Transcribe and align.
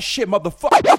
that 0.00 0.04
shit, 0.04 0.28
motherfucker. 0.28 0.96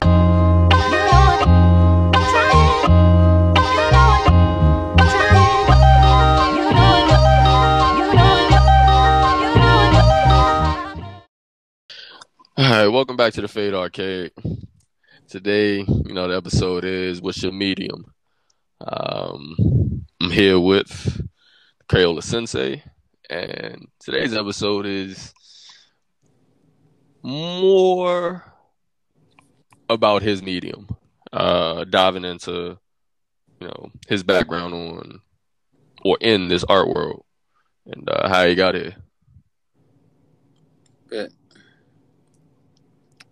All 12.58 12.70
right, 12.70 12.88
welcome 12.88 13.18
back 13.18 13.34
to 13.34 13.42
the 13.42 13.48
Fade 13.48 13.74
Arcade. 13.74 14.32
Today, 15.28 15.80
you 15.80 16.14
know, 16.14 16.28
the 16.28 16.38
episode 16.38 16.86
is 16.86 17.22
What's 17.22 17.42
Your 17.42 17.54
Medium? 17.54 18.06
Um, 18.82 20.06
I'm 20.22 20.30
here 20.30 20.60
with 20.60 21.26
Crayola 21.90 22.22
Sensei, 22.22 22.84
and 23.30 23.88
today's 24.00 24.36
episode 24.36 24.86
is 24.86 25.34
more 27.24 28.51
about 29.92 30.22
his 30.22 30.42
medium, 30.42 30.88
uh, 31.34 31.84
diving 31.84 32.24
into, 32.24 32.78
you 33.60 33.68
know, 33.68 33.92
his 34.08 34.24
background 34.24 34.74
on 34.74 35.22
or 36.04 36.18
in 36.22 36.48
this 36.48 36.64
art 36.64 36.88
world 36.88 37.26
and 37.86 38.10
uh, 38.10 38.30
how 38.30 38.46
he 38.46 38.56
got 38.56 38.74
here. 38.74 38.96
Good. 41.10 41.34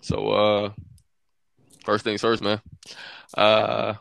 So, 0.02 0.28
uh, 0.30 0.72
first 1.86 2.04
things 2.04 2.22
first, 2.22 2.44
man. 2.44 2.62
Uh, 3.34 3.94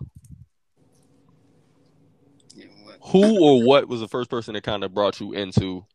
who 3.03 3.43
or 3.43 3.65
what 3.65 3.89
was 3.89 4.01
the 4.01 4.09
first 4.09 4.29
person 4.29 4.55
that 4.55 4.65
kind 4.65 4.83
of 4.83 4.93
brought 4.93 5.21
you 5.21 5.33
into 5.33 5.87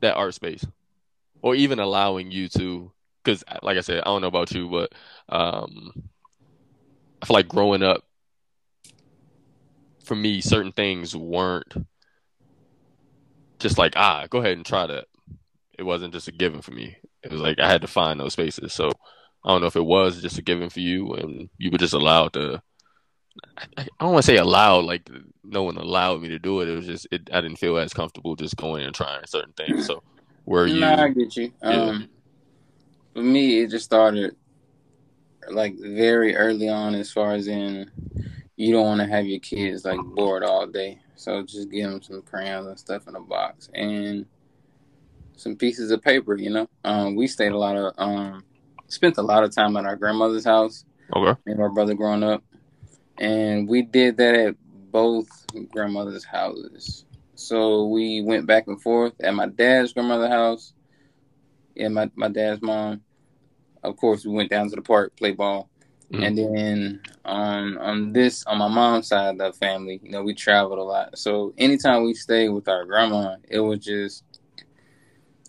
that 0.00 0.14
art 0.14 0.34
space, 0.34 0.64
or 1.42 1.56
even 1.56 1.80
allowing 1.80 2.30
you 2.30 2.48
to? 2.50 2.92
Because, 3.28 3.44
like 3.62 3.76
I 3.76 3.82
said, 3.82 4.00
I 4.00 4.04
don't 4.04 4.22
know 4.22 4.28
about 4.28 4.52
you, 4.52 4.70
but 4.70 4.90
um, 5.28 5.92
I 7.20 7.26
feel 7.26 7.34
like 7.34 7.46
growing 7.46 7.82
up, 7.82 8.02
for 10.02 10.14
me, 10.14 10.40
certain 10.40 10.72
things 10.72 11.14
weren't 11.14 11.86
just 13.58 13.76
like 13.76 13.92
ah, 13.96 14.26
go 14.30 14.38
ahead 14.38 14.56
and 14.56 14.64
try 14.64 14.86
that. 14.86 15.08
It 15.78 15.82
wasn't 15.82 16.14
just 16.14 16.26
a 16.26 16.32
given 16.32 16.62
for 16.62 16.70
me. 16.70 16.96
It 17.22 17.30
was 17.30 17.42
like 17.42 17.58
I 17.60 17.68
had 17.68 17.82
to 17.82 17.86
find 17.86 18.18
those 18.18 18.32
spaces. 18.32 18.72
So 18.72 18.90
I 19.44 19.50
don't 19.50 19.60
know 19.60 19.66
if 19.66 19.76
it 19.76 19.84
was 19.84 20.22
just 20.22 20.38
a 20.38 20.42
given 20.42 20.70
for 20.70 20.80
you, 20.80 21.12
and 21.12 21.50
you 21.58 21.70
were 21.70 21.76
just 21.76 21.92
allowed 21.92 22.32
to. 22.32 22.62
I, 23.58 23.66
I 23.76 23.86
don't 24.00 24.14
want 24.14 24.24
to 24.24 24.32
say 24.32 24.38
allowed, 24.38 24.86
like 24.86 25.06
no 25.44 25.64
one 25.64 25.76
allowed 25.76 26.22
me 26.22 26.28
to 26.28 26.38
do 26.38 26.62
it. 26.62 26.70
It 26.70 26.76
was 26.76 26.86
just 26.86 27.08
it, 27.10 27.28
I 27.30 27.42
didn't 27.42 27.58
feel 27.58 27.76
as 27.76 27.92
comfortable 27.92 28.36
just 28.36 28.56
going 28.56 28.86
and 28.86 28.94
trying 28.94 29.26
certain 29.26 29.52
things. 29.52 29.84
So 29.86 30.02
were 30.46 30.66
you? 30.66 30.80
Nah, 30.80 31.02
I 31.02 31.08
get 31.10 31.36
you. 31.36 31.52
Yeah. 31.62 31.68
Um, 31.68 32.08
for 33.18 33.24
me, 33.24 33.62
it 33.62 33.70
just 33.70 33.84
started 33.84 34.36
like 35.50 35.74
very 35.76 36.36
early 36.36 36.68
on, 36.68 36.94
as 36.94 37.10
far 37.10 37.32
as 37.32 37.48
in 37.48 37.90
you 38.54 38.72
don't 38.72 38.86
want 38.86 39.00
to 39.00 39.08
have 39.08 39.26
your 39.26 39.40
kids 39.40 39.84
like 39.84 39.98
bored 40.14 40.44
all 40.44 40.68
day, 40.68 41.00
so 41.16 41.42
just 41.42 41.68
give 41.68 41.90
them 41.90 42.00
some 42.00 42.22
crayons 42.22 42.68
and 42.68 42.78
stuff 42.78 43.08
in 43.08 43.16
a 43.16 43.20
box 43.20 43.70
and 43.74 44.24
some 45.36 45.56
pieces 45.56 45.90
of 45.90 46.00
paper. 46.00 46.36
You 46.36 46.50
know, 46.50 46.68
um, 46.84 47.16
we 47.16 47.26
stayed 47.26 47.50
a 47.50 47.58
lot 47.58 47.74
of 47.74 47.92
um, 47.98 48.44
spent 48.86 49.18
a 49.18 49.22
lot 49.22 49.42
of 49.42 49.52
time 49.52 49.76
at 49.76 49.84
our 49.84 49.96
grandmother's 49.96 50.44
house. 50.44 50.84
Okay. 51.16 51.40
me 51.44 51.52
and 51.52 51.60
my 51.60 51.68
brother 51.68 51.94
growing 51.94 52.22
up, 52.22 52.44
and 53.18 53.68
we 53.68 53.82
did 53.82 54.16
that 54.18 54.36
at 54.36 54.54
both 54.92 55.26
grandmother's 55.72 56.24
houses. 56.24 57.04
So 57.34 57.86
we 57.86 58.22
went 58.22 58.46
back 58.46 58.68
and 58.68 58.80
forth 58.80 59.14
at 59.20 59.34
my 59.34 59.46
dad's 59.46 59.92
grandmother's 59.92 60.30
house, 60.30 60.72
and 61.76 61.94
my 61.94 62.08
my 62.14 62.28
dad's 62.28 62.62
mom. 62.62 63.02
Of 63.82 63.96
course, 63.96 64.24
we 64.24 64.32
went 64.32 64.50
down 64.50 64.68
to 64.70 64.76
the 64.76 64.82
park, 64.82 65.16
play 65.16 65.32
ball, 65.32 65.68
Mhm. 66.10 66.26
and 66.26 66.38
then 66.38 67.00
on 67.24 67.78
on 67.78 68.12
this 68.12 68.44
on 68.46 68.58
my 68.58 68.68
mom's 68.68 69.08
side 69.08 69.32
of 69.32 69.38
the 69.38 69.52
family, 69.52 70.00
you 70.02 70.10
know, 70.10 70.22
we 70.22 70.34
traveled 70.34 70.78
a 70.78 70.82
lot. 70.82 71.18
So 71.18 71.52
anytime 71.58 72.04
we 72.04 72.14
stayed 72.14 72.48
with 72.48 72.68
our 72.68 72.84
grandma, 72.84 73.36
it 73.48 73.60
was 73.60 73.80
just 73.80 74.24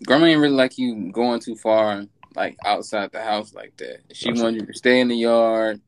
grandma 0.04 0.26
ain't 0.26 0.40
really 0.40 0.54
like 0.54 0.78
you 0.78 1.10
going 1.12 1.40
too 1.40 1.56
far 1.56 2.04
like 2.36 2.56
outside 2.64 3.10
the 3.12 3.22
house 3.22 3.54
like 3.54 3.76
that. 3.78 4.00
She 4.12 4.30
Gotcha. 4.30 4.42
wanted 4.44 4.60
you 4.60 4.66
to 4.66 4.74
stay 4.74 5.00
in 5.00 5.08
the 5.08 5.16
yard. 5.16 5.80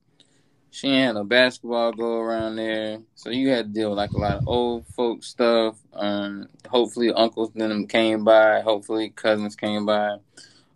She 0.71 0.89
ain't 0.89 1.07
had 1.09 1.13
no 1.17 1.25
basketball 1.25 1.93
go 1.93 2.17
around 2.19 2.57
there, 2.57 2.99
so 3.15 3.29
you 3.29 3.51
had 3.51 3.67
to 3.67 3.73
deal 3.73 3.91
with 3.91 3.99
like 3.99 4.13
a 4.13 4.19
lot 4.19 4.39
of 4.39 4.49
old 4.49 4.87
folk 4.89 5.23
stuff. 5.23 5.77
Um, 5.93 6.49
hopefully 6.69 7.13
uncles 7.13 7.53
them 7.53 7.87
came 7.87 8.25
by. 8.25 8.63
Hopefully 8.63 9.11
cousins 9.11 9.55
came 9.55 9.85
by. 9.85 10.17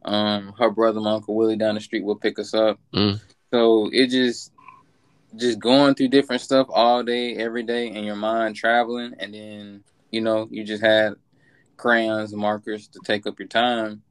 Um, 0.07 0.55
her 0.59 0.71
brother, 0.71 1.01
my 1.01 1.15
uncle 1.15 1.35
Willie, 1.35 1.57
down 1.57 1.75
the 1.75 1.81
street 1.81 2.05
will 2.05 2.17
pick 2.17 2.39
us 2.39 2.55
up. 2.55 2.79
Mm. 2.95 3.21
So 3.53 3.91
it 3.93 4.09
just 4.09 4.53
just 5.35 5.59
going 5.59 5.95
through 5.95 6.09
different 6.09 6.41
stuff 6.43 6.69
all 6.71 7.03
day, 7.03 7.37
every 7.37 7.63
day, 7.63 7.89
and 7.89 8.07
your 8.07 8.17
mind 8.17 8.57
traveling, 8.57 9.15
and 9.19 9.35
then 9.35 9.85
you 10.11 10.21
know 10.21 10.49
you 10.51 10.65
just 10.65 10.83
had 10.83 11.15
crayons 11.77 12.33
and 12.33 12.41
markers 12.41 12.89
to 12.89 13.01
take 13.05 13.27
up 13.27 13.39
your 13.39 13.49
time. 13.49 14.03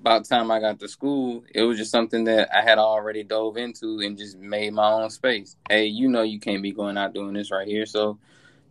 About 0.00 0.24
the 0.24 0.34
time 0.34 0.50
I 0.50 0.58
got 0.58 0.80
to 0.80 0.88
school, 0.88 1.44
it 1.54 1.62
was 1.62 1.78
just 1.78 1.92
something 1.92 2.24
that 2.24 2.48
I 2.52 2.60
had 2.62 2.78
already 2.78 3.22
dove 3.22 3.56
into 3.56 4.00
and 4.00 4.18
just 4.18 4.36
made 4.36 4.72
my 4.72 4.90
own 4.90 5.10
space. 5.10 5.54
Hey, 5.68 5.86
you 5.86 6.08
know 6.08 6.22
you 6.22 6.40
can't 6.40 6.62
be 6.62 6.72
going 6.72 6.98
out 6.98 7.14
doing 7.14 7.34
this 7.34 7.52
right 7.52 7.68
here, 7.68 7.86
so 7.86 8.18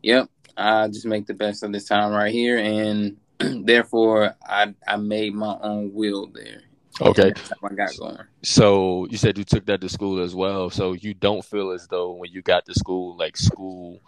yep, 0.04 0.30
I 0.58 0.88
just 0.90 1.06
make 1.06 1.26
the 1.26 1.34
best 1.34 1.64
of 1.64 1.72
this 1.72 1.86
time 1.86 2.12
right 2.12 2.34
here, 2.34 2.58
and 2.58 3.18
therefore 3.66 4.36
I 4.44 4.74
I 4.88 4.98
made 4.98 5.34
my 5.34 5.58
own 5.62 5.94
will 5.94 6.28
there. 6.28 6.62
Okay. 7.00 7.34
I 7.64 7.74
got 7.74 7.98
going. 7.98 8.18
So 8.44 9.08
you 9.10 9.18
said 9.18 9.38
you 9.38 9.44
took 9.44 9.66
that 9.66 9.82
to 9.82 9.90
school 9.90 10.20
as 10.22 10.36
well. 10.36 10.70
So 10.70 10.94
you 10.94 11.14
don't 11.14 11.44
feel 11.44 11.72
as 11.72 11.88
though 11.88 12.12
when 12.12 12.32
you 12.32 12.42
got 12.42 12.66
to 12.66 12.74
school, 12.74 13.18
like 13.18 13.38
school, 13.38 14.02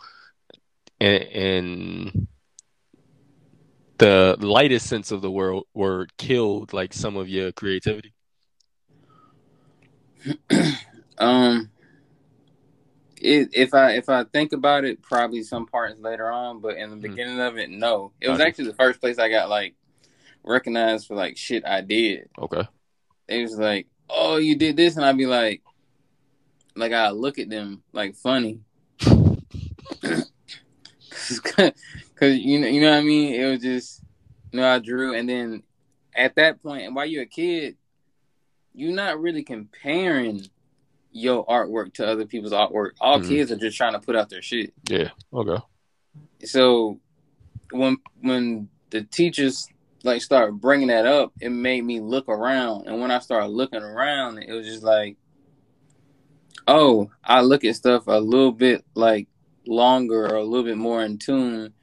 in, 0.99 1.21
in 1.21 2.27
the 3.97 4.35
lightest 4.39 4.87
sense 4.87 5.11
of 5.11 5.21
the 5.21 5.31
word, 5.31 5.63
word 5.73 6.11
killed 6.17 6.73
like 6.73 6.93
some 6.93 7.15
of 7.15 7.29
your 7.29 7.51
creativity. 7.51 8.13
Um, 11.19 11.69
it, 13.23 13.49
if 13.53 13.73
I 13.73 13.91
if 13.93 14.09
I 14.09 14.23
think 14.25 14.51
about 14.53 14.83
it, 14.83 15.01
probably 15.01 15.43
some 15.43 15.65
parts 15.65 15.99
later 15.99 16.29
on, 16.29 16.59
but 16.59 16.77
in 16.77 16.89
the 16.89 16.95
Mhm. 16.97 17.01
beginning 17.01 17.39
of 17.39 17.57
it, 17.57 17.69
no. 17.69 18.11
It 18.21 18.29
was 18.29 18.39
actually 18.39 18.65
the 18.65 18.73
first 18.75 18.99
place 18.99 19.17
I 19.17 19.29
got 19.29 19.49
like 19.49 19.75
recognized 20.43 21.07
for 21.07 21.15
like 21.15 21.37
shit 21.37 21.65
I 21.65 21.81
did. 21.81 22.29
Okay. 22.37 22.67
They 23.27 23.41
was 23.41 23.57
like, 23.57 23.87
"Oh, 24.09 24.35
you 24.37 24.55
did 24.57 24.75
this," 24.75 24.97
and 24.97 25.05
I'd 25.05 25.17
be 25.17 25.25
like, 25.25 25.61
like 26.75 26.91
I 26.91 27.09
look 27.11 27.39
at 27.39 27.49
them 27.49 27.83
like 27.93 28.15
funny, 28.15 28.59
cause 31.09 32.35
you 32.35 32.59
know 32.59 32.67
you 32.67 32.81
know 32.81 32.91
what 32.91 32.99
I 32.99 33.03
mean. 33.03 33.33
It 33.39 33.45
was 33.49 33.61
just 33.61 34.01
you 34.51 34.59
know 34.59 34.67
I 34.69 34.79
drew, 34.79 35.15
and 35.15 35.29
then 35.29 35.63
at 36.15 36.35
that 36.35 36.61
point, 36.61 36.83
and 36.83 36.95
while 36.95 37.05
you're 37.05 37.23
a 37.23 37.27
kid, 37.27 37.77
you're 38.73 38.93
not 38.93 39.21
really 39.21 39.43
comparing 39.43 40.45
your 41.13 41.45
artwork 41.45 41.93
to 41.93 42.05
other 42.07 42.25
people's 42.25 42.51
artwork. 42.51 42.91
All 42.99 43.19
Mhm. 43.19 43.27
kids 43.27 43.51
are 43.51 43.55
just 43.55 43.77
trying 43.77 43.93
to 43.93 43.99
put 43.99 44.15
out 44.15 44.29
their 44.29 44.41
shit. 44.41 44.73
Yeah. 44.89 45.11
Okay. 45.31 45.63
So 46.43 46.99
when 47.71 47.97
when 48.21 48.69
the 48.89 49.03
teachers 49.03 49.67
like 50.03 50.21
start 50.21 50.55
bringing 50.59 50.89
that 50.89 51.05
up, 51.05 51.31
it 51.39 51.49
made 51.49 51.83
me 51.85 51.99
look 52.01 52.27
around, 52.27 52.87
and 52.87 52.99
when 52.99 53.11
I 53.11 53.19
started 53.19 53.47
looking 53.47 53.81
around, 53.81 54.39
it 54.39 54.51
was 54.51 54.65
just 54.65 54.83
like, 54.83 55.15
oh, 56.67 57.09
I 57.23 57.41
look 57.41 57.63
at 57.63 57.75
stuff 57.75 58.07
a 58.07 58.19
little 58.19 58.51
bit 58.51 58.83
like 58.95 59.27
longer 59.65 60.25
or 60.25 60.35
a 60.35 60.43
little 60.43 60.65
bit 60.65 60.77
more 60.77 61.03
in 61.03 61.17
tune 61.17 61.73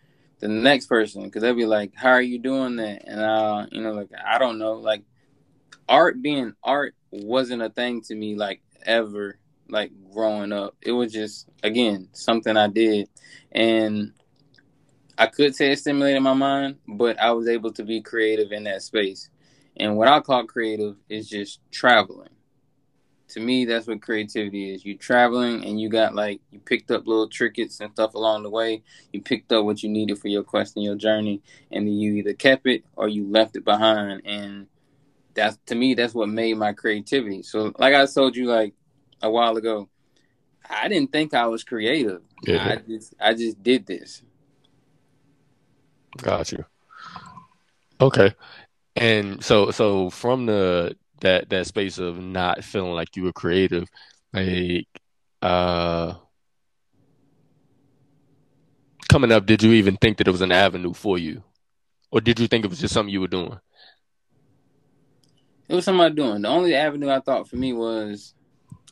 than 0.41 0.57
the 0.57 0.63
next 0.63 0.87
person 0.87 1.25
because 1.25 1.43
they'll 1.43 1.55
be 1.55 1.67
like, 1.67 1.93
how 1.95 2.11
are 2.11 2.23
you 2.23 2.39
doing 2.39 2.77
that? 2.77 3.05
And 3.07 3.21
uh, 3.21 3.67
you 3.71 3.81
know, 3.81 3.93
like 3.93 4.11
I 4.27 4.39
don't 4.39 4.59
know, 4.59 4.75
like 4.75 5.03
art 5.89 6.21
being 6.23 6.55
art 6.63 6.95
wasn't 7.11 7.63
a 7.63 7.71
thing 7.71 8.01
to 8.03 8.15
me 8.15 8.37
like 8.37 8.61
ever 8.85 9.39
like 9.69 9.93
growing 10.13 10.53
up. 10.53 10.77
It 10.83 10.93
was 10.93 11.13
just 11.13 11.49
again 11.63 12.09
something 12.13 12.57
I 12.57 12.69
did 12.69 13.09
and 13.53 14.13
I 15.21 15.27
could 15.27 15.55
say 15.55 15.71
it 15.71 15.79
stimulated 15.79 16.23
my 16.23 16.33
mind, 16.33 16.77
but 16.89 17.21
I 17.21 17.33
was 17.33 17.47
able 17.47 17.75
to 17.75 17.85
be 17.85 18.01
creative 18.01 18.53
in 18.53 18.65
that 18.65 18.81
space. 18.81 19.29
And 19.77 19.99
what 19.99 20.09
I 20.09 20.21
call 20.21 20.47
creative 20.47 20.97
is 21.11 21.29
just 21.29 21.61
traveling. 21.71 22.31
To 23.29 23.41
me, 23.41 23.67
that's 23.67 23.87
what 23.87 24.01
creativity 24.01 24.73
is. 24.73 24.83
You're 24.83 24.97
traveling 24.97 25.63
and 25.65 25.79
you 25.79 25.91
got 25.91 26.15
like 26.15 26.41
you 26.51 26.59
picked 26.59 26.91
up 26.91 27.07
little 27.07 27.29
trinkets 27.29 27.81
and 27.81 27.93
stuff 27.93 28.15
along 28.15 28.45
the 28.45 28.51
way. 28.51 28.83
You 29.13 29.21
picked 29.21 29.53
up 29.53 29.67
what 29.67 29.83
you 29.83 29.91
needed 29.91 30.19
for 30.19 30.29
your 30.29 30.43
quest 30.43 30.77
and 30.77 30.85
your 30.87 30.97
journey, 30.97 31.43
and 31.71 31.87
then 31.87 31.95
you 31.95 32.15
either 32.15 32.33
kept 32.33 32.67
it 32.67 32.85
or 32.97 33.07
you 33.07 33.31
left 33.31 33.57
it 33.57 33.65
behind. 33.65 34.23
And 34.25 34.69
that's 35.35 35.59
to 35.67 35.75
me, 35.75 35.95
that's 35.95 36.15
what 36.15 36.29
made 36.29 36.57
my 36.57 36.73
creativity. 36.73 37.43
So, 37.43 37.73
like 37.79 37.95
I 37.95 38.07
told 38.07 38.37
you, 38.37 38.47
like 38.47 38.75
a 39.23 39.31
while 39.31 39.57
ago, 39.57 39.89
I 40.69 40.89
didn't 40.89 41.13
think 41.13 41.35
I 41.35 41.47
was 41.47 41.65
creative. 41.65 42.23
Yeah. 42.43 42.69
I 42.69 42.77
just 42.77 43.15
I 43.21 43.35
just 43.35 43.63
did 43.63 43.87
this. 43.87 44.23
Got 46.19 46.53
you. 46.53 46.65
Okay. 48.01 48.35
And 48.97 49.43
so 49.45 49.71
so 49.71 50.11
from 50.11 50.47
the 50.47 50.97
that 51.21 51.49
that 51.51 51.67
space 51.67 51.99
of 51.99 52.19
not 52.19 52.65
feeling 52.65 52.93
like 52.93 53.17
you 53.17 53.25
were 53.25 53.33
creative, 53.33 53.89
like 54.33 54.87
uh 55.43 56.15
coming 59.09 59.33
up, 59.33 59.45
did 59.47 59.63
you 59.63 59.73
even 59.73 59.97
think 59.97 60.19
that 60.19 60.29
it 60.29 60.33
was 60.33 60.41
an 60.41 60.53
avenue 60.53 60.95
for 60.95 61.19
you? 61.19 61.43
Or 62.13 62.21
did 62.21 62.41
you 62.41 62.47
think 62.47 62.65
it 62.65 62.71
was 62.71 62.81
just 62.81 62.95
something 62.95 63.13
you 63.13 63.21
were 63.21 63.29
doing? 63.29 63.59
It 65.71 65.75
was 65.77 65.85
something 65.85 66.01
I'm 66.01 66.17
doing. 66.17 66.43
The 66.43 66.49
only 66.49 66.75
avenue 66.75 67.11
I 67.11 67.21
thought 67.21 67.49
for 67.49 67.55
me 67.55 67.73
was 67.73 68.35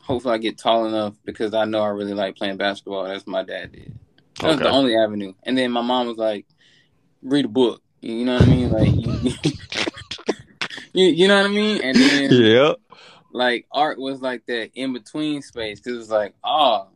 hopefully 0.00 0.34
I 0.34 0.38
get 0.38 0.58
tall 0.58 0.86
enough 0.86 1.16
because 1.24 1.52
I 1.52 1.64
know 1.64 1.80
I 1.80 1.88
really 1.88 2.14
like 2.14 2.36
playing 2.36 2.56
basketball. 2.56 3.02
That's 3.02 3.26
what 3.26 3.32
my 3.32 3.42
dad 3.42 3.72
did. 3.72 3.98
That 4.40 4.50
was 4.50 4.60
the 4.60 4.70
only 4.70 4.96
avenue. 4.96 5.32
And 5.42 5.58
then 5.58 5.72
my 5.72 5.80
mom 5.80 6.06
was 6.06 6.18
like, 6.18 6.46
read 7.20 7.46
a 7.46 7.48
book. 7.48 7.82
You 8.00 8.24
know 8.24 8.34
what 8.34 8.44
I 8.44 8.46
mean? 8.46 8.70
Like, 8.70 8.86
you, 10.92 11.06
you, 11.06 11.26
know 11.26 11.42
what 11.42 11.50
I 11.50 11.52
mean? 11.52 11.82
And 11.82 11.98
then 11.98 12.30
Yeah. 12.30 12.74
like 13.32 13.66
art 13.72 13.98
was 13.98 14.20
like 14.20 14.46
that 14.46 14.70
in 14.74 14.92
between 14.92 15.42
space 15.42 15.80
it 15.84 15.90
was 15.90 16.10
like, 16.10 16.34
oh, 16.44 16.90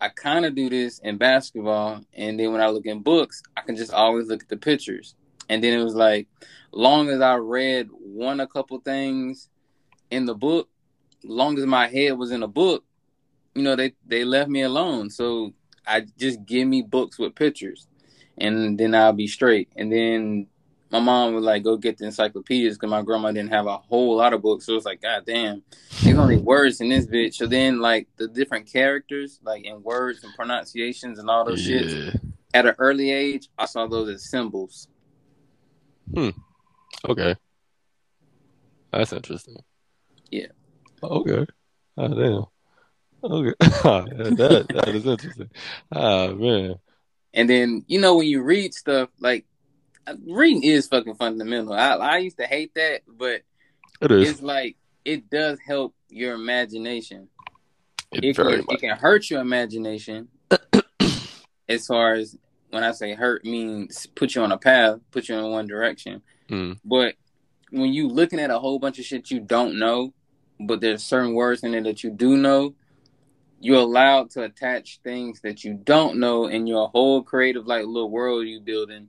I 0.00 0.08
kind 0.08 0.46
of 0.46 0.54
do 0.54 0.70
this 0.70 0.98
in 1.00 1.18
basketball, 1.18 2.00
and 2.14 2.40
then 2.40 2.52
when 2.52 2.62
I 2.62 2.68
look 2.68 2.86
in 2.86 3.02
books, 3.02 3.42
I 3.54 3.60
can 3.60 3.76
just 3.76 3.92
always 3.92 4.28
look 4.28 4.42
at 4.42 4.48
the 4.48 4.56
pictures. 4.56 5.14
And 5.50 5.62
then 5.62 5.78
it 5.78 5.84
was 5.84 5.94
like, 5.94 6.26
long 6.72 7.08
as 7.08 7.20
I 7.20 7.36
read 7.36 7.88
one 7.90 8.40
a 8.40 8.46
couple 8.46 8.78
things 8.80 9.48
in 10.10 10.26
the 10.26 10.34
book, 10.34 10.68
long 11.24 11.58
as 11.58 11.66
my 11.66 11.88
head 11.88 12.18
was 12.18 12.30
in 12.30 12.42
a 12.42 12.48
book, 12.48 12.84
you 13.54 13.62
know, 13.62 13.76
they 13.76 13.94
they 14.06 14.24
left 14.24 14.50
me 14.50 14.62
alone. 14.62 15.10
So 15.10 15.52
I 15.86 16.06
just 16.18 16.44
give 16.46 16.66
me 16.66 16.82
books 16.82 17.18
with 17.18 17.34
pictures, 17.34 17.86
and 18.38 18.78
then 18.78 18.94
I'll 18.94 19.12
be 19.12 19.26
straight. 19.26 19.68
And 19.76 19.92
then 19.92 20.46
my 20.90 21.00
mom 21.00 21.34
would 21.34 21.44
like 21.44 21.62
go 21.62 21.76
get 21.76 21.98
the 21.98 22.06
encyclopedias 22.06 22.76
because 22.76 22.90
my 22.90 23.02
grandma 23.02 23.30
didn't 23.30 23.52
have 23.52 23.66
a 23.66 23.76
whole 23.76 24.16
lot 24.16 24.32
of 24.32 24.42
books. 24.42 24.66
So 24.66 24.72
it 24.72 24.76
was 24.76 24.84
like, 24.84 25.02
God 25.02 25.24
damn, 25.24 25.62
there's 26.02 26.18
only 26.18 26.36
words 26.36 26.80
in 26.80 26.88
this 26.88 27.06
bitch. 27.06 27.34
So 27.34 27.46
then 27.46 27.80
like 27.80 28.08
the 28.16 28.28
different 28.28 28.66
characters, 28.66 29.40
like 29.42 29.64
in 29.64 29.82
words 29.82 30.24
and 30.24 30.34
pronunciations 30.34 31.18
and 31.18 31.30
all 31.30 31.44
those 31.44 31.66
shits. 31.66 32.14
Yeah. 32.14 32.20
At 32.52 32.66
an 32.66 32.74
early 32.78 33.12
age, 33.12 33.48
I 33.56 33.66
saw 33.66 33.86
those 33.86 34.08
as 34.08 34.28
symbols. 34.28 34.88
Hmm. 36.12 36.30
Okay. 37.08 37.34
That's 38.92 39.12
interesting. 39.12 39.56
Yeah. 40.30 40.46
Okay. 41.02 41.46
Oh 41.96 42.08
damn. 42.08 42.44
Okay. 43.22 43.54
that 43.60 44.66
that 44.70 44.88
is 44.88 45.06
interesting. 45.06 45.50
Ah 45.92 46.28
man. 46.28 46.74
And 47.32 47.48
then 47.48 47.84
you 47.86 48.00
know 48.00 48.16
when 48.16 48.26
you 48.26 48.42
read 48.42 48.74
stuff 48.74 49.08
like 49.20 49.46
reading 50.26 50.62
is 50.64 50.88
fucking 50.88 51.14
fundamental. 51.14 51.72
I 51.72 51.94
I 51.94 52.18
used 52.18 52.38
to 52.38 52.46
hate 52.46 52.74
that, 52.74 53.02
but 53.06 53.42
It 54.00 54.10
is. 54.10 54.30
it's 54.30 54.42
like 54.42 54.76
it 55.04 55.30
does 55.30 55.58
help 55.64 55.94
your 56.08 56.34
imagination. 56.34 57.28
It 58.12 58.24
It 58.24 58.36
very 58.36 58.56
can, 58.56 58.64
much. 58.66 58.74
it 58.74 58.80
can 58.80 58.96
hurt 58.96 59.30
your 59.30 59.40
imagination. 59.40 60.28
as 61.68 61.86
far 61.86 62.14
as 62.14 62.36
when 62.70 62.82
I 62.84 62.92
say 62.92 63.14
hurt 63.14 63.44
means 63.44 64.06
put 64.06 64.34
you 64.34 64.42
on 64.42 64.52
a 64.52 64.58
path, 64.58 64.98
put 65.10 65.28
you 65.28 65.36
in 65.36 65.50
one 65.50 65.66
direction. 65.66 66.22
Mm. 66.50 66.78
But 66.84 67.14
when 67.70 67.92
you 67.92 68.08
looking 68.08 68.40
at 68.40 68.50
a 68.50 68.58
whole 68.58 68.78
bunch 68.78 68.98
of 68.98 69.04
shit 69.04 69.30
you 69.30 69.40
don't 69.40 69.78
know, 69.78 70.12
but 70.58 70.80
there's 70.80 71.02
certain 71.02 71.34
words 71.34 71.62
in 71.62 71.74
it 71.74 71.84
that 71.84 72.04
you 72.04 72.10
do 72.10 72.36
know, 72.36 72.74
you're 73.60 73.80
allowed 73.80 74.30
to 74.30 74.42
attach 74.42 75.00
things 75.04 75.40
that 75.42 75.64
you 75.64 75.74
don't 75.74 76.18
know 76.18 76.46
in 76.46 76.66
your 76.66 76.88
whole 76.88 77.22
creative 77.22 77.66
like 77.66 77.84
little 77.84 78.10
world 78.10 78.46
you 78.46 78.60
building 78.60 79.08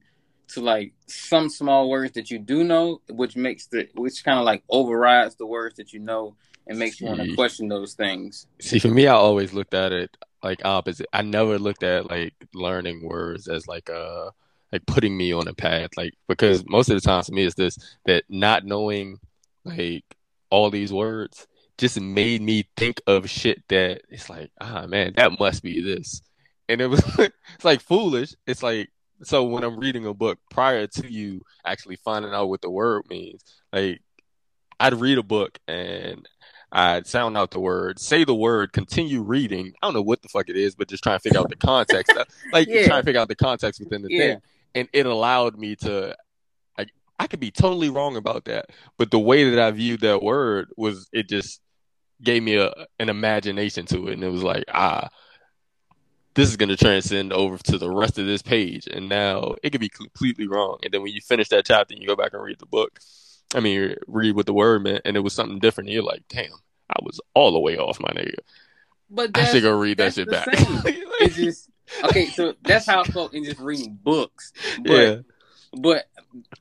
to 0.49 0.61
like 0.61 0.93
some 1.07 1.49
small 1.49 1.89
words 1.89 2.13
that 2.13 2.29
you 2.29 2.38
do 2.38 2.63
know, 2.63 3.01
which 3.09 3.35
makes 3.35 3.67
the 3.67 3.88
which 3.95 4.23
kind 4.23 4.38
of 4.38 4.45
like 4.45 4.63
overrides 4.69 5.35
the 5.35 5.45
words 5.45 5.75
that 5.77 5.93
you 5.93 5.99
know 5.99 6.35
and 6.67 6.77
makes 6.77 6.99
you 6.99 7.07
want 7.07 7.21
to 7.21 7.33
question 7.35 7.67
those 7.67 7.93
things. 7.93 8.47
See, 8.59 8.79
for 8.79 8.89
me, 8.89 9.07
I 9.07 9.13
always 9.13 9.53
looked 9.53 9.73
at 9.73 9.91
it 9.93 10.15
like 10.43 10.61
opposite. 10.65 11.07
I 11.13 11.21
never 11.21 11.57
looked 11.57 11.83
at 11.83 12.09
like 12.09 12.33
learning 12.53 13.07
words 13.07 13.47
as 13.47 13.67
like 13.67 13.89
uh 13.89 14.31
like 14.71 14.85
putting 14.85 15.15
me 15.18 15.31
on 15.33 15.47
a 15.47 15.53
path. 15.53 15.91
Like 15.97 16.13
because 16.27 16.63
most 16.68 16.89
of 16.89 16.95
the 16.95 17.01
times 17.01 17.27
for 17.27 17.33
me 17.33 17.44
it's 17.44 17.56
this 17.56 17.77
that 18.06 18.23
not 18.29 18.65
knowing 18.65 19.19
like 19.65 20.03
all 20.50 20.69
these 20.69 20.91
words 20.91 21.47
just 21.77 22.00
made 22.00 22.41
me 22.41 22.68
think 22.77 23.01
of 23.07 23.29
shit 23.29 23.63
that 23.69 24.01
it's 24.09 24.29
like, 24.29 24.51
ah 24.59 24.85
man, 24.88 25.13
that 25.18 25.39
must 25.39 25.63
be 25.63 25.81
this. 25.81 26.21
And 26.69 26.79
it 26.81 26.88
was 26.88 27.01
it's 27.19 27.65
like 27.65 27.81
foolish. 27.81 28.33
It's 28.47 28.63
like 28.63 28.89
so 29.23 29.44
when 29.44 29.63
I'm 29.63 29.77
reading 29.79 30.06
a 30.07 30.13
book 30.13 30.39
prior 30.50 30.88
to 30.88 31.12
you 31.12 31.41
actually 31.65 31.95
finding 31.97 32.33
out 32.33 32.50
what 32.50 32.62
the 32.62 32.69
word 32.71 33.03
means, 33.09 33.44
like 33.71 34.01
I'd 34.79 34.94
read 34.95 35.17
a 35.19 35.24
book 35.24 35.59
and 35.67 36.27
I'd 36.71 37.06
sound 37.06 37.38
out 37.38 37.51
the 37.51 37.59
word, 37.59 38.00
say 38.00 38.24
the 38.24 38.33
word, 38.33 38.71
continue 38.74 39.21
reading. 39.21 39.74
I 39.81 39.88
don't 39.88 39.94
know 39.94 40.01
what 40.01 40.21
the 40.21 40.29
fuck 40.29 40.50
it 40.50 40.56
is, 40.56 40.74
but 40.74 40.88
just 40.88 41.03
trying 41.03 41.17
to 41.17 41.21
figure 41.21 41.39
out 41.39 41.50
the 41.50 41.56
context. 41.57 42.13
like 42.53 42.67
Yeah. 42.67 42.88
trying 42.88 43.01
to 43.01 43.06
figure 43.06 43.19
out 43.21 43.27
the 43.27 43.35
context 43.35 43.79
within 43.81 44.01
the 44.01 44.07
Yeah. 44.09 44.19
thing. 44.19 44.41
And 44.75 44.88
it 44.94 45.06
allowed 45.06 45.57
me 45.57 45.75
to 45.77 46.15
like 46.77 46.91
I 47.19 47.27
could 47.27 47.39
be 47.39 47.51
totally 47.51 47.89
wrong 47.89 48.15
about 48.15 48.45
that, 48.45 48.69
but 48.97 49.12
the 49.12 49.19
way 49.19 49.50
that 49.50 49.59
I 49.59 49.71
viewed 49.71 50.01
that 50.01 50.23
word 50.23 50.69
was 50.77 51.09
it 51.12 51.29
just 51.29 51.62
gave 52.21 52.44
me 52.44 52.56
a 52.56 52.71
an 53.00 53.09
imagination 53.09 53.85
to 53.88 54.07
it 54.07 54.13
and 54.13 54.23
it 54.23 54.29
was 54.29 54.44
like, 54.44 54.65
ah, 54.73 55.09
this 56.33 56.50
is 56.50 56.57
gonna 56.57 56.77
transcend 56.77 57.33
over 57.33 57.57
to 57.57 57.77
the 57.77 57.91
rest 57.91 58.18
of 58.18 58.25
this 58.25 58.41
page. 58.41 58.88
And 58.88 59.09
now 59.09 59.56
it 59.63 59.71
could 59.71 59.81
be 59.81 59.89
completely 59.89 60.47
wrong. 60.47 60.79
And 60.83 60.94
then 60.94 61.01
when 61.01 61.13
you 61.13 61.21
finish 61.21 61.50
that 61.50 61.65
chapter 61.65 61.94
and 61.94 62.01
you 62.01 62.07
go 62.07 62.15
back 62.15 62.33
and 62.33 62.44
read 62.44 62.59
the 62.59 62.65
book, 62.65 63.00
I 63.53 63.59
mean, 63.59 63.95
read 64.07 64.35
what 64.35 64.45
the 64.45 64.53
word 64.53 64.83
meant, 64.83 65.01
and 65.06 65.17
it 65.17 65.21
was 65.21 65.33
something 65.33 65.59
different. 65.59 65.89
And 65.89 65.94
you're 65.94 66.03
like, 66.03 66.24
damn, 66.29 66.53
I 66.89 67.00
was 67.03 67.19
all 67.33 67.51
the 67.51 67.59
way 67.59 67.77
off, 67.77 68.00
my 68.00 68.09
nigga. 68.09 68.35
But 69.13 69.37
I 69.37 69.45
should 69.45 69.63
go 69.63 69.77
read 69.77 69.97
that 69.97 70.13
shit 70.13 70.29
back. 70.29 70.47
it's 70.53 71.35
just 71.35 71.69
okay. 72.05 72.29
So 72.29 72.53
that's 72.63 72.85
how 72.85 73.01
I 73.01 73.05
felt 73.05 73.33
in 73.33 73.43
just 73.43 73.59
reading 73.59 73.99
books. 74.01 74.53
But 74.79 74.93
yeah, 74.93 75.15
but 75.73 76.05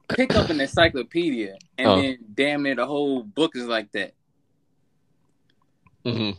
pick 0.09 0.35
up 0.35 0.51
an 0.51 0.61
encyclopedia 0.61 1.57
and 1.79 1.89
Uh. 1.89 1.95
then 1.97 2.19
damn 2.35 2.63
near 2.65 2.75
the 2.75 2.87
whole 2.87 3.23
book 3.23 3.55
is 3.55 3.67
like 3.67 3.93
that. 3.93 4.15
hmm 6.05 6.31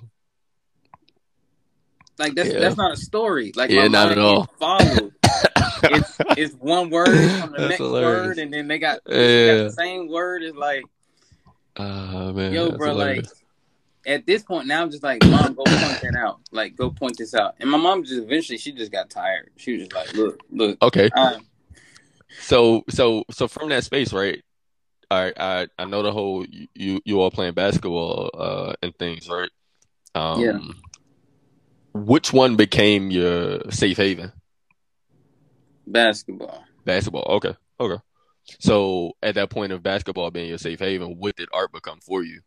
Like 2.20 2.36
that's 2.36 2.52
Yeah. 2.52 2.60
that's 2.60 2.78
not 2.78 2.92
a 2.92 2.98
story. 2.98 3.54
Like 3.56 3.70
Yeah, 3.70 3.84
my 3.84 3.88
not 3.88 4.08
mind 4.10 4.20
at 4.20 4.26
all. 4.26 4.44
gets 4.46 4.60
followed. 4.60 5.14
it's 5.84 6.20
it's 6.36 6.54
one 6.56 6.90
word 6.90 7.40
from 7.40 7.52
the 7.54 7.60
That's 7.60 7.70
next 7.70 7.80
hilarious. 7.80 8.26
word, 8.28 8.38
and 8.40 8.54
then 8.54 8.68
they 8.68 8.80
got, 8.80 9.00
they 9.06 9.46
got 9.48 9.64
the 9.64 9.72
same 9.72 10.10
word. 10.10 10.44
Is 10.44 10.56
like, 10.56 10.84
Ah 11.78 12.32
man, 12.34 12.52
yo, 12.52 12.66
that's 12.66 12.78
bro, 12.78 12.88
like 12.94 12.96
hilarious. 13.16 13.41
At 14.06 14.26
this 14.26 14.44
point 14.44 14.68
now, 14.68 14.82
I'm 14.82 14.92
just 14.92 15.04
like, 15.04 15.24
mom, 15.24 15.54
go 15.54 15.64
point 15.64 16.00
that 16.02 16.16
out. 16.18 16.40
Like, 16.52 16.76
go 16.76 16.90
point 16.90 17.18
this 17.18 17.34
out. 17.34 17.56
And 17.60 17.70
my 17.70 17.78
mom 17.78 18.04
just 18.04 18.22
eventually, 18.22 18.58
she 18.58 18.72
just 18.72 18.92
got 18.92 19.10
tired. 19.10 19.52
She 19.58 19.74
was 19.74 19.82
just 19.84 19.94
like, 19.94 20.14
look, 20.16 20.40
look, 20.52 20.78
Okay, 20.82 21.10
um, 21.16 21.46
so 22.40 22.84
so 22.90 23.24
so 23.32 23.48
from 23.48 23.70
that 23.70 23.84
space, 23.84 24.14
right? 24.14 24.42
I 25.10 25.34
I 25.38 25.68
I 25.78 25.86
know 25.86 26.02
the 26.04 26.12
whole 26.12 26.46
you 26.74 27.02
you, 27.06 27.20
all 27.20 27.32
playing 27.32 27.54
basketball 27.54 28.30
uh 28.34 28.74
and 28.82 28.96
things, 28.98 29.30
right? 29.30 29.50
Um, 30.16 30.42
Yeah. 30.42 30.60
Which 31.94 32.32
one 32.32 32.56
became 32.56 33.12
your 33.12 33.70
safe 33.70 33.98
haven? 33.98 34.32
basketball. 35.86 36.64
Basketball. 36.86 37.26
Okay. 37.36 37.56
Okay. 37.80 38.02
So 38.60 39.14
at 39.22 39.36
that 39.36 39.50
point 39.50 39.72
of 39.72 39.84
basketball 39.84 40.32
being 40.32 40.50
your 40.50 40.58
safe 40.58 40.80
haven, 40.80 41.18
what 41.18 41.36
did 41.36 41.50
art 41.54 41.72
become 41.72 42.00
for 42.00 42.24
you? 42.24 42.42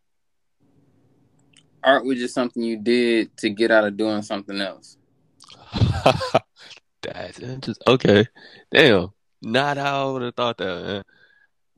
Art 1.85 2.05
was 2.05 2.19
just 2.19 2.35
something 2.35 2.63
you 2.63 2.79
did 2.79 3.37
to 3.39 3.51
get 3.51 3.71
out 3.71 3.85
of 3.85 3.97
doing 3.97 4.23
something 4.23 4.61
else. 4.61 4.97
That's 7.03 7.39
interesting. 7.39 7.85
Okay. 7.87 8.27
Damn. 8.73 9.13
Not 9.43 9.77
how 9.77 10.09
I 10.09 10.13
would 10.13 10.23
have 10.23 10.35
thought 10.35 10.59
that, 10.59 10.83
man. 10.83 11.05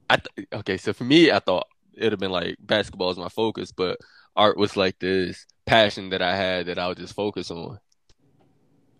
I 0.09 0.17
th- 0.19 0.49
okay, 0.53 0.77
so 0.77 0.93
for 0.93 1.03
me, 1.03 1.33
I 1.33 1.41
thought 1.41 1.67
it'd 1.95 2.13
have 2.13 2.21
been 2.21 2.31
like 2.31 2.57
basketball 2.61 3.11
is 3.11 3.19
my 3.19 3.29
focus, 3.29 3.73
but 3.73 3.99
art 4.37 4.57
was 4.57 4.77
like 4.77 4.99
this 5.01 5.47
passion 5.65 6.11
that 6.11 6.23
I 6.23 6.37
had 6.37 6.67
that 6.67 6.79
I 6.79 6.87
would 6.87 6.99
just 6.99 7.15
focus 7.15 7.51
on. 7.51 7.81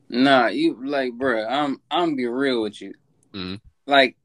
Nah, 0.09 0.49
you 0.49 0.85
like, 0.85 1.13
bruh, 1.13 1.49
I'm 1.49 1.81
I'm 1.91 2.17
be 2.17 2.27
real 2.27 2.63
with 2.63 2.81
you. 2.81 2.95
Mhm. 3.33 3.61
Like, 3.87 4.17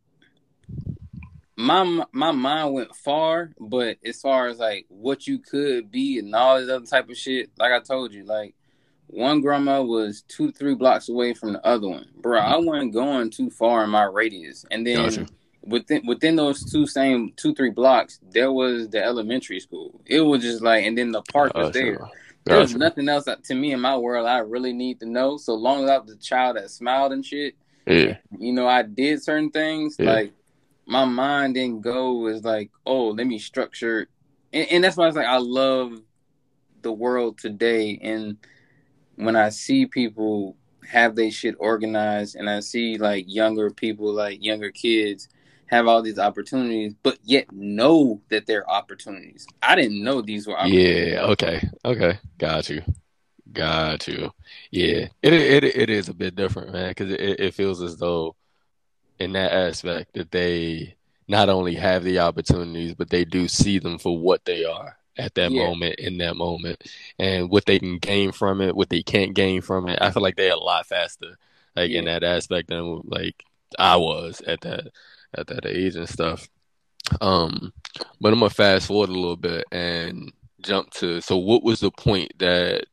my 1.61 2.05
my 2.11 2.31
mind 2.31 2.73
went 2.73 2.95
far, 2.95 3.51
but 3.59 3.97
as 4.03 4.21
far 4.21 4.47
as 4.47 4.57
like 4.59 4.85
what 4.89 5.27
you 5.27 5.39
could 5.39 5.91
be 5.91 6.19
and 6.19 6.33
all 6.33 6.59
this 6.59 6.69
other 6.69 6.85
type 6.85 7.09
of 7.09 7.17
shit, 7.17 7.51
like 7.57 7.71
I 7.71 7.79
told 7.79 8.13
you, 8.13 8.25
like 8.25 8.55
one 9.07 9.41
grandma 9.41 9.81
was 9.81 10.23
two 10.23 10.51
three 10.51 10.75
blocks 10.75 11.09
away 11.09 11.33
from 11.33 11.53
the 11.53 11.65
other 11.65 11.87
one, 11.87 12.07
bruh. 12.19 12.41
I 12.41 12.53
mm-hmm. 12.53 12.65
wasn't 12.65 12.93
going 12.93 13.29
too 13.29 13.49
far 13.49 13.83
in 13.83 13.89
my 13.89 14.03
radius, 14.03 14.65
and 14.71 14.85
then 14.85 15.03
Gotcha. 15.03 15.27
within 15.63 16.05
within 16.05 16.35
those 16.35 16.69
two 16.69 16.87
same 16.87 17.33
two 17.35 17.53
three 17.53 17.71
blocks, 17.71 18.19
there 18.31 18.51
was 18.51 18.89
the 18.89 19.03
elementary 19.03 19.59
school. 19.59 20.01
It 20.05 20.21
was 20.21 20.41
just 20.41 20.61
like, 20.61 20.85
and 20.85 20.97
then 20.97 21.11
the 21.11 21.21
park 21.21 21.53
was 21.53 21.67
Gotcha. 21.67 21.79
there. 21.79 22.09
There's 22.43 22.73
Gotcha. 22.73 22.79
nothing 22.79 23.07
else 23.07 23.25
that, 23.25 23.43
to 23.45 23.55
me 23.55 23.71
in 23.71 23.79
my 23.79 23.95
world 23.95 24.25
I 24.25 24.39
really 24.39 24.73
need 24.73 24.99
to 25.01 25.05
know. 25.05 25.37
So 25.37 25.53
long 25.53 25.83
as 25.83 25.89
I 25.91 25.97
was 25.99 26.09
the 26.09 26.15
child 26.21 26.57
that 26.57 26.71
smiled 26.71 27.11
and 27.11 27.23
shit, 27.23 27.55
Yeah. 27.85 28.17
you 28.39 28.51
know, 28.51 28.67
I 28.67 28.81
did 28.81 29.21
certain 29.21 29.51
things. 29.51 29.95
Yeah. 29.99 30.13
Like 30.13 30.33
my 30.91 31.05
mind 31.05 31.53
didn't 31.53 31.81
go 31.81 32.27
as 32.27 32.43
like, 32.43 32.69
oh, 32.85 33.07
let 33.11 33.25
me 33.25 33.39
structure, 33.39 34.09
and, 34.51 34.67
and 34.69 34.83
that's 34.83 34.97
why 34.97 35.05
I 35.05 35.07
was 35.07 35.15
like, 35.15 35.25
I 35.25 35.37
love 35.37 36.01
the 36.81 36.91
world 36.91 37.37
today, 37.37 37.97
and 38.01 38.35
when 39.15 39.37
I 39.37 39.49
see 39.49 39.85
people 39.85 40.57
have 40.91 41.15
they 41.15 41.29
shit 41.29 41.55
organized, 41.59 42.35
and 42.35 42.49
I 42.49 42.59
see 42.59 42.97
like 42.97 43.23
younger 43.27 43.71
people, 43.71 44.11
like 44.13 44.43
younger 44.43 44.69
kids, 44.69 45.29
have 45.67 45.87
all 45.87 46.01
these 46.01 46.19
opportunities, 46.19 46.93
but 47.03 47.17
yet 47.23 47.49
know 47.53 48.21
that 48.29 48.45
they're 48.45 48.69
opportunities. 48.69 49.47
I 49.63 49.75
didn't 49.75 50.03
know 50.03 50.21
these 50.21 50.45
were. 50.45 50.57
Yeah. 50.65 51.21
Okay. 51.29 51.65
Okay. 51.85 52.19
Got 52.37 52.69
you. 52.69 52.81
Got 53.53 54.09
you. 54.09 54.29
Yeah. 54.71 55.07
It 55.21 55.33
it 55.33 55.63
it 55.63 55.89
is 55.89 56.09
a 56.09 56.13
bit 56.13 56.35
different, 56.35 56.73
man, 56.73 56.89
because 56.89 57.11
it, 57.11 57.39
it 57.39 57.53
feels 57.53 57.81
as 57.81 57.95
though 57.95 58.35
in 59.21 59.33
that 59.33 59.51
aspect 59.51 60.13
that 60.13 60.31
they 60.31 60.95
not 61.27 61.47
only 61.47 61.75
have 61.75 62.03
the 62.03 62.19
opportunities, 62.19 62.95
but 62.95 63.09
they 63.09 63.23
do 63.23 63.47
see 63.47 63.77
them 63.77 63.99
for 63.99 64.17
what 64.17 64.43
they 64.45 64.65
are 64.65 64.97
at 65.17 65.35
that 65.35 65.51
yeah. 65.51 65.67
moment 65.67 65.95
in 65.99 66.17
that 66.17 66.35
moment 66.35 66.81
and 67.19 67.49
what 67.49 67.65
they 67.65 67.77
can 67.77 67.99
gain 67.99 68.31
from 68.31 68.61
it, 68.61 68.75
what 68.75 68.89
they 68.89 69.03
can't 69.03 69.35
gain 69.35 69.61
from 69.61 69.87
it. 69.87 69.99
I 70.01 70.09
feel 70.09 70.23
like 70.23 70.35
they're 70.35 70.53
a 70.53 70.57
lot 70.57 70.87
faster, 70.87 71.37
like 71.75 71.91
yeah. 71.91 71.99
in 71.99 72.05
that 72.05 72.23
aspect 72.23 72.69
than 72.69 73.01
like 73.03 73.43
I 73.77 73.95
was 73.97 74.41
at 74.41 74.61
that 74.61 74.87
at 75.35 75.47
that 75.47 75.67
age 75.67 75.95
and 75.95 76.09
stuff. 76.09 76.49
Um, 77.21 77.73
but 78.19 78.33
I'm 78.33 78.39
gonna 78.39 78.49
fast 78.49 78.87
forward 78.87 79.09
a 79.09 79.13
little 79.13 79.37
bit 79.37 79.65
and 79.71 80.31
jump 80.61 80.89
to 80.91 81.21
so 81.21 81.37
what 81.37 81.63
was 81.63 81.79
the 81.79 81.91
point 81.91 82.31
that 82.39 82.85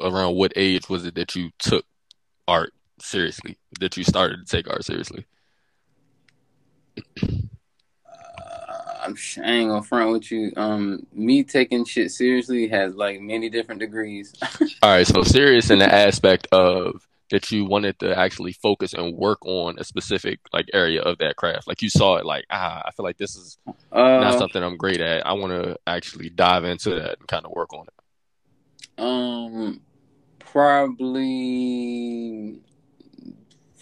around 0.00 0.36
what 0.36 0.52
age 0.56 0.88
was 0.88 1.04
it 1.04 1.16
that 1.16 1.34
you 1.34 1.50
took 1.58 1.84
art 2.46 2.72
seriously? 3.00 3.58
That 3.80 3.96
you 3.96 4.04
started 4.04 4.46
to 4.46 4.56
take 4.56 4.70
art 4.70 4.84
seriously? 4.84 5.26
I'm 9.04 9.16
I 9.44 9.50
ain't 9.50 9.68
gonna 9.68 9.82
front 9.82 10.12
with 10.12 10.30
you. 10.30 10.52
Um, 10.56 11.06
me 11.12 11.42
taking 11.44 11.84
shit 11.84 12.10
seriously 12.10 12.68
has 12.68 12.94
like 12.94 13.20
many 13.20 13.50
different 13.50 13.80
degrees. 13.80 14.34
All 14.82 14.90
right, 14.90 15.06
so 15.06 15.22
serious 15.22 15.70
in 15.70 15.78
the 15.78 15.92
aspect 15.92 16.48
of 16.52 17.06
that 17.30 17.50
you 17.50 17.64
wanted 17.64 17.98
to 17.98 18.16
actually 18.16 18.52
focus 18.52 18.94
and 18.94 19.16
work 19.16 19.44
on 19.44 19.78
a 19.78 19.84
specific 19.84 20.40
like 20.52 20.66
area 20.72 21.02
of 21.02 21.18
that 21.18 21.36
craft. 21.36 21.66
Like 21.66 21.82
you 21.82 21.90
saw 21.90 22.16
it, 22.16 22.24
like 22.24 22.46
ah, 22.50 22.82
I 22.84 22.92
feel 22.92 23.04
like 23.04 23.18
this 23.18 23.36
is 23.36 23.58
uh, 23.66 24.02
not 24.02 24.38
something 24.38 24.62
I'm 24.62 24.76
great 24.76 25.00
at. 25.00 25.26
I 25.26 25.34
want 25.34 25.52
to 25.52 25.76
actually 25.86 26.30
dive 26.30 26.64
into 26.64 26.90
that 26.90 27.18
and 27.18 27.28
kind 27.28 27.44
of 27.44 27.52
work 27.52 27.74
on 27.74 27.86
it. 27.86 27.92
Um, 29.02 29.80
probably 30.38 31.00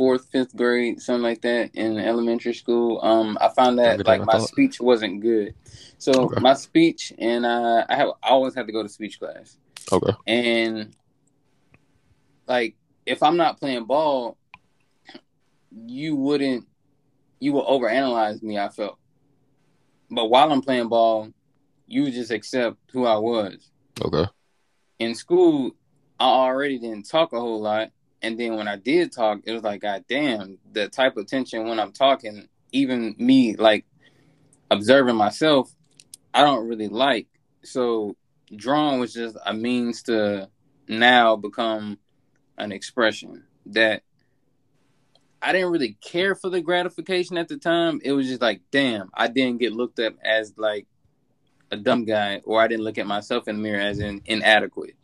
fourth, 0.02 0.26
fifth 0.32 0.56
grade, 0.56 1.00
something 1.00 1.23
like 1.23 1.42
that 1.42 1.71
in 1.75 1.97
elementary 1.97 2.54
school. 2.54 2.99
Um, 3.04 3.38
I 3.40 3.50
found 3.50 3.78
that 3.78 4.00
Everything 4.00 4.18
like 4.18 4.26
my 4.26 4.40
speech 4.40 4.80
wasn't 4.80 5.21
good. 5.21 5.54
So 5.99 6.12
okay. 6.25 6.40
my 6.40 6.54
speech 6.54 7.12
and 7.18 7.47
uh, 7.47 7.87
I 7.88 7.94
have 7.94 8.09
I 8.21 8.30
always 8.30 8.52
had 8.52 8.66
to 8.66 8.73
go 8.73 8.82
to 8.82 8.88
speech 8.88 9.21
class. 9.21 9.56
Okay. 9.92 10.12
And 10.26 10.97
like 12.49 12.75
if 13.06 13.23
I'm 13.23 13.37
not 13.37 13.61
playing 13.61 13.85
ball, 13.85 14.37
you 15.71 16.16
wouldn't 16.16 16.66
you 17.38 17.52
will 17.52 17.64
overanalyze 17.64 18.42
me, 18.42 18.59
I 18.59 18.71
felt. 18.71 18.99
But 20.11 20.30
while 20.30 20.50
I'm 20.50 20.62
playing 20.62 20.88
ball, 20.88 21.28
you 21.87 22.11
just 22.11 22.32
accept 22.32 22.76
who 22.90 23.06
I 23.06 23.18
was. 23.18 23.71
Okay. 24.04 24.26
In 24.99 25.14
school, 25.14 25.76
I 26.18 26.25
already 26.25 26.80
didn't 26.80 27.09
talk 27.09 27.32
a 27.32 27.38
whole 27.38 27.61
lot. 27.61 27.90
And 28.23 28.38
then 28.38 28.57
when 28.57 28.69
I 28.69 28.76
did 28.76 29.12
talk, 29.12 29.41
it 29.45 29.52
was 29.52 29.62
like, 29.62 29.83
God 29.83 30.05
damn, 30.09 30.59
the 30.73 30.88
type 30.88 31.17
of 31.17 31.26
tension 31.26 31.67
when 31.69 31.81
I'm 31.81 31.93
talking, 31.93 32.49
even 32.71 33.14
me 33.19 33.57
like 33.57 33.85
observing 34.71 35.17
myself, 35.17 35.75
I 36.33 36.43
don't 36.43 36.69
really 36.69 36.88
like. 36.88 37.26
So 37.64 38.17
drawing 38.55 39.00
was 39.00 39.12
just 39.12 39.37
a 39.45 39.52
means 39.52 40.02
to 40.05 40.49
now 40.88 41.37
become 41.37 41.99
an 42.59 42.73
expression 42.73 43.45
that 43.67 44.02
I 45.41 45.52
didn't 45.52 45.73
really 45.73 45.97
care 46.00 46.37
for 46.37 46.49
the 46.49 46.61
gratification 46.61 47.37
at 47.37 47.49
the 47.49 47.57
time. 47.57 48.00
It 48.05 48.12
was 48.12 48.29
just 48.29 48.41
like, 48.41 48.61
damn, 48.71 49.11
I 49.12 49.26
didn't 49.26 49.59
get 49.59 49.73
looked 49.73 49.99
at 49.99 50.14
as 50.25 50.55
like 50.57 50.87
a 51.73 51.76
dumb 51.76 52.05
guy, 52.05 52.41
or 52.45 52.61
I 52.61 52.69
didn't 52.69 52.85
look 52.85 52.99
at 52.99 53.07
myself 53.07 53.49
in 53.49 53.57
the 53.57 53.62
mirror 53.62 53.81
as 53.81 53.99
in 53.99 54.23
inadequate. 54.26 54.95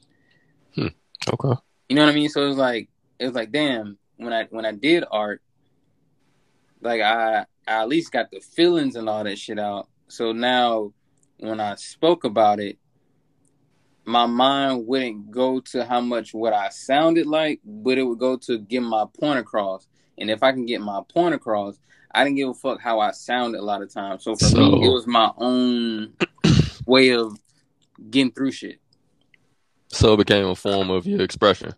Hmm. 0.74 0.88
Okay. 1.28 1.60
You 1.88 1.96
know 1.96 2.04
what 2.04 2.12
I 2.12 2.14
mean? 2.14 2.28
So 2.28 2.44
it 2.44 2.48
was 2.48 2.56
like 2.56 2.88
it 3.18 3.26
was 3.26 3.34
like, 3.34 3.52
damn, 3.52 3.98
when 4.16 4.32
I 4.32 4.44
when 4.50 4.64
I 4.64 4.72
did 4.72 5.04
art, 5.10 5.42
like 6.80 7.00
I 7.00 7.46
I 7.66 7.82
at 7.82 7.88
least 7.88 8.12
got 8.12 8.30
the 8.30 8.40
feelings 8.40 8.96
and 8.96 9.08
all 9.08 9.24
that 9.24 9.38
shit 9.38 9.58
out. 9.58 9.88
So 10.08 10.32
now 10.32 10.92
when 11.38 11.60
I 11.60 11.74
spoke 11.76 12.24
about 12.24 12.60
it, 12.60 12.78
my 14.04 14.26
mind 14.26 14.86
wouldn't 14.86 15.30
go 15.30 15.60
to 15.60 15.84
how 15.84 16.00
much 16.00 16.32
what 16.32 16.52
I 16.52 16.70
sounded 16.70 17.26
like, 17.26 17.60
but 17.64 17.98
it 17.98 18.02
would 18.02 18.18
go 18.18 18.36
to 18.38 18.58
get 18.58 18.80
my 18.80 19.04
point 19.20 19.38
across. 19.38 19.86
And 20.16 20.30
if 20.30 20.42
I 20.42 20.52
can 20.52 20.66
get 20.66 20.80
my 20.80 21.02
point 21.12 21.34
across, 21.34 21.78
I 22.12 22.24
didn't 22.24 22.36
give 22.36 22.48
a 22.48 22.54
fuck 22.54 22.80
how 22.80 23.00
I 23.00 23.10
sounded 23.10 23.60
a 23.60 23.64
lot 23.64 23.82
of 23.82 23.92
times. 23.92 24.24
So 24.24 24.34
for 24.34 24.46
so... 24.46 24.58
me, 24.58 24.86
it 24.86 24.88
was 24.88 25.06
my 25.06 25.30
own 25.36 26.14
way 26.86 27.10
of 27.10 27.38
getting 28.10 28.32
through 28.32 28.52
shit. 28.52 28.80
So 29.88 30.14
it 30.14 30.18
became 30.18 30.46
a 30.46 30.54
form 30.54 30.90
of 30.90 31.06
your 31.06 31.20
expression. 31.20 31.74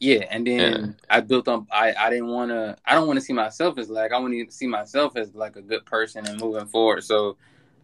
Yeah, 0.00 0.26
and 0.30 0.46
then 0.46 0.72
yeah. 0.72 1.16
I 1.16 1.20
built 1.20 1.48
up. 1.48 1.66
I 1.72 1.92
I 1.92 2.10
didn't 2.10 2.28
want 2.28 2.50
to. 2.50 2.76
I 2.86 2.94
don't 2.94 3.06
want 3.06 3.18
to 3.18 3.24
see 3.24 3.32
myself 3.32 3.78
as 3.78 3.90
like 3.90 4.12
I 4.12 4.18
want 4.18 4.32
to 4.34 4.52
see 4.54 4.66
myself 4.66 5.16
as 5.16 5.34
like 5.34 5.56
a 5.56 5.62
good 5.62 5.84
person 5.86 6.26
and 6.26 6.40
moving 6.40 6.66
forward. 6.66 7.02
So 7.04 7.36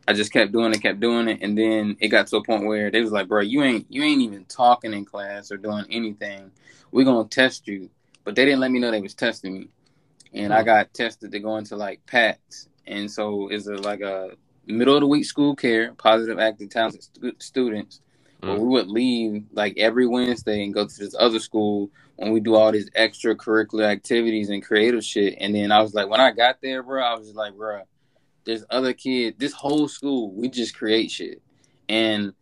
I 0.07 0.13
just 0.13 0.33
kept 0.33 0.53
doing 0.53 0.73
it, 0.73 0.83
kept 0.83 1.01
doing 1.01 1.29
it, 1.29 1.39
and 1.41 1.57
then 1.57 1.97
it 2.01 2.09
got 2.09 2.27
to 2.29 2.37
a 2.37 2.45
point 2.45 2.67
where 2.67 2.91
they 2.91 3.01
was 3.01 3.13
like, 3.13 3.27
"Bro, 3.27 3.43
you 3.43 3.63
ain't 3.63 3.87
you 3.89 4.03
ain't 4.03 4.21
even 4.21 4.45
talking 4.45 4.93
in 4.93 5.05
class 5.05 5.51
or 5.51 5.57
doing 5.57 5.87
anything. 5.91 6.51
We're 6.93 7.05
gonna 7.05 7.29
test 7.29 7.67
you." 7.67 7.91
But 8.23 8.37
they 8.37 8.45
didn't 8.45 8.61
let 8.61 8.71
me 8.71 8.79
know 8.79 8.91
they 8.91 9.01
was 9.01 9.15
testing 9.15 9.55
me, 9.55 9.69
and 10.33 10.53
mm-hmm. 10.53 10.61
I 10.61 10.63
got 10.63 10.95
tested 10.95 11.33
to 11.33 11.41
go 11.41 11.57
into 11.57 11.77
like 11.77 12.05
PATS, 12.07 12.69
and 12.87 13.11
so 13.11 13.49
it's 13.49 13.67
a, 13.67 13.75
like 13.75 14.01
a 14.01 14.33
middle 14.67 14.95
of 14.95 15.01
the 15.01 15.07
week 15.07 15.25
school 15.25 15.57
care, 15.57 15.93
positive, 15.95 16.39
active, 16.39 16.71
talented 16.71 17.03
st- 17.03 17.43
students. 17.43 18.01
Mm-hmm. 18.43 18.49
Where 18.49 18.61
we 18.61 18.69
would 18.69 18.89
leave 18.89 19.45
like 19.53 19.75
every 19.79 20.07
Wednesday 20.07 20.65
and 20.65 20.75
go 20.75 20.87
to 20.87 20.99
this 20.99 21.15
other 21.19 21.39
school 21.39 21.91
when 22.17 22.33
we 22.33 22.41
do 22.41 22.55
all 22.55 22.73
these 22.73 22.91
extracurricular 22.91 23.85
activities 23.85 24.51
and 24.51 24.65
creative 24.65 25.05
shit. 25.05 25.37
And 25.41 25.55
then 25.55 25.73
I 25.73 25.83
was 25.83 25.95
like, 25.95 26.09
when 26.09 26.21
I 26.21 26.31
got 26.31 26.59
there, 26.63 26.83
bro, 26.83 27.03
I 27.03 27.15
was 27.15 27.35
like, 27.35 27.55
bro, 27.57 27.83
there's 28.45 28.65
other 28.71 28.93
kids. 28.93 29.37
This 29.39 29.53
whole 29.53 29.89
school, 29.89 30.33
we 30.33 30.49
just 30.49 30.77
create 30.77 31.11
shit. 31.11 31.43
And 31.89 32.33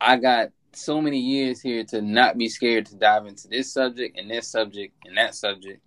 I 0.00 0.16
got 0.16 0.48
so 0.72 1.00
many 1.00 1.18
years 1.18 1.60
here 1.60 1.84
to 1.84 2.02
not 2.02 2.38
be 2.38 2.48
scared 2.48 2.86
to 2.86 2.96
dive 2.96 3.26
into 3.26 3.48
this 3.48 3.72
subject 3.72 4.18
and 4.18 4.30
this 4.30 4.48
subject 4.48 4.94
and 5.04 5.16
that 5.16 5.34
subject. 5.34 5.80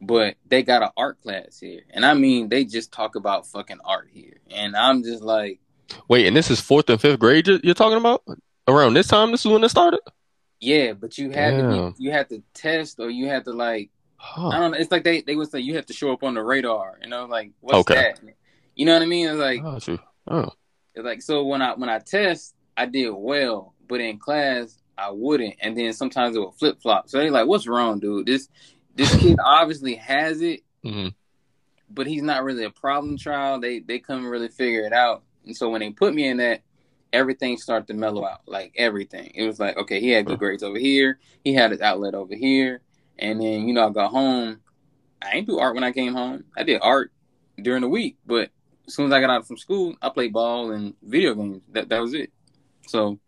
But 0.00 0.36
they 0.46 0.62
got 0.62 0.82
an 0.82 0.90
art 0.96 1.20
class 1.22 1.58
here. 1.58 1.82
And 1.90 2.04
I 2.04 2.14
mean, 2.14 2.48
they 2.48 2.64
just 2.64 2.92
talk 2.92 3.16
about 3.16 3.46
fucking 3.46 3.80
art 3.84 4.08
here. 4.12 4.34
And 4.50 4.76
I'm 4.76 5.02
just 5.02 5.22
like. 5.22 5.60
Wait, 6.08 6.26
and 6.26 6.36
this 6.36 6.50
is 6.50 6.60
fourth 6.60 6.90
and 6.90 7.00
fifth 7.00 7.18
grade 7.18 7.46
you're 7.46 7.74
talking 7.74 7.98
about? 7.98 8.22
Around 8.68 8.94
this 8.94 9.06
time, 9.06 9.30
this 9.30 9.46
is 9.46 9.52
when 9.52 9.62
it 9.62 9.68
started? 9.68 10.00
Yeah, 10.60 10.94
but 10.94 11.18
you 11.18 11.30
had 11.30 11.50
Damn. 11.56 11.70
to 11.70 11.92
be, 11.92 12.04
you 12.04 12.12
had 12.12 12.28
to 12.30 12.42
test 12.54 12.98
or 12.98 13.10
you 13.10 13.28
had 13.28 13.44
to 13.44 13.52
like 13.52 13.90
huh. 14.16 14.48
I 14.48 14.58
don't 14.58 14.72
know. 14.72 14.78
It's 14.78 14.90
like 14.90 15.04
they 15.04 15.20
they 15.20 15.36
would 15.36 15.50
say 15.50 15.60
you 15.60 15.76
have 15.76 15.86
to 15.86 15.92
show 15.92 16.12
up 16.12 16.22
on 16.22 16.34
the 16.34 16.42
radar. 16.42 16.98
You 17.02 17.08
know, 17.08 17.26
like 17.26 17.52
what's 17.60 17.78
okay. 17.78 17.94
that? 17.94 18.20
You 18.74 18.86
know 18.86 18.94
what 18.94 19.02
I 19.02 19.06
mean? 19.06 19.28
It's 19.28 19.38
like 19.38 19.62
oh, 19.64 19.78
true. 19.78 19.98
oh. 20.28 20.50
It's 20.94 21.04
like 21.04 21.22
so 21.22 21.44
when 21.44 21.62
I 21.62 21.74
when 21.74 21.88
I 21.88 21.98
test, 21.98 22.54
I 22.76 22.86
did 22.86 23.10
well, 23.10 23.74
but 23.86 24.00
in 24.00 24.18
class 24.18 24.78
I 24.98 25.10
wouldn't, 25.10 25.56
and 25.60 25.76
then 25.76 25.92
sometimes 25.92 26.36
it 26.36 26.40
would 26.40 26.54
flip 26.54 26.80
flop. 26.80 27.08
So 27.08 27.18
they 27.18 27.30
like, 27.30 27.46
"What's 27.46 27.66
wrong, 27.66 28.00
dude? 28.00 28.26
This 28.26 28.48
this 28.94 29.14
kid 29.20 29.38
obviously 29.44 29.96
has 29.96 30.40
it, 30.40 30.62
mm-hmm. 30.84 31.08
but 31.90 32.06
he's 32.06 32.22
not 32.22 32.44
really 32.44 32.64
a 32.64 32.70
problem 32.70 33.18
child. 33.18 33.62
They 33.62 33.80
they 33.80 33.98
couldn't 33.98 34.24
really 34.24 34.48
figure 34.48 34.86
it 34.86 34.92
out, 34.92 35.22
and 35.44 35.56
so 35.56 35.68
when 35.68 35.80
they 35.80 35.90
put 35.90 36.14
me 36.14 36.26
in 36.26 36.38
that, 36.38 36.62
everything 37.16 37.56
started 37.56 37.88
to 37.88 37.94
mellow 37.94 38.26
out. 38.26 38.42
Like 38.46 38.72
everything. 38.76 39.32
It 39.34 39.46
was 39.46 39.58
like, 39.58 39.76
okay, 39.76 40.00
he 40.00 40.10
had 40.10 40.26
good 40.26 40.38
grades 40.38 40.62
over 40.62 40.78
here. 40.78 41.18
He 41.42 41.54
had 41.54 41.70
his 41.70 41.80
outlet 41.80 42.14
over 42.14 42.34
here. 42.34 42.82
And 43.18 43.40
then, 43.40 43.66
you 43.66 43.74
know, 43.74 43.88
I 43.88 43.90
got 43.90 44.10
home. 44.10 44.60
I 45.22 45.30
ain't 45.32 45.46
do 45.46 45.58
art 45.58 45.74
when 45.74 45.84
I 45.84 45.92
came 45.92 46.12
home. 46.12 46.44
I 46.56 46.62
did 46.62 46.80
art 46.82 47.10
during 47.60 47.80
the 47.80 47.88
week, 47.88 48.18
but 48.26 48.50
as 48.86 48.94
soon 48.94 49.06
as 49.06 49.12
I 49.12 49.20
got 49.20 49.30
out 49.30 49.46
from 49.46 49.56
school, 49.56 49.96
I 50.02 50.10
played 50.10 50.32
ball 50.32 50.70
and 50.70 50.94
video 51.02 51.34
games. 51.34 51.64
That 51.72 51.88
that 51.88 52.00
was 52.00 52.14
it. 52.14 52.30
So 52.86 53.18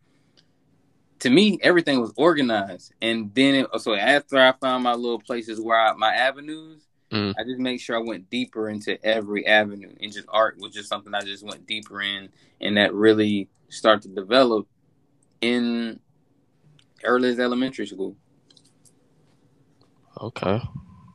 to 1.21 1.30
me, 1.30 1.59
everything 1.62 2.00
was 2.00 2.12
organized. 2.16 2.92
And 3.00 3.35
then, 3.35 3.54
it, 3.54 3.80
so 3.80 3.95
after 3.95 4.38
I 4.38 4.52
found 4.52 4.85
my 4.85 4.95
little 4.95 5.21
places 5.21 5.61
where 5.61 5.78
I, 5.78 5.95
my 5.95 6.14
avenues, 6.14 6.88
Mm. 7.11 7.35
I 7.38 7.45
just 7.45 7.59
make 7.59 7.81
sure 7.81 7.97
I 7.97 8.03
went 8.03 8.29
deeper 8.29 8.69
into 8.69 9.03
every 9.05 9.47
avenue, 9.47 9.93
and 10.00 10.12
just 10.12 10.27
art 10.29 10.59
was 10.59 10.75
just 10.75 10.88
something 10.88 11.15
I 11.15 11.23
just 11.23 11.45
went 11.45 11.67
deeper 11.67 12.03
in, 12.03 12.29
and 12.61 12.77
that 12.77 12.93
really 12.93 13.49
started 13.69 14.03
to 14.03 14.09
develop 14.09 14.67
in 15.41 16.00
early 17.05 17.31
as 17.31 17.41
elementary 17.41 17.87
school. 17.87 18.17
Okay, 20.21 20.61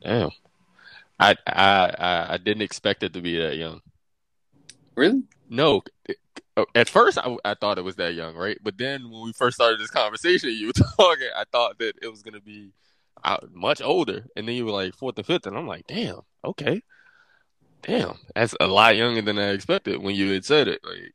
damn. 0.02 0.30
I, 1.20 1.36
I 1.46 1.94
I 1.98 2.26
I 2.34 2.36
didn't 2.38 2.62
expect 2.62 3.02
it 3.04 3.12
to 3.12 3.20
be 3.20 3.38
that 3.38 3.56
young. 3.56 3.80
Really? 4.96 5.22
No, 5.48 5.82
at 6.74 6.88
first 6.88 7.18
I, 7.18 7.36
I 7.44 7.54
thought 7.54 7.78
it 7.78 7.84
was 7.84 7.96
that 7.96 8.14
young, 8.14 8.34
right? 8.34 8.58
But 8.62 8.78
then 8.78 9.10
when 9.10 9.22
we 9.22 9.32
first 9.32 9.56
started 9.56 9.78
this 9.78 9.90
conversation, 9.90 10.50
you 10.50 10.68
were 10.68 10.72
talking. 10.96 11.28
I 11.36 11.44
thought 11.50 11.78
that 11.78 11.94
it 12.02 12.08
was 12.08 12.22
gonna 12.22 12.40
be 12.40 12.72
out 13.24 13.48
much 13.52 13.80
older, 13.82 14.26
and 14.36 14.46
then 14.46 14.54
you 14.54 14.64
were 14.64 14.72
like 14.72 14.94
fourth 14.94 15.16
and 15.18 15.26
fifth, 15.26 15.46
and 15.46 15.56
I'm 15.56 15.66
like, 15.66 15.86
damn, 15.86 16.20
okay, 16.44 16.82
damn, 17.82 18.14
that's 18.34 18.54
a 18.60 18.66
lot 18.66 18.96
younger 18.96 19.22
than 19.22 19.38
I 19.38 19.50
expected 19.50 20.02
when 20.02 20.14
you 20.14 20.30
had 20.32 20.44
said 20.44 20.68
it. 20.68 20.80
Like, 20.84 21.14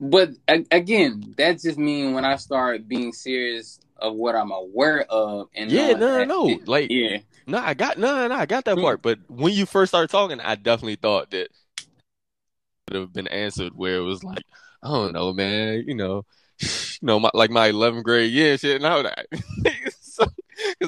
But 0.00 0.30
again, 0.70 1.34
that 1.36 1.60
just 1.60 1.78
means 1.78 2.14
when 2.14 2.24
I 2.24 2.36
start 2.36 2.86
being 2.88 3.12
serious 3.12 3.78
of 3.96 4.14
what 4.14 4.34
I'm 4.34 4.50
aware 4.52 5.02
of, 5.10 5.48
and 5.54 5.70
yeah, 5.70 5.92
no, 5.92 5.98
no, 5.98 6.18
that 6.18 6.28
no, 6.28 6.48
shit- 6.48 6.68
like, 6.68 6.90
yeah, 6.90 7.18
no, 7.46 7.58
I 7.58 7.74
got 7.74 7.98
no, 7.98 8.28
no, 8.28 8.34
I 8.34 8.46
got 8.46 8.64
that 8.66 8.76
Hmm. 8.76 8.82
part. 8.82 9.02
But 9.02 9.18
when 9.28 9.52
you 9.52 9.66
first 9.66 9.90
started 9.90 10.10
talking, 10.10 10.40
I 10.40 10.54
definitely 10.56 10.96
thought 10.96 11.30
that 11.30 11.48
would 12.88 13.00
have 13.00 13.12
been 13.12 13.28
answered 13.28 13.72
where 13.74 13.96
it 13.96 14.02
was 14.02 14.22
like, 14.22 14.44
I 14.82 14.88
don't 14.88 15.12
know, 15.12 15.32
man, 15.32 15.84
you 15.86 15.94
know, 15.94 16.24
you 16.60 16.68
know, 17.02 17.18
my, 17.18 17.30
like 17.34 17.50
my 17.50 17.70
11th 17.70 18.04
grade 18.04 18.32
year 18.32 18.56
shit, 18.58 18.82
and 18.82 18.82
shit. 18.82 18.82
Now 18.82 19.02
that, 19.02 19.26
so, 20.00 20.24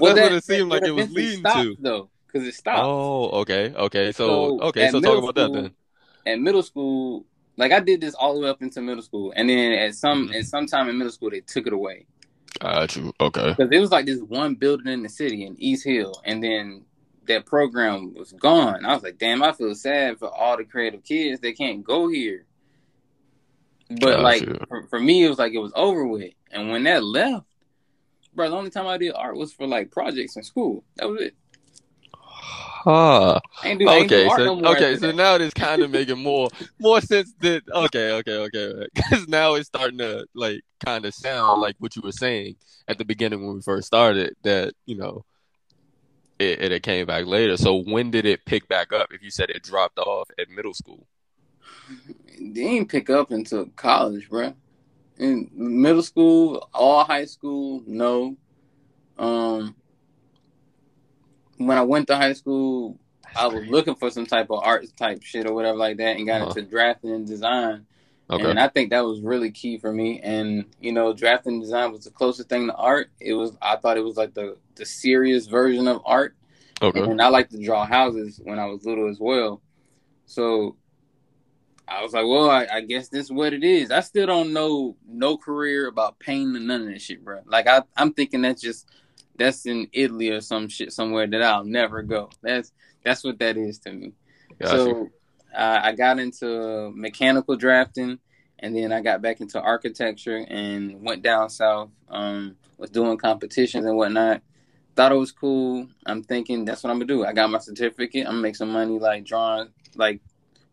Well, 0.01 0.15
that's 0.15 0.27
that- 0.29 0.33
what 0.33 0.33
it 0.39 0.45
seemed 0.45 0.71
like 0.71 0.83
it 0.83 0.91
was 0.93 1.11
leading 1.11 1.41
stopped, 1.41 1.63
to. 1.63 1.77
though, 1.81 2.11
because 2.27 2.47
it 2.47 2.55
stopped. 2.55 2.81
Oh, 2.83 3.29
okay, 3.41 3.73
okay. 3.75 4.13
So, 4.13 4.59
So, 4.59 4.61
okay, 4.69 4.91
so 4.91 5.01
talk 5.01 5.19
about 5.23 5.35
that 5.37 5.53
then. 5.53 5.71
At 6.27 6.41
middle 6.41 6.63
school, 6.63 7.25
like 7.57 7.73
I 7.73 7.81
did 7.81 8.01
this 8.01 8.15
all 8.15 8.35
the 8.35 8.41
way 8.41 8.49
up 8.51 8.61
into 8.63 8.81
middle 8.83 9.03
school, 9.03 9.33
and 9.35 9.49
then 9.49 9.73
at 9.73 9.95
some 9.95 10.29
Mhm. 10.29 10.35
at 10.39 10.45
some 10.47 10.67
time 10.67 10.89
in 10.89 10.99
middle 10.99 11.13
school 11.13 11.31
they 11.31 11.41
took 11.41 11.67
it 11.67 11.73
away 11.73 12.07
Got 12.61 12.97
you. 12.97 13.13
Okay. 13.21 13.49
because 13.57 13.71
it 13.73 13.79
was 13.81 13.91
like 13.91 14.07
this 14.07 14.21
one 14.21 14.55
building 14.55 14.93
in 14.93 15.03
the 15.03 15.09
city 15.09 15.45
in 15.47 15.57
East 15.61 15.85
Hill, 15.85 16.15
and 16.25 16.43
then 16.43 16.85
that 17.27 17.45
program 17.47 18.15
was 18.15 18.33
gone. 18.33 18.85
I 18.87 18.95
was 18.95 19.03
like, 19.03 19.19
damn, 19.19 19.43
I 19.43 19.53
feel 19.53 19.75
sad 19.75 20.19
for 20.19 20.29
all 20.35 20.57
the 20.57 20.65
creative 20.65 21.05
kids 21.05 21.41
they 21.41 21.53
can't 21.53 21.85
go 21.85 22.09
here. 22.09 22.47
But 23.91 24.17
Got 24.17 24.21
like 24.21 24.69
for, 24.69 24.87
for 24.89 25.01
me, 25.01 25.25
it 25.25 25.29
was 25.29 25.39
like 25.39 25.53
it 25.55 25.59
was 25.59 25.73
over 25.75 26.07
with. 26.07 26.33
And 26.51 26.71
when 26.71 26.85
that 26.85 27.03
left, 27.05 27.45
bro, 28.35 28.51
the 28.51 28.57
only 28.57 28.71
time 28.71 28.87
I 28.87 28.99
did 28.99 29.13
art 29.15 29.37
was 29.37 29.53
for 29.53 29.67
like 29.67 29.91
projects 29.91 30.37
in 30.37 30.43
school. 30.43 30.85
That 30.97 31.09
was 31.09 31.21
it. 31.23 31.35
Huh. 32.31 33.41
I 33.63 33.69
ain't 33.69 33.81
do, 33.81 33.89
Okay, 33.89 34.27
art 34.27 34.39
so 34.39 34.55
no 34.55 34.71
okay, 34.73 34.95
so 34.97 35.09
that. 35.09 35.17
now 35.17 35.35
it's 35.35 35.53
kind 35.69 35.83
of 35.83 35.91
making 35.91 36.23
more 36.23 36.49
more 36.81 37.01
sense 37.01 37.35
that 37.41 37.63
okay, 37.71 38.13
okay, 38.13 38.37
okay, 38.37 38.87
because 38.95 39.27
now 39.29 39.55
it's 39.55 39.67
starting 39.67 39.99
to 39.99 40.27
like 40.35 40.63
kind 40.85 41.05
of 41.05 41.13
sound 41.13 41.61
like 41.61 41.75
what 41.81 41.97
you 41.97 42.03
were 42.03 42.13
saying 42.13 42.57
at 42.87 42.97
the 42.97 43.05
beginning 43.05 43.45
when 43.45 43.57
we 43.57 43.63
first 43.63 43.89
started 43.89 44.35
that 44.43 44.75
you 44.87 44.97
know 44.97 45.25
it, 46.39 46.63
it 46.63 46.73
had 46.73 46.83
came 46.83 47.07
back 47.07 47.27
later. 47.27 47.57
So 47.57 47.83
when 47.83 48.11
did 48.11 48.25
it 48.25 48.45
pick 48.45 48.69
back 48.69 48.93
up? 48.93 49.13
If 49.13 49.23
you 49.23 49.31
said 49.31 49.51
it 49.51 49.63
dropped 49.65 49.99
off 49.99 50.31
at 50.39 50.49
middle 50.49 50.75
school, 50.75 51.07
They 52.39 52.53
didn't 52.53 52.89
pick 52.89 53.11
up 53.11 53.31
until 53.31 53.67
college, 53.77 54.29
bro. 54.31 54.55
In 55.19 55.51
middle 55.53 56.03
school, 56.03 56.69
all 56.73 57.05
high 57.05 57.25
school, 57.25 57.83
no. 57.87 58.37
Um, 59.19 59.75
when 61.57 61.77
I 61.77 61.83
went 61.83 62.07
to 62.09 62.17
high 62.17 62.33
school, 62.35 62.99
I 63.37 63.47
was 63.49 63.67
looking 63.67 63.95
for 63.97 64.11
some 64.11 64.27
type 64.27 64.51
of 64.51 64.61
art 64.63 64.87
type 64.97 65.23
shit 65.23 65.47
or 65.47 65.55
whatever 65.55 65.77
like 65.77 65.97
that, 65.99 66.17
and 66.17 66.27
got 66.27 66.41
Uh-huh. 66.43 66.51
into 66.59 66.63
drafting 66.71 67.11
and 67.13 67.27
design. 67.27 67.87
okay, 68.31 68.49
And 68.49 68.61
I 68.61 68.69
think 68.69 68.91
that 68.91 69.05
was 69.05 69.21
really 69.21 69.51
key 69.51 69.79
for 69.79 69.93
me. 69.93 70.21
And 70.21 70.67
you 70.81 70.93
know, 70.93 71.13
drafting 71.13 71.55
and 71.55 71.63
design 71.63 71.93
was 71.93 72.05
the 72.05 72.11
closest 72.11 72.49
thing 72.49 72.67
to 72.69 72.75
art. 72.75 73.11
It 73.21 73.35
was 73.35 73.57
I 73.61 73.77
thought 73.77 73.97
it 73.97 74.05
was 74.05 74.17
like 74.17 74.35
the 74.35 74.57
the 74.77 74.87
serious 74.87 75.47
version 75.47 75.89
of 75.89 76.01
art. 76.05 76.37
okay, 76.81 77.01
And 77.01 77.21
I 77.21 77.29
like 77.29 77.49
to 77.51 77.63
draw 77.63 77.85
houses 77.85 78.41
when 78.45 78.59
I 78.59 78.67
was 78.67 78.85
little 78.85 79.09
as 79.09 79.19
well. 79.19 79.61
So 80.27 80.77
I 81.89 82.03
was 82.03 82.13
like, 82.13 82.27
well, 82.27 82.51
I, 82.51 82.67
I 82.71 82.81
guess 82.83 83.09
this 83.09 83.25
is 83.25 83.33
what 83.33 83.53
it 83.53 83.65
is. 83.65 83.91
I 83.91 84.01
still 84.01 84.27
don't 84.27 84.53
know 84.53 84.97
no 85.07 85.37
career 85.37 85.89
about 85.89 86.19
painting 86.19 86.57
and 86.57 86.67
none 86.67 86.83
of 86.83 86.89
that 86.89 87.01
shit, 87.01 87.25
bro. 87.25 87.41
Like 87.47 87.67
I, 87.67 87.83
I'm 87.97 88.13
thinking 88.13 88.43
that's 88.43 88.61
just 88.61 88.89
that's 89.37 89.65
in 89.67 89.89
Italy 89.93 90.31
or 90.31 90.41
some 90.41 90.69
shit 90.69 90.93
somewhere 90.93 91.27
that 91.27 91.43
I'll 91.43 91.65
never 91.65 92.03
go. 92.03 92.31
That's 92.43 92.73
that's 93.05 93.25
what 93.25 93.39
that 93.39 93.57
is 93.57 93.79
to 93.81 93.93
me. 93.93 94.13
Got 94.61 94.73
you. 94.73 94.79
so 94.79 95.09
uh, 95.57 95.81
I 95.83 95.93
got 95.93 96.19
into 96.19 96.93
mechanical 96.95 97.57
drafting, 97.57 98.19
and 98.59 98.77
then 98.77 98.93
I 98.93 99.01
got 99.01 99.23
back 99.23 99.41
into 99.41 99.61
architecture 99.61 100.45
and 100.49 101.01
went 101.03 101.23
down 101.23 101.49
south. 101.49 101.91
Um, 102.09 102.57
was 102.77 102.91
doing 102.91 103.17
competitions 103.19 103.87
and 103.87 103.97
whatnot. 103.97 104.43
Thought 104.95 105.13
it 105.13 105.17
was 105.17 105.33
cool. 105.33 105.89
I'm 106.07 106.23
thinking 106.23 106.65
that's 106.65 106.83
what 106.83 106.91
I'm 106.91 106.99
gonna 106.99 107.07
do. 107.07 107.25
I 107.25 107.33
got 107.33 107.51
my 107.51 107.59
certificate. 107.59 108.27
I'm 108.27 108.33
gonna 108.33 108.43
make 108.43 108.57
some 108.57 108.71
money 108.71 108.99
like 108.99 109.25
drawing 109.25 109.69
like 109.95 110.21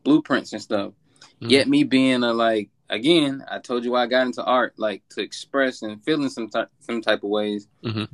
blueprints 0.03 0.51
and 0.51 0.61
stuff. 0.61 0.93
Mhm. 1.41 1.49
Yet 1.51 1.67
me 1.67 1.83
being 1.83 2.23
a 2.23 2.33
like 2.33 2.69
again, 2.89 3.43
I 3.49 3.59
told 3.59 3.83
you 3.83 3.91
why 3.91 4.03
I 4.03 4.07
got 4.07 4.27
into 4.27 4.43
art, 4.43 4.73
like 4.77 5.03
to 5.09 5.21
express 5.21 5.81
and 5.81 6.03
feel 6.03 6.21
in 6.23 6.29
some 6.29 6.49
type 6.49 6.69
some 6.79 7.01
type 7.01 7.23
of 7.23 7.29
ways. 7.29 7.67
Mhm. 7.83 8.07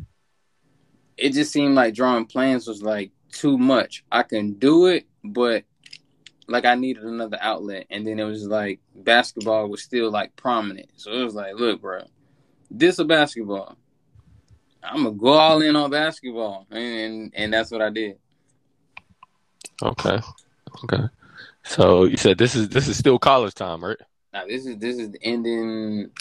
It 1.17 1.33
just 1.33 1.51
seemed 1.51 1.75
like 1.75 1.93
drawing 1.93 2.25
plans 2.25 2.67
was 2.67 2.81
like 2.81 3.11
too 3.31 3.57
much. 3.57 4.03
I 4.11 4.23
can 4.23 4.53
do 4.53 4.87
it, 4.87 5.05
but 5.23 5.63
like 6.47 6.65
I 6.65 6.75
needed 6.75 7.03
another 7.03 7.37
outlet. 7.39 7.85
And 7.89 8.05
then 8.05 8.19
it 8.19 8.23
was 8.23 8.45
like 8.47 8.79
basketball 8.95 9.69
was 9.69 9.83
still 9.83 10.09
like 10.11 10.35
prominent. 10.35 10.89
So 10.95 11.11
it 11.11 11.23
was 11.23 11.35
like, 11.35 11.55
look, 11.55 11.81
bro, 11.81 12.03
this 12.69 12.99
a 12.99 13.05
basketball. 13.05 13.77
I'm 14.83 15.03
gonna 15.03 15.15
go 15.15 15.27
all 15.27 15.61
in 15.61 15.75
on 15.75 15.91
basketball, 15.91 16.65
and 16.71 17.31
and 17.35 17.53
that's 17.53 17.69
what 17.71 17.81
I 17.81 17.91
did. 17.91 18.17
okay, 19.83 20.19
okay. 20.83 21.03
So 21.63 22.05
you 22.05 22.17
said 22.17 22.37
this 22.37 22.55
is 22.55 22.69
this 22.69 22.87
is 22.87 22.97
still 22.97 23.19
college 23.19 23.53
time, 23.53 23.83
right? 23.83 23.97
Now 24.33 24.45
this 24.47 24.65
is 24.65 24.77
this 24.77 24.97
is 24.97 25.15
ending. 25.21 26.11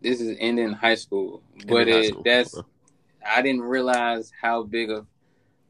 This 0.00 0.20
is 0.20 0.36
ending 0.40 0.72
high 0.72 0.96
school, 0.96 1.42
but 1.66 1.88
high 1.88 1.98
it 2.00 2.04
school. 2.06 2.22
that's 2.24 2.60
I 3.24 3.42
didn't 3.42 3.62
realize 3.62 4.32
how 4.40 4.64
big 4.64 4.90
of 4.90 5.06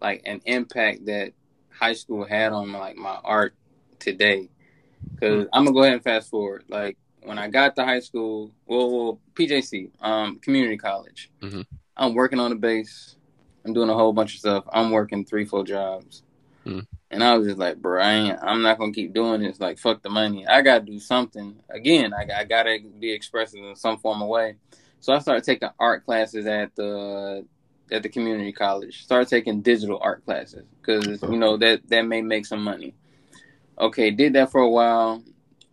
like 0.01 0.23
an 0.25 0.41
impact 0.47 1.07
that 1.07 1.33
high 1.71 1.93
school 1.93 2.25
had 2.25 2.53
on 2.53 2.73
like 2.73 2.97
my 2.97 3.19
art 3.25 3.55
today. 3.99 4.49
Because 5.15 5.47
I'm 5.53 5.65
gonna 5.65 5.75
go 5.75 5.83
ahead 5.83 5.95
and 5.95 6.03
fast 6.03 6.31
forward. 6.31 6.65
Like 6.69 6.97
when 7.23 7.39
I 7.39 7.49
got 7.49 7.77
to 7.77 7.85
high 7.85 8.01
school, 8.01 8.51
well, 8.67 8.91
well 8.91 9.21
PJC, 9.35 9.91
um, 10.01 10.39
community 10.41 10.77
college. 10.77 11.31
Mhm. 11.41 11.67
I'm 11.97 12.15
working 12.15 12.41
on 12.41 12.51
the 12.51 12.57
base. 12.57 13.17
I'm 13.65 13.73
doing 13.73 13.89
a 13.91 13.95
whole 13.95 14.13
bunch 14.13 14.35
of 14.35 14.41
stuff. 14.41 14.65
I'm 14.73 14.91
working 14.91 15.25
three, 15.25 15.45
four 15.45 15.65
jobs. 15.65 16.23
Mhm. 16.67 16.87
And 17.13 17.23
I 17.23 17.37
was 17.37 17.47
just 17.47 17.59
like, 17.59 17.77
bro, 17.77 18.03
I 18.03 18.13
ain't, 18.13 18.39
I'm 18.43 18.63
not 18.63 18.79
gonna 18.79 18.93
keep 18.93 19.13
doing 19.13 19.43
this. 19.43 19.61
Like, 19.61 19.79
fuck 19.79 20.03
the 20.03 20.09
money. 20.09 20.47
I 20.47 20.63
gotta 20.63 20.85
do 20.85 20.99
something. 20.99 21.57
Again, 21.69 22.15
I, 22.15 22.27
I 22.41 22.45
gotta 22.45 22.79
be 22.99 23.13
expressive 23.13 23.63
in 23.63 23.77
some 23.77 23.99
form 23.99 24.23
of 24.23 24.29
way. 24.29 24.57
So 25.01 25.13
I 25.13 25.19
started 25.19 25.45
taking 25.45 25.69
art 25.79 26.07
classes 26.07 26.47
at 26.47 26.75
the 26.75 27.45
at 27.91 28.03
the 28.03 28.09
community 28.09 28.53
college. 28.53 29.03
Started 29.03 29.29
taking 29.29 29.61
digital 29.61 29.99
art 30.01 30.25
classes 30.25 30.65
because 30.81 31.21
you 31.23 31.37
know 31.37 31.59
that 31.59 31.87
that 31.89 32.03
may 32.03 32.23
make 32.23 32.47
some 32.47 32.65
money. 32.65 32.95
Okay, 33.79 34.11
did 34.11 34.33
that 34.33 34.51
for 34.51 34.63
a 34.63 34.71
while. 34.71 35.23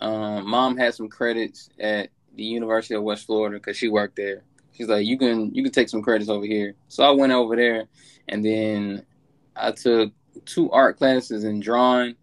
Um, 0.02 0.50
Mom 0.50 0.78
had 0.78 0.94
some 0.94 1.08
credits 1.08 1.70
at 1.80 2.10
the 2.36 2.44
University 2.44 2.96
of 2.96 3.04
West 3.04 3.26
Florida 3.26 3.58
because 3.58 3.78
she 3.78 3.88
worked 3.88 4.16
there. 4.16 4.44
She's 4.74 4.88
like, 4.88 5.06
you 5.06 5.18
can 5.18 5.54
you 5.56 5.64
can 5.64 5.72
take 5.72 5.90
some 5.90 6.02
credits 6.02 6.30
over 6.30 6.46
here. 6.46 6.76
So 6.90 7.04
I 7.04 7.12
went 7.12 7.32
over 7.32 7.56
there, 7.56 7.86
and 8.28 8.44
then 8.44 9.06
I 9.56 9.72
took 9.72 10.12
two 10.46 10.70
art 10.72 10.98
classes 10.98 11.44
in 11.44 11.60
drawing. 11.60 12.16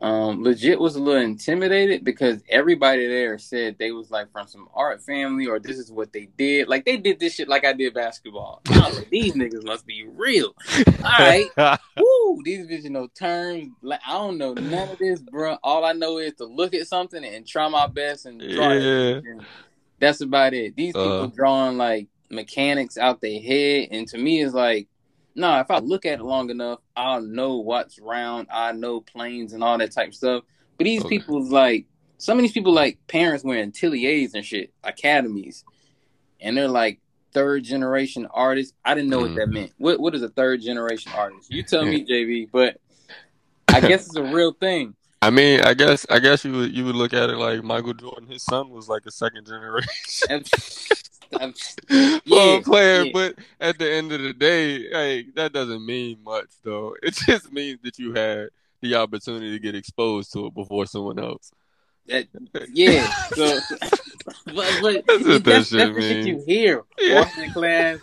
Um, 0.00 0.42
legit 0.42 0.80
was 0.80 0.96
a 0.96 1.00
little 1.00 1.22
intimidated 1.22 2.02
because 2.02 2.42
everybody 2.48 3.06
there 3.06 3.38
said 3.38 3.76
they 3.78 3.92
was 3.92 4.10
like 4.10 4.32
from 4.32 4.48
some 4.48 4.68
art 4.74 5.00
family 5.00 5.46
or 5.46 5.60
this 5.60 5.78
is 5.78 5.92
what 5.92 6.12
they 6.12 6.28
did. 6.36 6.66
Like 6.66 6.84
they 6.84 6.96
did 6.96 7.20
this 7.20 7.34
shit 7.34 7.48
like 7.48 7.64
I 7.64 7.72
did 7.72 7.94
basketball. 7.94 8.62
Like, 8.72 9.08
these 9.10 9.34
niggas 9.34 9.64
must 9.64 9.86
be 9.86 10.04
real. 10.08 10.56
All 11.04 11.18
right. 11.20 11.46
Woo, 11.96 12.42
these 12.44 12.66
bitches 12.66 12.90
know 12.90 13.06
terms. 13.14 13.68
Like 13.80 14.00
I 14.04 14.14
don't 14.14 14.38
know 14.38 14.54
none 14.54 14.88
of 14.88 14.98
this, 14.98 15.20
bro. 15.20 15.56
All 15.62 15.84
I 15.84 15.92
know 15.92 16.18
is 16.18 16.34
to 16.34 16.46
look 16.46 16.74
at 16.74 16.88
something 16.88 17.24
and 17.24 17.46
try 17.46 17.68
my 17.68 17.86
best 17.86 18.26
and 18.26 18.40
draw 18.40 18.72
Yeah. 18.72 19.18
it. 19.18 19.24
And 19.24 19.44
that's 20.00 20.20
about 20.20 20.52
it. 20.52 20.74
These 20.74 20.94
people 20.94 21.22
Uh. 21.22 21.26
drawing 21.28 21.78
like 21.78 22.08
mechanics 22.28 22.98
out 22.98 23.20
their 23.20 23.40
head, 23.40 23.88
and 23.92 24.08
to 24.08 24.18
me, 24.18 24.42
it's 24.42 24.54
like, 24.54 24.88
no. 25.34 25.58
if 25.60 25.70
I 25.70 25.78
look 25.78 26.04
at 26.06 26.20
it 26.20 26.24
long 26.24 26.50
enough, 26.50 26.80
I'll 26.96 27.22
know 27.22 27.56
what's 27.56 27.98
round. 27.98 28.48
I 28.52 28.72
know 28.72 29.00
planes 29.00 29.52
and 29.52 29.62
all 29.64 29.78
that 29.78 29.92
type 29.92 30.08
of 30.08 30.14
stuff. 30.14 30.44
But 30.78 30.84
these 30.84 31.00
Okay. 31.04 31.18
people's 31.18 31.50
like, 31.50 31.86
some 32.18 32.38
of 32.38 32.42
these 32.42 32.52
people 32.52 32.72
like 32.72 32.98
parents 33.08 33.44
wearing 33.44 33.68
ateliers 33.70 34.34
and 34.34 34.44
shit, 34.44 34.72
academies, 34.84 35.64
and 36.40 36.56
they're 36.56 36.68
like 36.68 37.00
third 37.32 37.64
generation 37.64 38.26
artists. 38.32 38.74
I 38.84 38.94
didn't 38.94 39.10
know 39.10 39.18
Mhm. 39.18 39.22
what 39.22 39.34
that 39.36 39.48
meant. 39.48 39.72
What 39.78 39.98
what 40.00 40.14
is 40.14 40.22
a 40.22 40.28
third 40.28 40.60
generation 40.62 41.12
artist? 41.16 41.50
You 41.52 41.62
tell 41.62 41.84
me, 41.84 42.04
JB. 42.04 42.48
But 42.52 42.78
I 43.68 43.80
guess 43.80 44.06
it's 44.06 44.16
a 44.16 44.22
real 44.22 44.52
thing. 44.52 44.94
I 45.22 45.30
mean, 45.30 45.60
I 45.60 45.74
guess 45.74 46.04
I 46.10 46.18
guess 46.18 46.44
you 46.44 46.52
would 46.52 46.76
you 46.76 46.84
would 46.84 46.96
look 46.96 47.14
at 47.14 47.30
it 47.30 47.36
like 47.36 47.62
Michael 47.62 47.94
Jordan. 47.94 48.28
His 48.28 48.42
son 48.42 48.70
was 48.70 48.88
like 48.88 49.06
a 49.06 49.10
second 49.10 49.46
generation 49.46 49.88
I'm- 51.40 51.54
Yeah, 52.24 52.60
player, 52.64 53.02
yeah. 53.04 53.10
but 53.12 53.34
at 53.60 53.78
the 53.78 53.90
end 53.90 54.12
of 54.12 54.20
the 54.22 54.32
day, 54.32 54.88
hey, 54.90 55.26
that 55.34 55.52
doesn't 55.52 55.84
mean 55.84 56.18
much 56.24 56.48
though. 56.62 56.94
It 57.02 57.14
just 57.14 57.52
means 57.52 57.80
that 57.82 57.98
you 57.98 58.12
had 58.14 58.48
the 58.80 58.96
opportunity 58.96 59.50
to 59.52 59.58
get 59.58 59.74
exposed 59.74 60.32
to 60.32 60.46
it 60.46 60.54
before 60.54 60.86
someone 60.86 61.18
else. 61.18 61.52
That, 62.08 62.26
yeah. 62.72 63.06
So, 63.34 63.60
but, 64.46 64.78
but 64.82 65.04
That's 65.06 65.24
what 65.24 65.24
that 65.24 65.44
that's, 65.44 65.68
shit 65.68 65.94
that's 65.94 66.04
shit 66.04 66.26
you 66.26 66.42
hear. 66.46 66.82
Yeah. 66.98 67.20
Walking 67.20 67.44
in 67.44 67.52
class, 67.52 67.98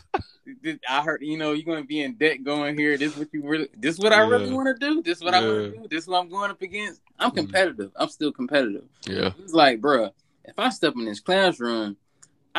I 0.90 1.02
heard 1.02 1.22
you 1.22 1.38
know 1.38 1.52
you're 1.52 1.66
gonna 1.66 1.86
be 1.86 2.02
in 2.02 2.16
debt 2.16 2.44
going 2.44 2.78
here. 2.78 2.98
This 2.98 3.12
is 3.14 3.18
what 3.20 3.28
you 3.34 3.44
really. 3.46 3.68
This 3.78 3.96
is 3.96 4.00
what 4.02 4.14
I 4.14 4.22
really 4.22 4.52
want 4.54 4.68
to 4.68 4.74
do. 4.86 5.02
This 5.04 5.18
is 5.18 5.24
what 5.24 5.34
I 5.34 5.42
want 5.42 5.54
Yeah. 5.54 5.62
to 5.64 5.72
do. 5.72 5.88
This 5.90 6.04
is 6.04 6.08
what 6.08 6.20
I'm 6.22 6.30
going 6.30 6.50
up 6.50 6.62
against. 6.62 7.02
I'm 7.20 7.32
Mhm. 7.32 7.36
competitive. 7.36 7.92
I'm 7.98 8.10
still 8.10 8.32
competitive. 8.32 8.86
Yeah. 9.06 9.32
It's 9.44 9.54
like, 9.54 9.82
bruh, 9.82 10.12
if 10.46 10.58
I 10.58 10.70
step 10.70 10.94
in 10.96 11.04
this 11.06 11.20
classroom, 11.20 11.98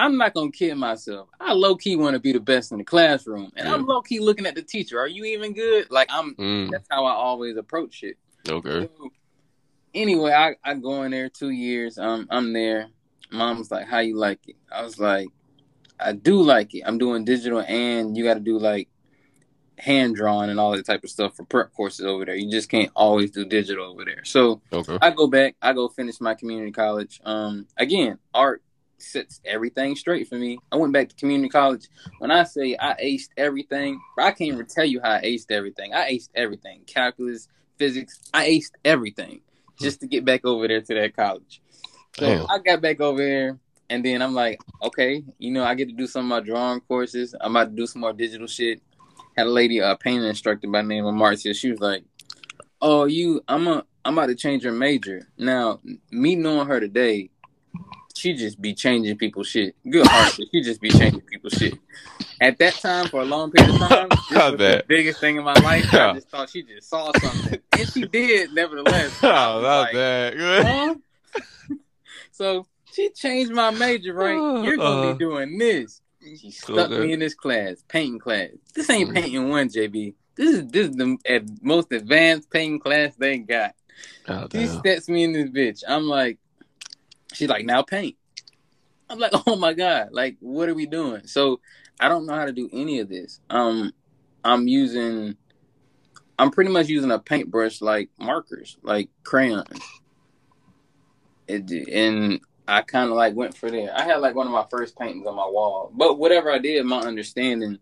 I'm 0.01 0.17
not 0.17 0.33
gonna 0.33 0.51
kid 0.51 0.75
myself. 0.77 1.29
I 1.39 1.53
low 1.53 1.77
key 1.77 1.95
want 1.95 2.15
to 2.15 2.21
be 2.21 2.33
the 2.33 2.41
best 2.41 2.73
in 2.73 2.79
the 2.79 2.85
classroom, 2.85 3.53
and 3.55 3.69
I'm 3.69 3.85
low 3.85 4.01
key 4.01 4.19
looking 4.19 4.47
at 4.47 4.55
the 4.55 4.63
teacher. 4.63 4.99
Are 4.99 5.07
you 5.07 5.25
even 5.25 5.53
good? 5.53 5.91
Like 5.91 6.09
I'm. 6.11 6.35
Mm, 6.37 6.71
That's 6.71 6.89
how 6.91 7.05
I 7.05 7.13
always 7.13 7.59
approach 7.59 8.03
it. 8.03 8.17
okay. 8.49 8.89
So, 8.99 9.11
anyway, 9.95 10.33
I, 10.33 10.57
I 10.65 10.75
go 10.75 11.03
in 11.03 11.11
there 11.11 11.29
two 11.29 11.51
years. 11.51 11.99
Um, 11.99 12.27
I'm 12.31 12.55
there. 12.55 12.89
Mom 13.31 13.59
was 13.59 13.71
like, 13.71 13.87
"How 13.87 13.99
you 13.99 14.17
like 14.17 14.41
it?" 14.49 14.57
I 14.73 14.83
was 14.83 14.99
like, 14.99 15.29
"I 16.01 16.13
do 16.13 16.41
like 16.41 16.75
it. 16.75 16.83
I'm 16.87 16.97
doing 16.97 17.27
digital, 17.27 17.61
and 17.61 18.17
you 18.17 18.25
got 18.25 18.35
to 18.35 18.41
do 18.41 18.59
like 18.59 18.89
hand 19.77 20.17
drawing 20.17 20.49
and 20.49 20.59
all 20.59 20.73
that 20.73 20.87
type 20.87 21.05
of 21.05 21.11
stuff 21.11 21.37
for 21.37 21.45
prep 21.45 21.75
courses 21.75 22.07
over 22.07 22.25
there. 22.25 22.35
You 22.37 22.51
just 22.51 22.71
can't 22.71 22.91
always 22.97 23.33
do 23.33 23.45
digital 23.45 23.85
over 23.85 24.07
there." 24.07 24.25
So 24.25 24.63
Okay. 24.73 24.97
I 25.03 25.11
go 25.11 25.27
back. 25.27 25.57
I 25.61 25.75
go 25.75 25.89
finish 25.89 26.23
my 26.23 26.33
community 26.35 26.73
college. 26.73 27.21
Um, 27.23 27.67
again, 27.77 28.19
art 28.33 28.63
sets 29.03 29.41
everything 29.45 29.97
straight 29.97 30.29
for 30.29 30.37
me. 30.37 30.59
I 30.71 30.77
went 30.77 30.93
back 30.93 31.09
to 31.09 31.15
community 31.17 31.49
college. 31.49 31.89
When 32.19 32.31
I 32.31 32.45
say 32.45 32.77
I 32.79 32.95
aced 33.03 33.31
everything, 33.37 34.01
I 34.19 34.31
can't 34.31 34.53
even 34.53 34.67
tell 34.67 34.85
you 34.85 35.01
how 35.03 35.13
I 35.13 35.23
aced 35.23 35.51
everything. 35.51 35.95
I 35.95 36.13
aced 36.13 36.31
everything: 36.35 36.83
calculus, 36.87 37.49
physics. 37.77 38.21
I 38.33 38.49
aced 38.49 38.73
everything 38.85 39.41
just 39.81 40.01
to 40.01 40.07
get 40.07 40.25
back 40.25 40.45
over 40.45 40.69
there 40.69 40.81
to 40.81 40.95
that 40.95 41.17
college. 41.17 41.61
So 42.19 42.27
Damn. 42.27 42.47
I 42.51 42.59
got 42.59 42.81
back 42.83 43.01
over 43.01 43.25
there, 43.25 43.59
and 43.89 44.05
then 44.05 44.23
I'm 44.23 44.35
like, 44.35 44.61
okay, 44.83 45.25
you 45.39 45.51
know, 45.51 45.65
I 45.65 45.75
get 45.75 45.89
to 45.89 45.95
do 45.95 46.07
some 46.07 46.25
of 46.25 46.29
my 46.29 46.41
drawing 46.41 46.81
courses. 46.81 47.35
I'm 47.41 47.57
about 47.57 47.71
to 47.71 47.77
do 47.77 47.87
some 47.87 48.03
more 48.03 48.13
digital 48.13 48.47
shit. 48.47 48.81
Had 49.37 49.47
a 49.47 49.51
lady, 49.51 49.81
uh, 49.81 49.93
a 49.93 49.97
painting 49.97 50.29
instructor 50.29 50.69
by 50.69 50.83
the 50.83 50.89
name 50.89 51.07
of 51.07 51.15
Marcia. 51.15 51.55
She 51.55 51.71
was 51.71 51.81
like, 51.81 52.05
"Oh, 52.83 53.05
you, 53.05 53.43
I'm 53.49 53.67
a, 53.69 53.85
I'm 54.05 54.19
about 54.19 54.27
to 54.27 54.35
change 54.35 54.65
your 54.65 54.73
major." 54.73 55.29
Now, 55.39 55.81
me 56.11 56.37
knowing 56.37 56.67
her 56.67 56.81
today, 56.81 57.31
she 58.21 58.35
just 58.35 58.61
be 58.61 58.75
changing 58.75 59.17
people's 59.17 59.49
shit. 59.49 59.75
Good 59.89 60.07
heart, 60.07 60.29
she 60.53 60.61
just 60.61 60.81
be 60.81 60.91
changing 60.91 61.23
people's 61.23 61.55
shit. 61.55 61.75
At 62.41 62.59
that 62.59 62.75
time, 62.81 63.07
for 63.09 63.21
a 63.21 63.25
long 63.25 63.51
period 63.51 63.75
of 63.75 63.89
time, 63.89 64.09
this 64.31 64.39
was 64.39 64.59
the 64.59 64.85
biggest 64.89 65.21
thing 65.21 65.37
in 65.37 65.45
my 65.45 65.55
life. 65.55 65.93
I 65.93 66.15
just 66.15 66.29
thought 66.31 66.49
she 66.51 66.63
just 66.63 66.89
saw 66.89 67.13
something, 67.13 67.61
and 67.73 67.89
she 67.89 68.05
did, 68.05 68.53
nevertheless. 68.53 69.13
Oh, 69.23 69.61
not 69.63 69.81
like, 69.81 69.93
bad. 69.95 70.35
Huh? 70.39 70.95
so 72.33 72.67
she 72.93 73.11
changed 73.11 73.53
my 73.53 73.71
major, 73.71 74.15
right? 74.15 74.37
You're 74.65 74.77
gonna 74.77 75.09
Uh, 75.09 75.13
be 75.13 75.19
doing 75.19 75.59
this. 75.59 76.01
She 76.23 76.51
stuck 76.51 76.91
me 76.91 77.13
in 77.15 77.21
this 77.21 77.35
class, 77.35 77.83
painting 77.89 78.19
class. 78.19 78.51
This 78.75 78.91
ain't 78.91 79.11
Mm. 79.11 79.15
painting 79.15 79.49
one, 79.49 79.69
JB. 79.69 80.15
This 80.37 80.57
is 80.57 80.67
this 80.69 80.89
is 80.89 80.97
the 80.97 81.19
most 81.63 81.93
advanced 81.93 82.51
painting 82.51 82.79
class 82.81 83.15
they 83.17 83.39
got. 83.39 83.75
Oh, 84.29 84.47
She 84.53 84.67
steps 84.67 85.09
me 85.09 85.25
in 85.25 85.33
this 85.33 85.49
bitch. 85.51 85.83
I'm 85.89 86.05
like, 86.07 86.39
she's 87.33 87.49
like, 87.49 87.64
now 87.64 87.83
paint. 87.83 88.16
I'm 89.09 89.19
like, 89.19 89.33
oh 89.47 89.57
my 89.57 89.73
god, 89.73 90.11
like 90.12 90.37
what 90.40 90.69
are 90.69 90.75
we 90.75 90.87
doing? 90.87 91.27
So 91.27 91.61
I 91.99 92.09
don't 92.09 92.27
know 92.27 92.35
how 92.35 92.47
to 92.47 92.53
do 92.53 92.69
any 92.73 93.01
of 93.01 93.09
this. 93.09 93.40
Um, 93.51 93.93
I'm 94.45 94.69
using, 94.69 95.37
I'm 96.38 96.51
pretty 96.51 96.71
much 96.71 96.88
using 96.88 97.11
a 97.11 97.19
paintbrush 97.19 97.83
like 97.83 98.09
markers, 98.19 98.79
like 98.83 99.11
crayons. 99.25 99.81
It, 101.47 101.71
and 101.88 102.40
I 102.69 102.83
kind 102.83 103.11
of 103.11 103.16
like 103.16 103.35
went 103.35 103.57
for 103.57 103.71
there. 103.71 103.93
I 103.95 104.05
had 104.05 104.21
like 104.21 104.37
one 104.37 104.47
of 104.47 104.53
my 104.53 104.64
first 104.71 104.97
paintings 104.97 105.27
on 105.27 105.35
my 105.35 105.47
wall, 105.47 105.90
but 105.95 106.19
whatever 106.19 106.51
I 106.51 106.59
did, 106.59 106.87
my 106.87 107.01
understanding, 107.01 107.79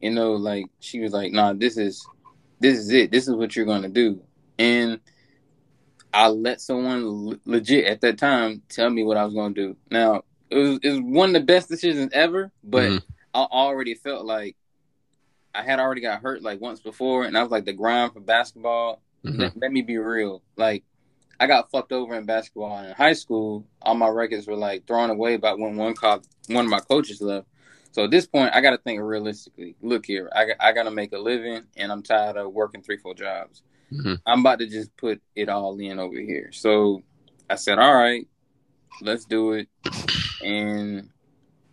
you 0.00 0.10
know, 0.10 0.32
like 0.32 0.64
she 0.80 1.00
was 1.00 1.12
like, 1.12 1.30
nah, 1.30 1.52
this 1.52 1.76
is, 1.76 2.04
this 2.58 2.78
is 2.78 2.90
it. 2.90 3.10
This 3.10 3.28
is 3.28 3.34
what 3.34 3.54
you're 3.54 3.66
gonna 3.66 3.88
do, 3.88 4.22
and 4.58 4.98
I 6.12 6.28
let 6.28 6.60
someone 6.60 7.06
le- 7.28 7.40
legit 7.44 7.86
at 7.86 8.00
that 8.00 8.18
time 8.18 8.62
tell 8.68 8.90
me 8.90 9.04
what 9.04 9.16
I 9.16 9.24
was 9.24 9.34
going 9.34 9.54
to 9.54 9.68
do. 9.68 9.76
Now, 9.90 10.24
it 10.50 10.56
was, 10.56 10.78
it 10.82 10.90
was 10.90 11.00
one 11.00 11.28
of 11.30 11.34
the 11.34 11.40
best 11.46 11.68
decisions 11.68 12.10
ever, 12.12 12.50
but 12.64 12.90
Mhm. 12.90 13.02
I 13.34 13.40
already 13.42 13.94
felt 13.94 14.26
like 14.26 14.56
I 15.54 15.62
had 15.62 15.80
already 15.80 16.00
got 16.00 16.20
hurt 16.22 16.42
like 16.42 16.60
once 16.60 16.80
before, 16.80 17.24
and 17.24 17.36
I 17.36 17.42
was 17.42 17.50
like 17.50 17.64
the 17.64 17.72
grind 17.72 18.12
for 18.12 18.20
basketball. 18.20 19.00
Mhm. 19.24 19.38
Let, 19.38 19.56
let 19.56 19.72
me 19.72 19.82
be 19.82 19.98
real. 19.98 20.42
Like, 20.56 20.84
I 21.38 21.46
got 21.46 21.70
fucked 21.70 21.92
over 21.92 22.14
in 22.16 22.24
basketball 22.24 22.78
in 22.84 22.92
high 22.92 23.14
school. 23.14 23.66
All 23.82 23.94
my 23.94 24.08
records 24.08 24.46
were 24.46 24.56
like 24.56 24.86
thrown 24.86 25.10
away 25.10 25.36
by 25.36 25.54
when 25.54 25.76
one 25.76 25.94
co- 25.94 26.22
one 26.48 26.64
of 26.66 26.70
my 26.70 26.80
coaches 26.80 27.20
left. 27.20 27.46
So 27.92 28.04
at 28.04 28.10
this 28.10 28.26
point, 28.26 28.54
I 28.54 28.60
got 28.60 28.70
to 28.70 28.78
think 28.78 29.00
realistically. 29.00 29.74
Look 29.80 30.06
here, 30.06 30.30
I, 30.34 30.52
I 30.60 30.72
got 30.72 30.84
to 30.84 30.90
make 30.90 31.12
a 31.12 31.18
living, 31.18 31.62
and 31.76 31.90
I'm 31.90 32.02
tired 32.02 32.36
of 32.36 32.52
working 32.52 32.82
three, 32.82 32.98
four 32.98 33.14
jobs. 33.14 33.62
Mhm. 33.92 34.20
I'm 34.26 34.40
about 34.40 34.58
to 34.60 34.66
just 34.66 34.96
put 34.96 35.20
it 35.34 35.48
all 35.48 35.78
in 35.78 35.98
over 35.98 36.18
here. 36.18 36.50
So 36.52 37.02
I 37.48 37.56
said, 37.56 37.78
all 37.78 37.94
right, 37.94 38.26
let's 39.00 39.24
do 39.24 39.52
it. 39.52 39.68
And 40.42 41.10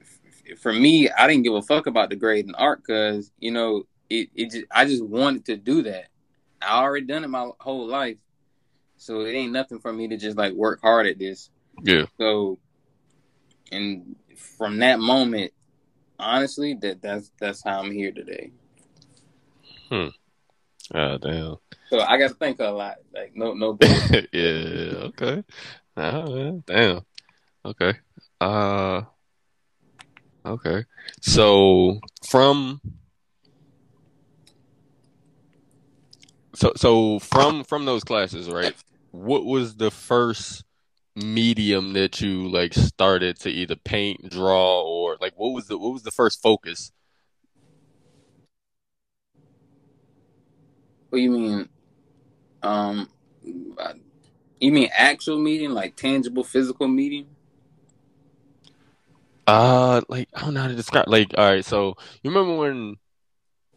f- 0.01 0.59
for 0.59 0.73
me, 0.73 1.09
I 1.09 1.27
didn't 1.27 1.43
give 1.43 1.53
a 1.53 1.61
fuck 1.61 1.87
about 1.87 2.09
the 2.09 2.15
grade 2.15 2.45
in 2.45 2.55
art 2.55 2.79
because, 2.79 3.31
you 3.39 3.51
know, 3.51 3.83
it, 4.09 4.29
it 4.35 4.51
just, 4.51 4.65
I 4.71 4.85
just 4.85 5.03
wanted 5.03 5.45
to 5.45 5.57
do 5.57 5.83
that. 5.83 6.07
I 6.61 6.81
already 6.81 7.05
done 7.05 7.23
it 7.23 7.27
my 7.29 7.49
whole 7.59 7.87
life. 7.87 8.17
So 8.97 9.21
it 9.21 9.33
ain't 9.33 9.51
nothing 9.51 9.79
for 9.79 9.93
me 9.93 10.07
to 10.07 10.17
just 10.17 10.37
like 10.37 10.53
work 10.53 10.81
hard 10.81 11.05
at 11.05 11.19
this. 11.19 11.49
Yeah. 11.83 12.05
So, 12.17 12.57
and 13.71 14.15
from 14.35 14.79
that 14.79 14.99
moment, 14.99 15.51
honestly, 16.17 16.73
that 16.75 17.01
that's 17.01 17.31
that's 17.39 17.63
how 17.63 17.79
I'm 17.81 17.91
here 17.91 18.11
today. 18.11 18.51
Oh, 20.93 21.17
damn. 21.17 21.57
So 21.89 21.99
I 21.99 22.17
got 22.17 22.29
to 22.29 22.33
think 22.33 22.59
a 22.59 22.65
lot. 22.65 22.97
Like 23.13 23.35
no 23.35 23.53
no. 23.53 23.77
yeah. 24.33 25.07
Okay. 25.07 25.43
Oh. 25.95 26.63
Damn. 26.65 27.01
Okay. 27.65 27.93
Uh. 28.39 29.01
Okay. 30.45 30.85
So 31.21 31.99
from. 32.27 32.81
So 36.55 36.73
so 36.75 37.19
from 37.19 37.63
from 37.63 37.85
those 37.85 38.03
classes, 38.03 38.49
right? 38.49 38.73
What 39.11 39.45
was 39.45 39.75
the 39.75 39.91
first 39.91 40.63
medium 41.15 41.93
that 41.93 42.21
you 42.21 42.47
like 42.49 42.73
started 42.73 43.39
to 43.39 43.49
either 43.49 43.75
paint, 43.75 44.29
draw, 44.29 44.81
or 44.81 45.17
like 45.19 45.33
what 45.37 45.53
was 45.53 45.67
the 45.67 45.77
what 45.77 45.93
was 45.93 46.03
the 46.03 46.11
first 46.11 46.41
focus? 46.41 46.91
What 51.09 51.21
you 51.21 51.31
mean? 51.31 51.69
Um, 52.63 53.09
you 54.59 54.71
mean 54.71 54.89
actual 54.93 55.37
meeting, 55.37 55.71
like 55.71 55.95
tangible, 55.95 56.43
physical 56.43 56.87
meeting? 56.87 57.27
Uh, 59.45 60.01
like 60.09 60.27
I 60.35 60.41
don't 60.41 60.53
know 60.53 60.61
how 60.61 60.67
to 60.67 60.75
describe. 60.75 61.07
Like, 61.07 61.33
all 61.37 61.49
right, 61.49 61.63
so 61.63 61.95
you 62.21 62.29
remember 62.31 62.57
when, 62.57 62.97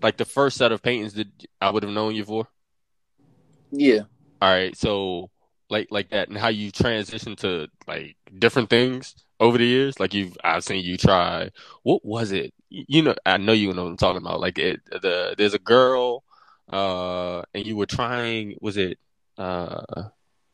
like, 0.02 0.16
the 0.16 0.24
first 0.24 0.56
set 0.56 0.72
of 0.72 0.82
paintings 0.82 1.14
that 1.14 1.28
I 1.60 1.70
would 1.70 1.84
have 1.84 1.92
known 1.92 2.14
you 2.14 2.24
for? 2.24 2.48
Yeah. 3.70 4.00
All 4.42 4.50
right, 4.50 4.76
so 4.76 5.30
like 5.68 5.88
like 5.90 6.10
that, 6.10 6.28
and 6.28 6.36
how 6.36 6.48
you 6.48 6.72
transitioned 6.72 7.36
to 7.38 7.68
like 7.86 8.16
different 8.38 8.68
things 8.68 9.14
over 9.38 9.58
the 9.58 9.66
years. 9.66 10.00
Like 10.00 10.12
you've, 10.12 10.36
I've 10.42 10.64
seen 10.64 10.84
you 10.84 10.96
try. 10.96 11.50
What 11.84 12.04
was 12.04 12.32
it? 12.32 12.52
You 12.68 12.84
you 12.88 13.02
know, 13.02 13.14
I 13.24 13.36
know 13.36 13.52
you 13.52 13.72
know 13.72 13.84
what 13.84 13.90
I'm 13.90 13.96
talking 13.96 14.22
about. 14.22 14.40
Like 14.40 14.58
it, 14.58 14.80
the 14.90 15.34
there's 15.38 15.54
a 15.54 15.58
girl, 15.58 16.24
uh, 16.70 17.42
and 17.54 17.66
you 17.66 17.76
were 17.76 17.86
trying. 17.86 18.56
Was 18.60 18.76
it 18.76 18.98
uh 19.38 20.04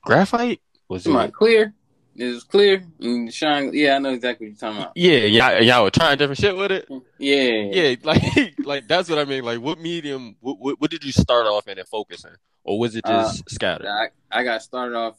graphite? 0.03 0.61
Was 0.89 1.07
it? 1.07 1.33
Clear? 1.33 1.75
It 2.19 2.33
was 2.33 2.45
clear 2.45 2.83
and 3.01 3.33
shine. 3.33 3.71
Yeah, 3.75 3.97
I 3.97 3.99
know 3.99 4.11
exactly 4.11 4.47
what 4.47 4.51
you're 4.51 4.71
talking 4.71 4.83
about. 4.83 4.93
Yeah, 4.97 5.19
yeah, 5.19 5.59
y'all 5.59 5.85
were 5.85 5.91
trying 5.91 6.17
different 6.17 6.39
shit 6.39 6.57
with 6.57 6.73
it. 6.73 6.89
Yeah. 7.19 7.71
Yeah, 7.73 7.97
like 8.05 8.23
like 8.65 8.89
that's 8.89 9.11
what 9.11 9.19
I 9.19 9.25
mean. 9.25 9.45
Like, 9.45 9.61
what 9.61 9.79
medium? 9.79 10.37
What 10.41 10.59
what, 10.59 10.81
what 10.81 10.91
did 10.91 11.05
you 11.05 11.13
start 11.13 11.47
off 11.47 11.69
in 11.69 11.79
and 11.79 11.87
focus 11.87 12.25
in, 12.25 12.31
or 12.65 12.79
was 12.79 12.97
it 12.97 13.05
just 13.05 13.49
scattered? 13.51 13.87
I, 13.87 14.09
I 14.31 14.45
got 14.45 14.63
started 14.63 14.97
off 14.97 15.17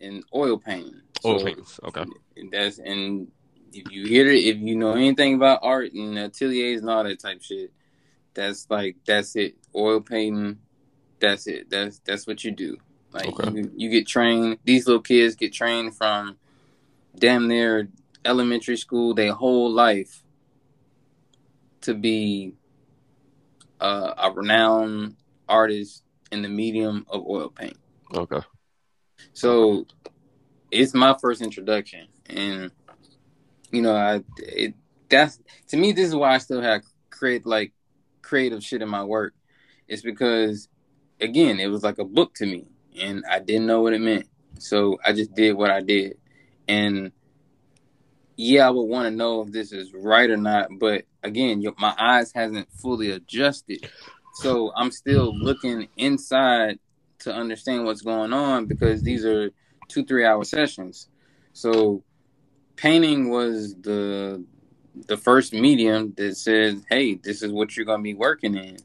in 0.00 0.24
oil 0.34 0.58
painting. 0.58 1.00
Oil 1.24 1.38
So 1.38 1.44
paintings. 1.44 1.80
Okay. 1.84 2.04
That's 2.50 2.78
and 2.78 3.28
if 3.72 3.90
you 3.92 4.06
hear 4.06 4.28
it, 4.28 4.44
if 4.44 4.56
you 4.58 4.74
know 4.74 4.92
anything 4.92 5.34
about 5.34 5.60
art 5.62 5.92
and 5.92 6.18
ateliers 6.18 6.80
and 6.80 6.90
all 6.90 7.04
that 7.04 7.20
type 7.20 7.42
shit, 7.42 7.72
that's 8.34 8.66
like 8.68 8.96
that's 9.06 9.36
it. 9.36 9.54
Oil 9.74 10.00
painting, 10.00 10.58
that's 11.20 11.46
it. 11.46 11.70
That's 11.70 12.00
that's 12.00 12.26
what 12.26 12.44
you 12.44 12.50
do. 12.50 12.78
Like 13.12 13.26
Okay. 13.26 13.50
you, 13.52 13.70
you 13.76 13.90
get 13.90 14.06
trained. 14.06 14.58
These 14.64 14.86
little 14.86 15.02
kids 15.02 15.34
get 15.34 15.52
trained 15.52 15.96
from 15.96 16.36
damn 17.16 17.48
near 17.48 17.88
elementary 18.24 18.76
school, 18.76 19.14
their 19.14 19.32
whole 19.32 19.70
life 19.70 20.22
to 21.82 21.94
be 21.94 22.54
uh, 23.80 24.14
a 24.18 24.30
renowned 24.30 25.16
artist 25.48 26.02
in 26.30 26.42
the 26.42 26.48
medium 26.48 27.06
of 27.08 27.26
oil 27.26 27.48
paint. 27.48 27.76
Okay. 28.14 28.40
So 29.32 29.86
it's 30.70 30.94
my 30.94 31.16
first 31.20 31.42
introduction, 31.42 32.06
and 32.26 32.70
you 33.70 33.82
know, 33.82 33.94
I 33.94 34.22
it 34.38 34.74
that's 35.08 35.40
to 35.68 35.76
me 35.76 35.92
this 35.92 36.08
is 36.08 36.14
why 36.14 36.34
I 36.34 36.38
still 36.38 36.60
have 36.60 36.82
create 37.10 37.46
like 37.46 37.72
creative 38.22 38.62
shit 38.62 38.82
in 38.82 38.88
my 38.88 39.04
work. 39.04 39.34
It's 39.90 40.02
because 40.02 40.68
again, 41.20 41.58
it 41.58 41.66
was 41.66 41.82
like 41.82 41.98
a 41.98 42.04
book 42.04 42.32
to 42.36 42.46
me, 42.46 42.64
and 42.98 43.24
I 43.28 43.40
didn't 43.40 43.66
know 43.66 43.82
what 43.82 43.92
it 43.92 44.00
meant, 44.00 44.26
so 44.58 44.98
I 45.04 45.12
just 45.12 45.34
did 45.34 45.56
what 45.56 45.70
I 45.70 45.80
did, 45.80 46.16
and 46.68 47.10
yeah, 48.36 48.68
I 48.68 48.70
would 48.70 48.84
want 48.84 49.06
to 49.06 49.10
know 49.10 49.42
if 49.42 49.50
this 49.50 49.72
is 49.72 49.92
right 49.92 50.30
or 50.30 50.36
not, 50.36 50.68
but 50.78 51.04
again, 51.24 51.62
my 51.78 51.92
eyes 51.98 52.32
hasn't 52.32 52.72
fully 52.72 53.10
adjusted, 53.10 53.90
so 54.34 54.72
I'm 54.76 54.92
still 54.92 55.36
looking 55.36 55.88
inside 55.96 56.78
to 57.18 57.34
understand 57.34 57.84
what's 57.84 58.02
going 58.02 58.32
on 58.32 58.66
because 58.66 59.02
these 59.02 59.24
are 59.24 59.50
two 59.88 60.04
three 60.04 60.24
hour 60.24 60.44
sessions. 60.44 61.08
So 61.52 62.04
painting 62.76 63.28
was 63.28 63.74
the 63.74 64.44
the 65.08 65.16
first 65.16 65.52
medium 65.52 66.14
that 66.16 66.36
said, 66.36 66.84
"Hey, 66.88 67.14
this 67.14 67.42
is 67.42 67.50
what 67.50 67.76
you're 67.76 67.86
gonna 67.86 68.04
be 68.04 68.14
working 68.14 68.54
in." 68.54 68.76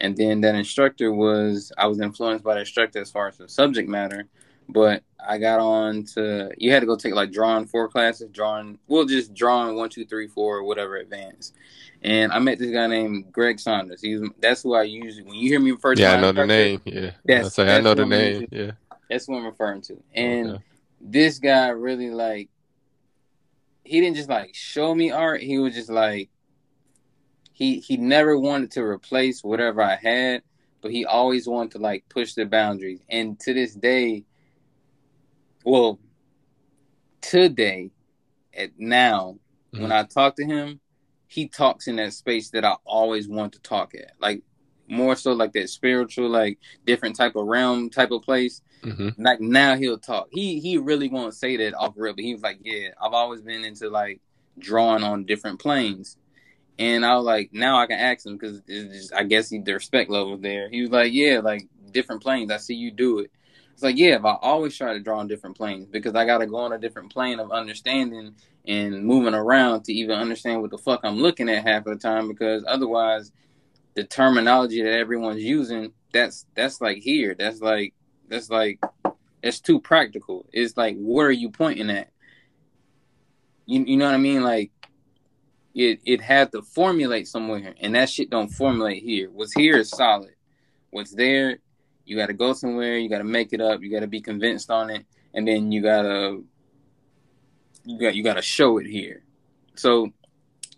And 0.00 0.16
then 0.16 0.40
that 0.42 0.54
instructor 0.54 1.12
was 1.12 1.72
I 1.78 1.86
was 1.86 2.00
influenced 2.00 2.44
by 2.44 2.54
the 2.54 2.60
instructor 2.60 3.00
as 3.00 3.10
far 3.10 3.28
as 3.28 3.38
the 3.38 3.48
subject 3.48 3.88
matter, 3.88 4.28
but 4.68 5.02
I 5.26 5.38
got 5.38 5.60
on 5.60 6.04
to 6.14 6.52
you 6.58 6.70
had 6.70 6.80
to 6.80 6.86
go 6.86 6.96
take 6.96 7.14
like 7.14 7.32
drawing 7.32 7.66
four 7.66 7.88
classes, 7.88 8.28
drawing 8.30 8.78
well 8.88 9.04
just 9.04 9.34
drawing 9.34 9.76
one, 9.76 9.88
two, 9.88 10.04
three, 10.04 10.28
four, 10.28 10.62
whatever 10.64 10.96
advanced. 10.96 11.54
And 12.02 12.30
I 12.30 12.38
met 12.38 12.58
this 12.58 12.70
guy 12.70 12.86
named 12.86 13.32
Greg 13.32 13.58
Saunders. 13.58 14.02
He's 14.02 14.20
that's 14.38 14.62
who 14.62 14.74
I 14.74 14.82
usually 14.82 15.24
when 15.24 15.34
you 15.34 15.48
hear 15.48 15.60
me 15.60 15.76
first. 15.76 16.00
Yeah, 16.00 16.12
I 16.12 16.20
know 16.20 16.32
the 16.32 16.46
name. 16.46 16.80
Yeah, 16.84 17.12
that's, 17.24 17.54
say, 17.54 17.64
that's 17.64 17.78
I 17.78 17.80
know 17.80 17.94
the 17.94 18.06
name. 18.06 18.48
Yeah, 18.50 18.72
that's 19.08 19.26
what 19.26 19.38
I'm 19.38 19.46
referring 19.46 19.80
to. 19.82 20.02
And 20.14 20.50
okay. 20.50 20.62
this 21.00 21.38
guy 21.38 21.68
really 21.68 22.10
like 22.10 22.50
he 23.82 24.00
didn't 24.00 24.16
just 24.16 24.28
like 24.28 24.54
show 24.54 24.94
me 24.94 25.10
art. 25.10 25.40
He 25.40 25.58
was 25.58 25.74
just 25.74 25.88
like 25.88 26.28
he 27.56 27.78
he 27.78 27.96
never 27.96 28.38
wanted 28.38 28.70
to 28.72 28.82
replace 28.82 29.42
whatever 29.42 29.80
I 29.80 29.96
had, 29.96 30.42
but 30.82 30.90
he 30.90 31.06
always 31.06 31.48
wanted 31.48 31.70
to 31.72 31.78
like 31.78 32.06
push 32.10 32.34
the 32.34 32.44
boundaries. 32.44 33.00
And 33.08 33.40
to 33.40 33.54
this 33.54 33.74
day, 33.74 34.24
well, 35.64 35.98
today, 37.22 37.92
at 38.54 38.72
now, 38.76 39.38
mm-hmm. 39.72 39.84
when 39.84 39.90
I 39.90 40.02
talk 40.02 40.36
to 40.36 40.44
him, 40.44 40.80
he 41.28 41.48
talks 41.48 41.88
in 41.88 41.96
that 41.96 42.12
space 42.12 42.50
that 42.50 42.66
I 42.66 42.74
always 42.84 43.26
want 43.26 43.54
to 43.54 43.58
talk 43.60 43.94
at. 43.94 44.12
Like 44.20 44.42
more 44.86 45.16
so 45.16 45.32
like 45.32 45.52
that 45.54 45.70
spiritual, 45.70 46.28
like 46.28 46.58
different 46.84 47.16
type 47.16 47.36
of 47.36 47.46
realm 47.46 47.88
type 47.88 48.10
of 48.10 48.20
place. 48.20 48.60
Mm-hmm. 48.82 49.22
Like 49.22 49.40
now 49.40 49.76
he'll 49.76 49.96
talk. 49.96 50.28
He 50.30 50.60
he 50.60 50.76
really 50.76 51.08
won't 51.08 51.32
say 51.32 51.56
that 51.56 51.72
off 51.72 51.94
real, 51.96 52.12
but 52.12 52.22
he 52.22 52.34
was 52.34 52.42
like, 52.42 52.58
Yeah, 52.60 52.90
I've 53.02 53.14
always 53.14 53.40
been 53.40 53.64
into 53.64 53.88
like 53.88 54.20
drawing 54.58 55.02
on 55.02 55.24
different 55.24 55.58
planes. 55.58 56.18
And 56.78 57.06
I 57.06 57.16
was 57.16 57.24
like, 57.24 57.52
now 57.52 57.78
I 57.78 57.86
can 57.86 57.98
ask 57.98 58.26
him 58.26 58.36
because 58.36 58.60
I 59.14 59.24
guess 59.24 59.48
he, 59.48 59.58
the 59.58 59.74
respect 59.74 60.10
level 60.10 60.36
there. 60.36 60.68
He 60.68 60.82
was 60.82 60.90
like, 60.90 61.12
yeah, 61.12 61.40
like 61.40 61.66
different 61.90 62.22
planes. 62.22 62.50
I 62.50 62.58
see 62.58 62.74
you 62.74 62.90
do 62.90 63.20
it. 63.20 63.30
It's 63.72 63.82
like, 63.82 63.98
yeah, 63.98 64.18
but 64.18 64.28
I 64.28 64.38
always 64.40 64.76
try 64.76 64.94
to 64.94 65.00
draw 65.00 65.18
on 65.18 65.28
different 65.28 65.56
planes 65.56 65.86
because 65.86 66.14
I 66.14 66.24
got 66.24 66.38
to 66.38 66.46
go 66.46 66.56
on 66.56 66.72
a 66.72 66.78
different 66.78 67.12
plane 67.12 67.38
of 67.38 67.50
understanding 67.50 68.34
and 68.66 69.04
moving 69.04 69.34
around 69.34 69.84
to 69.84 69.92
even 69.92 70.18
understand 70.18 70.62
what 70.62 70.70
the 70.70 70.78
fuck 70.78 71.00
I'm 71.04 71.18
looking 71.18 71.48
at 71.48 71.66
half 71.66 71.86
of 71.86 71.92
the 71.92 71.98
time 71.98 72.28
because 72.28 72.64
otherwise 72.66 73.32
the 73.94 74.04
terminology 74.04 74.82
that 74.82 74.92
everyone's 74.92 75.42
using, 75.42 75.92
that's 76.12 76.46
that's 76.54 76.80
like 76.80 76.98
here. 76.98 77.34
That's 77.38 77.60
like 77.60 77.94
that's 78.28 78.48
like 78.48 78.80
that's 79.42 79.60
too 79.60 79.80
practical. 79.80 80.46
It's 80.52 80.76
like 80.76 80.96
what 80.96 81.22
are 81.22 81.32
you 81.32 81.50
pointing 81.50 81.90
at? 81.90 82.10
You 83.66 83.84
you 83.84 83.96
know 83.96 84.06
what 84.06 84.14
I 84.14 84.18
mean? 84.18 84.42
Like 84.42 84.70
it 85.76 86.00
it 86.06 86.20
had 86.22 86.50
to 86.52 86.62
formulate 86.62 87.28
somewhere, 87.28 87.74
and 87.80 87.94
that 87.94 88.08
shit 88.08 88.30
don't 88.30 88.48
formulate 88.48 89.02
here. 89.02 89.30
What's 89.30 89.52
here 89.52 89.76
is 89.76 89.90
solid. 89.90 90.34
What's 90.90 91.14
there, 91.14 91.58
you 92.06 92.16
got 92.16 92.26
to 92.26 92.32
go 92.32 92.54
somewhere. 92.54 92.96
You 92.96 93.10
got 93.10 93.18
to 93.18 93.24
make 93.24 93.52
it 93.52 93.60
up. 93.60 93.82
You 93.82 93.90
got 93.90 94.00
to 94.00 94.06
be 94.06 94.22
convinced 94.22 94.70
on 94.70 94.88
it, 94.88 95.04
and 95.34 95.46
then 95.46 95.70
you 95.70 95.82
gotta 95.82 96.40
you 97.84 98.00
got 98.00 98.14
you 98.14 98.24
got 98.24 98.34
to 98.34 98.42
show 98.42 98.78
it 98.78 98.86
here. 98.86 99.22
So 99.74 100.12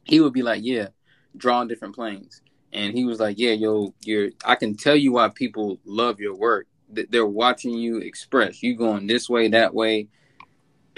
he 0.03 0.19
would 0.21 0.33
be 0.33 0.43
like, 0.43 0.63
"Yeah, 0.65 0.89
draw 1.37 1.61
on 1.61 1.69
different 1.69 1.95
planes," 1.95 2.43
and 2.73 2.93
he 2.93 3.05
was 3.05 3.21
like, 3.21 3.39
"Yeah, 3.39 3.53
yo, 3.53 3.95
you're. 4.01 4.31
I 4.45 4.57
can 4.57 4.75
tell 4.75 4.97
you 4.97 5.13
why 5.13 5.29
people 5.29 5.79
love 5.85 6.19
your 6.19 6.35
work. 6.35 6.67
They're 6.91 7.25
watching 7.25 7.75
you 7.75 7.99
express. 7.99 8.65
You 8.65 8.75
going 8.75 9.07
this 9.07 9.31
way, 9.31 9.47
that 9.49 9.75
way." 9.75 10.09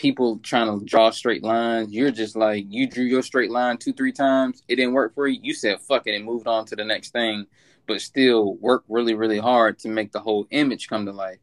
People 0.01 0.39
trying 0.39 0.67
to 0.67 0.83
draw 0.87 1.11
straight 1.11 1.43
lines. 1.45 1.93
You're 1.93 2.11
just 2.11 2.35
like 2.35 2.65
you 2.71 2.89
drew 2.89 3.05
your 3.05 3.23
straight 3.23 3.51
line 3.51 3.77
two, 3.77 3.93
three 3.93 4.13
times. 4.13 4.63
It 4.67 4.77
didn't 4.77 4.95
work 4.95 5.15
for 5.15 5.29
you. 5.29 5.39
You 5.43 5.53
said 5.53 5.79
fuck 5.81 6.07
it 6.07 6.17
and 6.17 6.25
moved 6.25 6.47
on 6.47 6.65
to 6.67 6.77
the 6.77 6.85
next 6.85 7.11
thing, 7.11 7.47
but 7.87 8.01
still 8.01 8.55
worked 8.55 8.87
really, 8.89 9.13
really 9.13 9.39
hard 9.39 9.79
to 9.81 9.89
make 9.89 10.11
the 10.11 10.21
whole 10.21 10.47
image 10.51 10.89
come 10.89 11.05
to 11.05 11.13
life. 11.13 11.39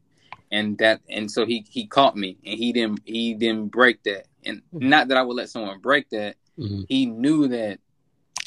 And 0.51 0.75
that 0.79 1.01
and 1.07 1.29
so 1.29 1.45
he 1.45 1.65
he 1.69 1.85
caught 1.85 2.15
me 2.15 2.37
and 2.43 2.57
he 2.57 2.73
didn't 2.73 3.01
he 3.05 3.35
didn't 3.35 3.67
break 3.67 4.01
that. 4.03 4.25
And 4.43 4.57
mm-hmm. 4.73 4.89
not 4.89 5.09
that 5.09 5.17
I 5.17 5.21
would 5.21 5.37
let 5.37 5.49
someone 5.49 5.79
break 5.79 6.09
that. 6.09 6.35
Mm-hmm. 6.57 6.81
He 6.89 7.05
knew 7.05 7.47
that 7.49 7.79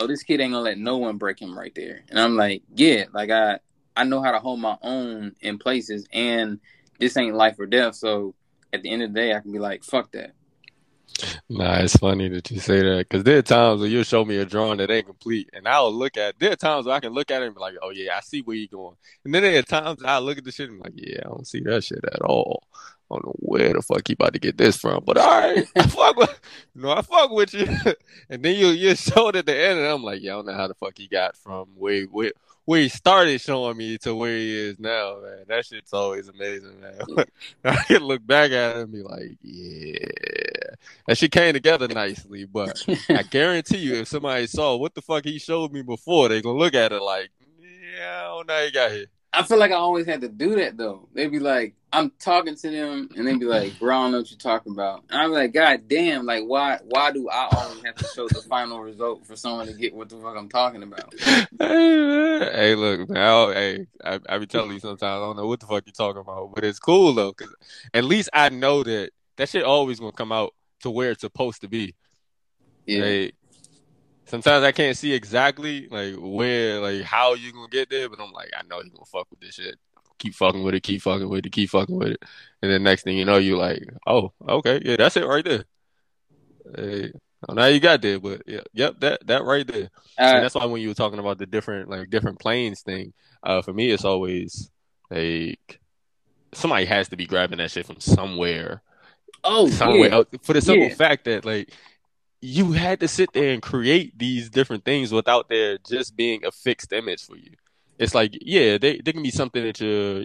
oh 0.01 0.09
this 0.09 0.25
kid 0.25 0.41
ain't 0.41 0.53
gonna 0.53 0.65
let 0.65 0.79
no 0.79 0.99
one 0.99 1.19
break 1.19 1.41
him 1.41 1.57
right 1.57 1.73
there. 1.77 2.03
And 2.09 2.19
I'm 2.19 2.35
like, 2.35 2.63
yeah, 2.75 3.05
like 3.13 3.31
I 3.31 3.61
I 3.97 4.03
know 4.03 4.23
how 4.23 4.33
to 4.33 4.41
hold 4.41 4.59
my 4.59 4.77
own 4.83 5.37
in 5.41 5.59
places 5.59 6.09
and 6.13 6.59
this 6.99 7.17
ain't 7.17 7.37
life 7.37 7.61
or 7.61 7.67
death, 7.67 7.95
so 7.95 8.35
at 8.73 8.83
the 8.83 8.91
end 8.91 9.03
of 9.03 9.13
the 9.13 9.21
day, 9.21 9.35
I 9.35 9.41
can 9.41 9.53
be 9.53 9.59
like, 9.59 9.85
fuck 9.85 10.13
that. 10.13 10.33
Nah, 11.49 11.79
it's 11.81 11.97
funny 11.97 12.29
that 12.29 12.51
you 12.51 12.61
say 12.61 12.81
that 12.81 13.09
because 13.09 13.25
there 13.25 13.39
are 13.39 13.43
times 13.43 13.81
when 13.81 13.91
you'll 13.91 14.05
show 14.05 14.25
me 14.25 14.37
a 14.39 14.45
drawing 14.45 14.79
that 14.79 14.91
ain't 14.91 15.07
complete, 15.07 15.51
and 15.53 15.67
I'll 15.67 15.93
look 15.93 16.17
at. 16.17 16.39
There 16.39 16.53
are 16.53 16.57
times 16.57 16.87
where 16.87 16.95
I 16.95 17.01
can 17.01 17.13
look 17.13 17.31
at 17.31 17.43
it 17.43 17.47
and 17.47 17.55
be 17.55 17.61
like, 17.61 17.75
"Oh 17.83 17.91
yeah, 17.91 18.17
I 18.17 18.21
see 18.21 18.43
where 18.43 18.57
you're 18.57 18.69
going," 18.69 18.97
and 19.25 19.35
then 19.35 19.43
there 19.43 19.59
are 19.59 19.63
times 19.63 20.03
I 20.05 20.19
look 20.19 20.39
at 20.39 20.45
the 20.45 20.53
shit 20.53 20.71
and 20.71 20.83
be 20.83 20.89
like, 20.89 20.95
"Yeah, 20.97 21.21
I 21.27 21.29
don't 21.29 21.47
see 21.47 21.61
that 21.61 21.85
shit 21.85 22.05
at 22.05 22.23
all. 22.23 22.63
I 23.11 23.15
don't 23.15 23.27
know 23.27 23.35
where 23.39 23.73
the 23.73 23.83
fuck 23.83 24.07
he 24.07 24.15
about 24.15 24.33
to 24.35 24.39
get 24.39 24.57
this 24.57 24.77
from." 24.77 25.03
But 25.05 25.19
all 25.19 25.41
right, 25.41 25.67
I 25.77 25.83
fuck 25.87 26.17
with, 26.17 26.41
you 26.75 26.83
know, 26.83 26.93
I 26.93 27.03
fuck 27.03 27.31
with 27.31 27.55
you, 27.55 27.67
and 28.29 28.43
then 28.43 28.57
you 28.57 28.69
you 28.69 28.95
showed 28.97 29.37
at 29.37 29.47
the 29.47 29.57
end, 29.57 29.79
and 29.79 29.89
I'm 29.89 30.03
like, 30.03 30.23
"Yeah, 30.23 30.33
I 30.33 30.37
don't 30.37 30.47
know 30.47 30.55
how 30.55 30.69
the 30.69 30.75
fuck 30.75 30.97
he 30.97 31.09
got 31.09 31.37
from 31.37 31.69
where 31.77 32.05
where 32.05 32.33
where 32.71 32.83
he 32.83 32.89
started 32.89 33.41
showing 33.41 33.77
me 33.77 33.99
to 33.99 34.15
where 34.15 34.37
he 34.37 34.57
is 34.57 34.79
now, 34.79 35.19
man. 35.21 35.45
That 35.49 35.67
shit's 35.67 35.93
always 35.93 36.29
amazing, 36.29 36.81
man. 36.81 37.25
I 37.65 37.83
can 37.83 38.05
look 38.05 38.25
back 38.25 38.53
at 38.53 38.77
it 38.77 38.83
and 38.83 38.93
be 38.93 39.03
like, 39.03 39.39
yeah. 39.43 40.77
And 41.09 41.19
she 41.19 41.29
came 41.29 41.53
together 41.53 41.89
nicely, 41.89 42.45
but 42.45 42.85
I 43.09 43.25
guarantee 43.25 43.79
you, 43.79 43.95
if 43.95 44.07
somebody 44.09 44.47
saw 44.47 44.77
what 44.77 44.95
the 44.95 45.03
fuck 45.03 45.25
he 45.25 45.41
showed 45.41 45.73
me 45.73 45.83
before, 45.83 46.29
they 46.29 46.41
gonna 46.41 46.59
look 46.59 46.75
at 46.75 46.93
it 46.93 47.03
like, 47.03 47.31
yeah, 47.61 48.21
I 48.21 48.23
don't 48.29 48.47
know 48.47 48.55
how 48.55 48.61
you 48.61 48.73
got 48.73 48.93
here. 48.93 49.07
I 49.33 49.43
feel 49.43 49.59
like 49.59 49.73
I 49.73 49.75
always 49.75 50.07
had 50.07 50.21
to 50.21 50.29
do 50.29 50.55
that 50.57 50.77
though. 50.77 51.09
They'd 51.13 51.29
be 51.29 51.41
like, 51.41 51.75
I'm 51.93 52.11
talking 52.21 52.55
to 52.55 52.71
them, 52.71 53.09
and 53.17 53.27
they'd 53.27 53.41
be 53.41 53.47
like, 53.47 53.79
"Bro, 53.79 53.97
I 53.97 54.03
don't 54.03 54.13
know 54.13 54.19
what 54.19 54.31
you're 54.31 54.39
talking 54.39 54.73
about." 54.73 55.05
And 55.11 55.21
I'm 55.21 55.33
like, 55.33 55.53
"God 55.53 55.89
damn! 55.89 56.25
Like, 56.25 56.45
why? 56.45 56.79
Why 56.85 57.11
do 57.11 57.29
I 57.29 57.49
always 57.51 57.83
have 57.85 57.97
to 57.97 58.05
show 58.05 58.29
the 58.29 58.43
final 58.43 58.81
result 58.81 59.27
for 59.27 59.35
someone 59.35 59.67
to 59.67 59.73
get 59.73 59.95
what 59.95 60.09
the 60.09 60.17
fuck 60.17 60.37
I'm 60.37 60.49
talking 60.49 60.83
about?" 60.85 61.13
Hey, 61.19 61.47
man. 61.59 62.53
hey 62.55 62.75
look, 62.77 63.09
man. 63.09 63.23
I, 63.23 63.53
hey, 63.53 63.87
I, 64.05 64.21
I 64.29 64.39
be 64.39 64.47
telling 64.47 64.71
you 64.73 64.79
sometimes 64.79 65.03
I 65.03 65.19
don't 65.19 65.37
know 65.37 65.49
what 65.49 65.59
the 65.59 65.67
fuck 65.67 65.83
you're 65.85 65.93
talking 65.93 66.21
about, 66.21 66.55
but 66.55 66.65
it's 66.65 66.79
cool 66.79 67.13
though, 67.13 67.33
because 67.37 67.55
at 67.93 68.05
least 68.05 68.31
I 68.33 68.51
know 68.51 68.85
that 68.85 69.11
that 69.37 69.49
shit 69.49 69.65
always 69.65 69.99
gonna 69.99 70.13
come 70.13 70.33
out 70.33 70.55
to 70.81 70.91
where 70.91 71.11
it's 71.11 71.23
supposed 71.23 71.61
to 71.63 71.69
be. 71.69 71.95
Yeah. 72.87 73.05
Like, 73.05 73.35
sometimes 74.27 74.65
I 74.65 74.73
can't 74.73 74.97
see 74.97 75.13
exactly 75.13 75.89
like 75.91 76.15
where, 76.19 76.81
like 76.81 77.03
how 77.03 77.35
you 77.35 77.53
gonna 77.53 77.69
get 77.69 77.91
there, 77.91 78.09
but 78.09 78.21
I'm 78.21 78.33
like, 78.33 78.51
I 78.57 78.63
know 78.63 78.81
you 78.81 78.91
gonna 78.91 79.05
fuck 79.05 79.27
with 79.31 79.41
this 79.41 79.57
shit. 79.57 79.77
Keep 80.21 80.35
fucking 80.35 80.63
with 80.63 80.75
it, 80.75 80.83
keep 80.83 81.03
fucking 81.03 81.29
with 81.29 81.47
it, 81.47 81.51
keep 81.51 81.71
fucking 81.71 81.97
with 81.97 82.09
it, 82.09 82.23
and 82.63 82.71
then 82.71 82.83
next 82.83 83.03
thing 83.03 83.17
you 83.17 83.25
know, 83.25 83.39
you 83.39 83.57
like, 83.57 83.83
oh, 84.07 84.33
okay, 84.49 84.81
yeah, 84.85 84.97
that's 84.97 85.17
it 85.17 85.27
right 85.27 85.45
there. 85.45 85.65
Hey, 86.77 87.13
oh, 87.49 87.55
now 87.55 87.67
you 87.67 87.81
got 87.81 88.03
there, 88.03 88.21
but 88.21 88.43
yeah, 88.47 88.61
yep, 88.73 89.01
that 89.01 89.27
that 89.27 89.45
right 89.45 89.67
there. 89.67 89.91
And 90.19 90.45
that's 90.45 90.55
why 90.55 90.67
when 90.67 90.83
you 90.83 90.89
were 90.89 90.95
talking 90.95 91.19
about 91.19 91.39
the 91.39 91.47
different 91.47 91.89
like 91.89 92.11
different 92.11 92.39
planes 92.39 92.83
thing, 92.83 93.13
uh, 93.43 93.63
for 93.63 93.73
me, 93.73 93.91
it's 93.91 94.05
always 94.05 94.71
like 95.11 95.81
somebody 96.53 96.85
has 96.85 97.09
to 97.09 97.17
be 97.17 97.27
grabbing 97.27 97.59
that 97.59 97.71
shit 97.71 97.87
from 97.87 98.01
somewhere. 98.01 98.83
Oh, 99.43 99.69
somewhere 99.71 100.11
yeah. 100.11 100.23
for 100.43 100.53
the 100.53 100.61
simple 100.61 100.89
yeah. 100.89 100.95
fact 100.95 101.25
that 101.25 101.45
like 101.45 101.73
you 102.43 102.73
had 102.73 103.01
to 103.01 103.09
sit 103.09 103.33
there 103.33 103.53
and 103.53 103.63
create 103.63 104.19
these 104.19 104.51
different 104.51 104.85
things 104.85 105.13
without 105.13 105.49
there 105.49 105.79
just 105.79 106.17
being 106.17 106.45
a 106.45 106.51
fixed 106.51 106.93
image 106.93 107.25
for 107.25 107.37
you. 107.37 107.53
It's 108.01 108.15
like, 108.15 108.37
yeah, 108.41 108.79
they, 108.79 108.99
they 109.05 109.13
can 109.13 109.23
be 109.23 109.31
something 109.31 109.63
that 109.63 109.79
you're 109.81 110.25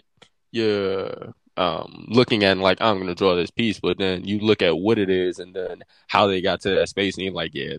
you're 0.52 1.34
um, 1.58 2.06
looking 2.08 2.44
at 2.44 2.54
and 2.54 2.62
like, 2.62 2.80
I'm 2.82 2.98
gonna 3.00 3.14
draw 3.14 3.36
this 3.36 3.52
piece, 3.52 3.80
but 3.80 3.98
then 3.98 4.24
you 4.26 4.40
look 4.40 4.62
at 4.62 4.78
what 4.78 4.98
it 4.98 5.10
is 5.10 5.40
and 5.40 5.54
then 5.54 5.84
how 6.08 6.28
they 6.28 6.42
got 6.42 6.62
to 6.62 6.70
that 6.70 6.90
space 6.90 7.16
and 7.18 7.26
you're 7.26 7.34
like, 7.34 7.54
yeah, 7.54 7.76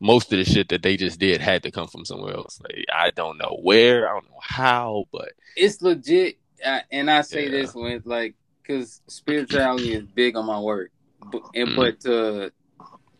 most 0.00 0.32
of 0.32 0.38
the 0.38 0.44
shit 0.44 0.68
that 0.70 0.82
they 0.82 0.96
just 0.96 1.18
did 1.20 1.40
had 1.40 1.62
to 1.62 1.70
come 1.70 1.86
from 1.86 2.04
somewhere 2.04 2.34
else. 2.34 2.60
Like 2.62 2.84
I 2.92 3.10
don't 3.10 3.38
know 3.38 3.58
where, 3.62 4.08
I 4.08 4.14
don't 4.14 4.28
know 4.30 4.40
how, 4.42 5.04
but 5.12 5.30
it's 5.56 5.80
legit. 5.80 6.38
I, 6.66 6.82
and 6.90 7.10
I 7.10 7.20
say 7.20 7.44
Yeah. 7.44 7.50
this 7.50 7.74
when 7.74 8.02
like 8.04 8.34
because 8.62 9.00
spirituality 9.08 9.92
is 9.92 10.04
big 10.04 10.36
on 10.36 10.46
my 10.46 10.58
work, 10.58 10.90
but, 11.30 11.42
and, 11.54 11.68
Mm. 11.70 11.76
but 11.76 12.00
to 12.00 12.52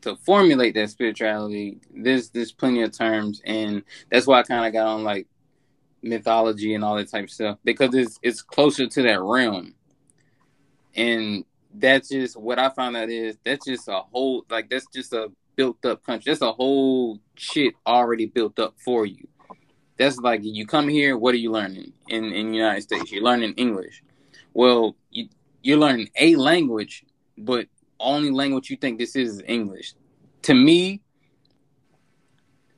to 0.02 0.16
formulate 0.16 0.74
that 0.74 0.90
spirituality, 0.90 1.78
there's 1.94 2.30
there's 2.30 2.52
plenty 2.52 2.82
of 2.82 2.90
terms, 2.96 3.40
and 3.44 3.82
that's 4.10 4.26
why 4.26 4.40
I 4.40 4.42
kind 4.42 4.66
of 4.66 4.72
got 4.72 4.86
on 4.86 5.04
like 5.04 5.26
mythology 6.04 6.74
and 6.74 6.84
all 6.84 6.96
that 6.96 7.10
type 7.10 7.24
of 7.24 7.30
stuff 7.30 7.58
because 7.64 7.94
it's 7.94 8.18
it's 8.22 8.42
closer 8.42 8.86
to 8.86 9.02
that 9.02 9.20
realm, 9.20 9.74
and 10.94 11.44
that's 11.74 12.08
just 12.08 12.36
what 12.36 12.58
I 12.58 12.68
found 12.68 12.96
out 12.96 13.10
is 13.10 13.36
that's 13.44 13.66
just 13.66 13.88
a 13.88 14.00
whole 14.12 14.44
like 14.48 14.70
that's 14.70 14.86
just 14.94 15.12
a 15.12 15.32
built 15.56 15.84
up 15.84 16.04
country. 16.04 16.30
That's 16.30 16.42
a 16.42 16.52
whole 16.52 17.18
shit 17.36 17.74
already 17.86 18.26
built 18.26 18.58
up 18.58 18.74
for 18.78 19.06
you. 19.06 19.26
That's 19.96 20.18
like 20.18 20.40
you 20.42 20.66
come 20.66 20.88
here. 20.88 21.16
What 21.16 21.34
are 21.34 21.38
you 21.38 21.50
learning 21.50 21.92
in 22.08 22.24
in 22.32 22.50
the 22.50 22.56
United 22.56 22.82
States? 22.82 23.10
You're 23.10 23.22
learning 23.22 23.54
English. 23.54 24.02
Well, 24.52 24.96
you 25.10 25.28
you're 25.62 25.78
learning 25.78 26.10
a 26.16 26.36
language, 26.36 27.04
but 27.38 27.68
only 27.98 28.30
language 28.30 28.70
you 28.70 28.76
think 28.76 28.98
this 28.98 29.16
is 29.16 29.36
is 29.36 29.42
English. 29.46 29.94
To 30.42 30.54
me, 30.54 31.00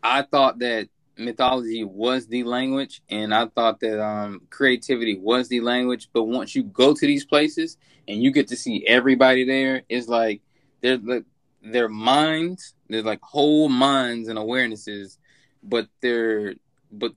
I 0.02 0.22
thought 0.22 0.58
that 0.60 0.88
mythology 1.18 1.84
was 1.84 2.26
the 2.26 2.44
language, 2.44 3.02
and 3.08 3.34
I 3.34 3.46
thought 3.46 3.80
that 3.80 4.02
um, 4.02 4.42
creativity 4.50 5.18
was 5.18 5.48
the 5.48 5.60
language. 5.60 6.08
But 6.12 6.24
once 6.24 6.54
you 6.54 6.62
go 6.64 6.94
to 6.94 7.06
these 7.06 7.24
places 7.24 7.76
and 8.06 8.22
you 8.22 8.30
get 8.30 8.48
to 8.48 8.56
see 8.56 8.84
everybody 8.86 9.44
there, 9.44 9.82
it's 9.88 10.08
like 10.08 10.42
they're 10.80 10.98
like 10.98 11.24
their 11.62 11.88
minds. 11.88 12.74
There's 12.88 13.04
like 13.04 13.22
whole 13.22 13.68
minds 13.68 14.28
and 14.28 14.38
awarenesses, 14.38 15.18
but 15.62 15.88
they're 16.00 16.54
but 16.92 17.12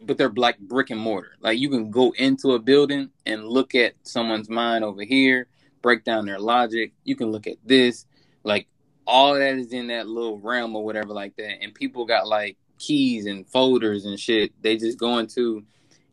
but 0.00 0.18
they're 0.18 0.32
like 0.34 0.58
brick 0.58 0.90
and 0.90 1.00
mortar. 1.00 1.36
Like 1.40 1.58
you 1.58 1.68
can 1.70 1.90
go 1.90 2.12
into 2.16 2.52
a 2.52 2.58
building 2.58 3.10
and 3.26 3.46
look 3.46 3.74
at 3.74 3.94
someone's 4.02 4.48
mind 4.48 4.84
over 4.84 5.02
here, 5.02 5.48
break 5.82 6.04
down 6.04 6.26
their 6.26 6.38
logic. 6.38 6.92
You 7.04 7.16
can 7.16 7.30
look 7.30 7.46
at 7.46 7.56
this, 7.64 8.06
like 8.42 8.68
all 9.06 9.34
that 9.34 9.54
is 9.54 9.72
in 9.72 9.88
that 9.88 10.06
little 10.06 10.38
realm 10.38 10.76
or 10.76 10.84
whatever 10.84 11.12
like 11.12 11.36
that. 11.36 11.62
And 11.62 11.74
people 11.74 12.06
got 12.06 12.26
like 12.26 12.56
keys 12.84 13.26
and 13.26 13.46
folders 13.48 14.04
and 14.04 14.18
shit. 14.18 14.52
They 14.62 14.76
just 14.76 14.98
go 14.98 15.18
into 15.18 15.64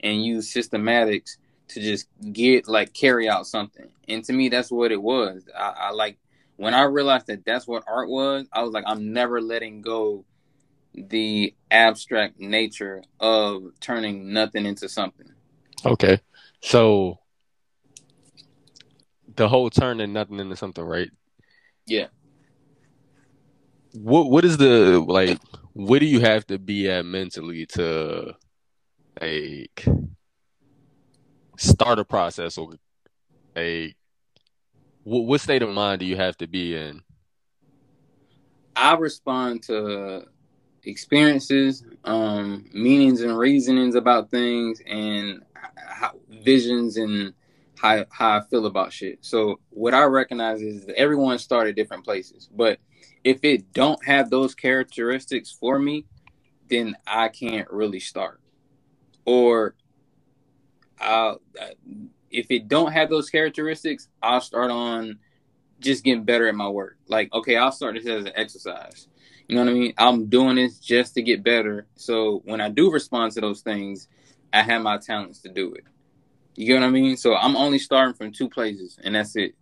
and 0.02 0.24
use 0.24 0.54
systematics 0.54 1.38
to 1.70 1.82
just 1.82 2.08
get 2.32 2.68
like 2.68 2.94
carry 2.94 3.30
out 3.30 3.48
something. 3.48 3.90
And 4.08 4.24
to 4.26 4.34
me, 4.34 4.50
that's 4.50 4.72
what 4.72 4.92
it 4.92 5.02
was. 5.02 5.48
I, 5.58 5.74
I 5.78 5.92
like 5.92 6.18
when 6.58 6.74
I 6.74 6.84
realized 6.84 7.28
that 7.28 7.46
that's 7.46 7.68
what 7.68 7.84
art 7.88 8.10
was. 8.10 8.48
I 8.52 8.64
was 8.64 8.72
like, 8.72 8.84
I'm 8.88 9.14
never 9.14 9.42
letting 9.42 9.82
go 9.82 10.26
the 10.94 11.54
abstract 11.70 12.40
nature 12.40 13.04
of 13.20 13.64
turning 13.80 14.34
nothing 14.34 14.66
into 14.66 14.90
something. 14.90 15.32
Okay. 15.86 16.20
So 16.62 17.20
the 19.36 19.48
whole 19.48 19.70
turning 19.70 20.14
nothing 20.14 20.40
into 20.40 20.56
something, 20.56 20.84
right? 20.84 21.10
Yeah. 21.86 22.08
What 23.94 24.30
what 24.30 24.46
is 24.46 24.58
the 24.58 25.00
like 25.00 25.40
what 25.74 26.00
do 26.00 26.06
you 26.06 26.20
have 26.20 26.46
to 26.48 26.60
be 26.60 26.90
at 26.90 27.06
mentally 27.06 27.66
to 27.66 28.34
like 29.20 29.86
start 31.58 32.00
a 32.00 32.06
process 32.06 32.58
or 32.58 32.74
a 33.58 33.94
what, 35.04 35.26
what 35.26 35.42
state 35.42 35.62
of 35.62 35.70
mind 35.70 36.00
do 36.00 36.06
you 36.06 36.16
have 36.16 36.38
to 36.38 36.48
be 36.48 36.76
in? 36.76 37.02
I 38.76 38.96
respond 38.96 39.64
to 39.64 40.26
experiences, 40.84 41.84
um, 42.04 42.66
meanings 42.74 43.22
and 43.22 43.38
reasonings 43.38 43.96
about 43.96 44.32
things, 44.32 44.82
and 44.88 45.44
how, 45.76 46.12
visions 46.30 46.98
and 46.98 47.34
how 47.78 48.06
how 48.12 48.38
I 48.38 48.42
feel 48.42 48.66
about 48.66 48.94
shit. 48.94 49.20
So 49.22 49.60
what 49.70 49.94
I 49.94 50.04
recognize 50.04 50.62
is 50.62 50.86
everyone 50.96 51.40
started 51.40 51.76
different 51.76 52.04
places, 52.04 52.50
but 52.54 52.80
if 53.24 53.44
it 53.44 53.74
don't 53.74 54.04
have 54.06 54.30
those 54.30 54.56
characteristics 54.56 55.52
for 55.52 55.78
me, 55.78 56.06
then 56.70 56.96
I 57.06 57.28
can't 57.28 57.70
really 57.70 58.00
start. 58.00 58.40
Or 59.26 59.76
I'll, 61.00 61.42
uh, 61.60 61.68
if 62.30 62.48
it 62.50 62.68
don't 62.68 62.92
have 62.92 63.10
those 63.10 63.30
characteristics, 63.30 64.08
I'll 64.22 64.42
start 64.42 64.72
on 64.72 65.20
just 65.80 66.04
getting 66.04 66.24
better 66.24 66.48
at 66.48 66.56
my 66.56 66.70
work. 66.70 66.98
Like, 67.08 67.34
okay, 67.34 67.58
I'll 67.58 67.72
start 67.72 67.96
this 67.96 68.06
as 68.06 68.26
an 68.26 68.32
exercise. 68.36 69.08
You 69.48 69.56
know 69.56 69.66
what 69.66 69.72
I 69.72 69.74
mean? 69.74 69.94
I'm 69.98 70.28
doing 70.28 70.56
this 70.56 70.80
just 70.80 71.16
to 71.16 71.22
get 71.22 71.44
better. 71.44 71.88
So 71.96 72.42
when 72.46 72.62
I 72.62 72.70
do 72.70 72.92
respond 72.92 73.34
to 73.34 73.42
those 73.42 73.62
things, 73.62 74.08
I 74.54 74.62
have 74.62 74.82
my 74.82 74.98
talents 74.98 75.40
to 75.42 75.50
do 75.50 75.74
it. 75.74 75.84
You 76.56 76.68
get 76.68 76.80
what 76.80 76.88
I 76.88 76.90
mean? 76.90 77.18
So 77.18 77.36
I'm 77.36 77.56
only 77.58 77.80
starting 77.80 78.14
from 78.14 78.32
two 78.32 78.50
places, 78.50 78.98
and 79.04 79.16
that's 79.16 79.36
it. 79.36 79.56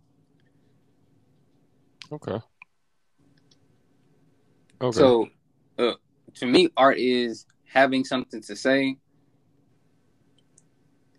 Okay. 2.12 2.40
Okay. 4.80 4.98
So, 4.98 5.28
uh, 5.78 5.94
to 6.34 6.46
me, 6.46 6.70
art 6.76 6.98
is 6.98 7.46
having 7.64 8.04
something 8.04 8.40
to 8.42 8.56
say. 8.56 8.96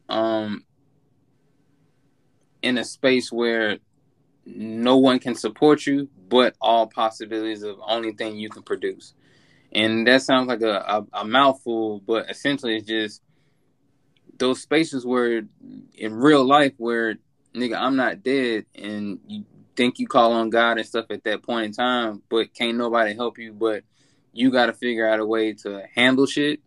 Um, 0.09 0.65
in 2.61 2.77
a 2.77 2.83
space 2.83 3.31
where 3.31 3.77
no 4.45 4.97
one 4.97 5.19
can 5.19 5.35
support 5.35 5.85
you, 5.85 6.09
but 6.27 6.55
all 6.61 6.87
possibilities 6.87 7.63
of 7.63 7.77
only 7.85 8.11
thing 8.11 8.37
you 8.37 8.49
can 8.49 8.63
produce. 8.63 9.13
And 9.71 10.05
that 10.07 10.21
sounds 10.21 10.47
like 10.47 10.61
a, 10.61 11.05
a, 11.13 11.21
a 11.21 11.25
mouthful, 11.25 12.01
but 12.05 12.29
essentially 12.29 12.77
it's 12.77 12.87
just 12.87 13.21
those 14.37 14.61
spaces 14.61 15.05
where 15.05 15.43
in 15.93 16.13
real 16.13 16.43
life 16.43 16.73
where 16.77 17.15
nigga 17.55 17.77
I'm 17.79 17.95
not 17.95 18.23
dead 18.23 18.65
and 18.75 19.19
you 19.27 19.45
think 19.75 19.99
you 19.99 20.07
call 20.07 20.33
on 20.33 20.49
God 20.49 20.77
and 20.77 20.85
stuff 20.85 21.05
at 21.09 21.23
that 21.23 21.43
point 21.43 21.65
in 21.65 21.71
time, 21.73 22.21
but 22.29 22.53
can't 22.53 22.77
nobody 22.77 23.13
help 23.13 23.37
you, 23.37 23.53
but 23.53 23.83
you 24.33 24.51
gotta 24.51 24.73
figure 24.73 25.07
out 25.07 25.19
a 25.19 25.25
way 25.25 25.53
to 25.53 25.83
handle 25.95 26.25
shit. 26.25 26.59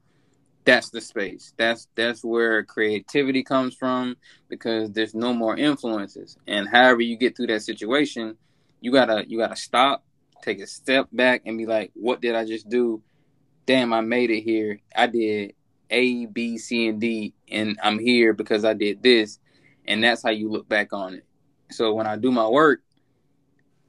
That's 0.64 0.90
the 0.90 1.00
space. 1.00 1.52
That's 1.58 1.88
that's 1.94 2.24
where 2.24 2.64
creativity 2.64 3.42
comes 3.42 3.74
from 3.74 4.16
because 4.48 4.90
there's 4.92 5.14
no 5.14 5.34
more 5.34 5.56
influences. 5.56 6.38
And 6.46 6.68
however 6.68 7.02
you 7.02 7.16
get 7.16 7.36
through 7.36 7.48
that 7.48 7.62
situation, 7.62 8.36
you 8.80 8.90
gotta 8.90 9.24
you 9.28 9.38
gotta 9.38 9.56
stop, 9.56 10.04
take 10.42 10.60
a 10.60 10.66
step 10.66 11.08
back 11.12 11.42
and 11.44 11.58
be 11.58 11.66
like, 11.66 11.90
what 11.94 12.20
did 12.20 12.34
I 12.34 12.44
just 12.44 12.68
do? 12.68 13.02
Damn, 13.66 13.92
I 13.92 14.00
made 14.00 14.30
it 14.30 14.42
here. 14.42 14.80
I 14.94 15.06
did 15.06 15.54
A, 15.90 16.26
B, 16.26 16.58
C, 16.58 16.88
and 16.88 17.00
D, 17.00 17.34
and 17.50 17.78
I'm 17.82 17.98
here 17.98 18.32
because 18.32 18.64
I 18.64 18.74
did 18.74 19.02
this. 19.02 19.38
And 19.86 20.02
that's 20.02 20.22
how 20.22 20.30
you 20.30 20.50
look 20.50 20.66
back 20.66 20.94
on 20.94 21.14
it. 21.14 21.24
So 21.70 21.92
when 21.92 22.06
I 22.06 22.16
do 22.16 22.30
my 22.30 22.48
work, 22.48 22.80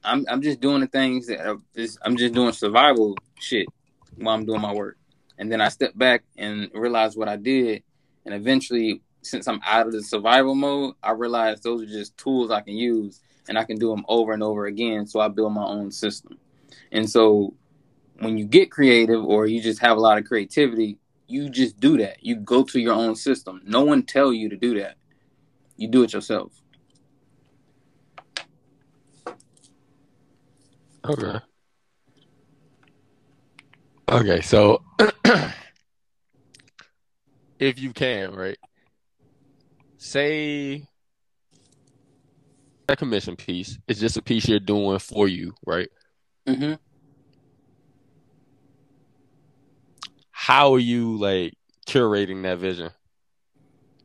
I'm 0.06 0.26
I'm 0.30 0.42
just 0.42 0.62
doing 0.62 0.82
the 0.82 0.88
things 0.88 1.28
that 1.28 1.46
are 1.46 1.58
just, 1.76 1.98
I'm 2.04 2.16
just 2.16 2.34
doing 2.34 2.52
survival 2.54 3.18
shit 3.40 3.68
while 4.16 4.36
I'm 4.36 4.46
doing 4.46 4.62
my 4.62 4.74
work. 4.74 4.98
And 5.38 5.52
then 5.52 5.60
I 5.60 5.70
step 5.70 5.98
back 5.98 6.24
and 6.38 6.70
realize 6.74 7.18
what 7.18 7.28
I 7.28 7.36
did. 7.36 7.84
And 8.26 8.34
eventually, 8.34 9.02
since 9.22 9.48
I'm 9.48 9.60
out 9.66 9.88
of 9.88 9.94
the 9.94 10.04
survival 10.04 10.56
mode, 10.56 10.96
I 11.04 11.12
realize 11.12 11.60
those 11.62 11.82
are 11.82 11.88
just 11.88 12.18
tools 12.18 12.52
I 12.52 12.62
can 12.62 12.76
use 12.76 13.22
and 13.48 13.58
I 13.58 13.64
can 13.64 13.78
do 13.78 13.90
them 13.90 14.06
over 14.08 14.32
and 14.34 14.44
over 14.44 14.66
again. 14.68 15.06
So 15.08 15.20
I 15.20 15.28
build 15.28 15.54
my 15.54 15.66
own 15.66 15.92
system. 15.92 16.38
And 16.92 17.10
so 17.10 17.54
when 18.20 18.38
you 18.38 18.46
get 18.46 18.72
creative 18.72 19.24
or 19.24 19.46
you 19.46 19.62
just 19.62 19.80
have 19.82 19.98
a 19.98 20.00
lot 20.00 20.18
of 20.18 20.26
creativity, 20.26 20.98
you 21.28 21.50
just 21.50 21.80
do 21.80 21.98
that. 21.98 22.24
You 22.24 22.36
go 22.36 22.64
to 22.64 22.80
your 22.80 22.94
own 22.94 23.16
system. 23.16 23.62
No 23.66 23.84
one 23.84 24.04
tell 24.04 24.32
you 24.32 24.50
to 24.50 24.56
do 24.56 24.80
that. 24.80 24.96
You 25.76 25.88
do 25.88 26.04
it 26.04 26.14
yourself. 26.14 26.54
Okay. 31.10 31.40
Okay, 34.10 34.42
so 34.42 34.82
if 37.60 37.80
you 37.80 37.94
can, 37.94 38.34
right? 38.34 38.58
Say 39.98 40.88
that 42.88 42.98
commission 42.98 43.36
piece 43.36 43.78
is 43.88 44.00
just 44.00 44.18
a 44.18 44.22
piece 44.22 44.48
you're 44.48 44.60
doing 44.60 45.00
for 45.00 45.28
you, 45.28 45.54
right? 45.66 45.90
Mm-hmm. 46.48 46.74
How 50.32 50.74
are 50.74 50.80
you 50.80 51.18
like 51.18 51.54
curating 51.88 52.44
that 52.44 52.60
vision? 52.60 52.92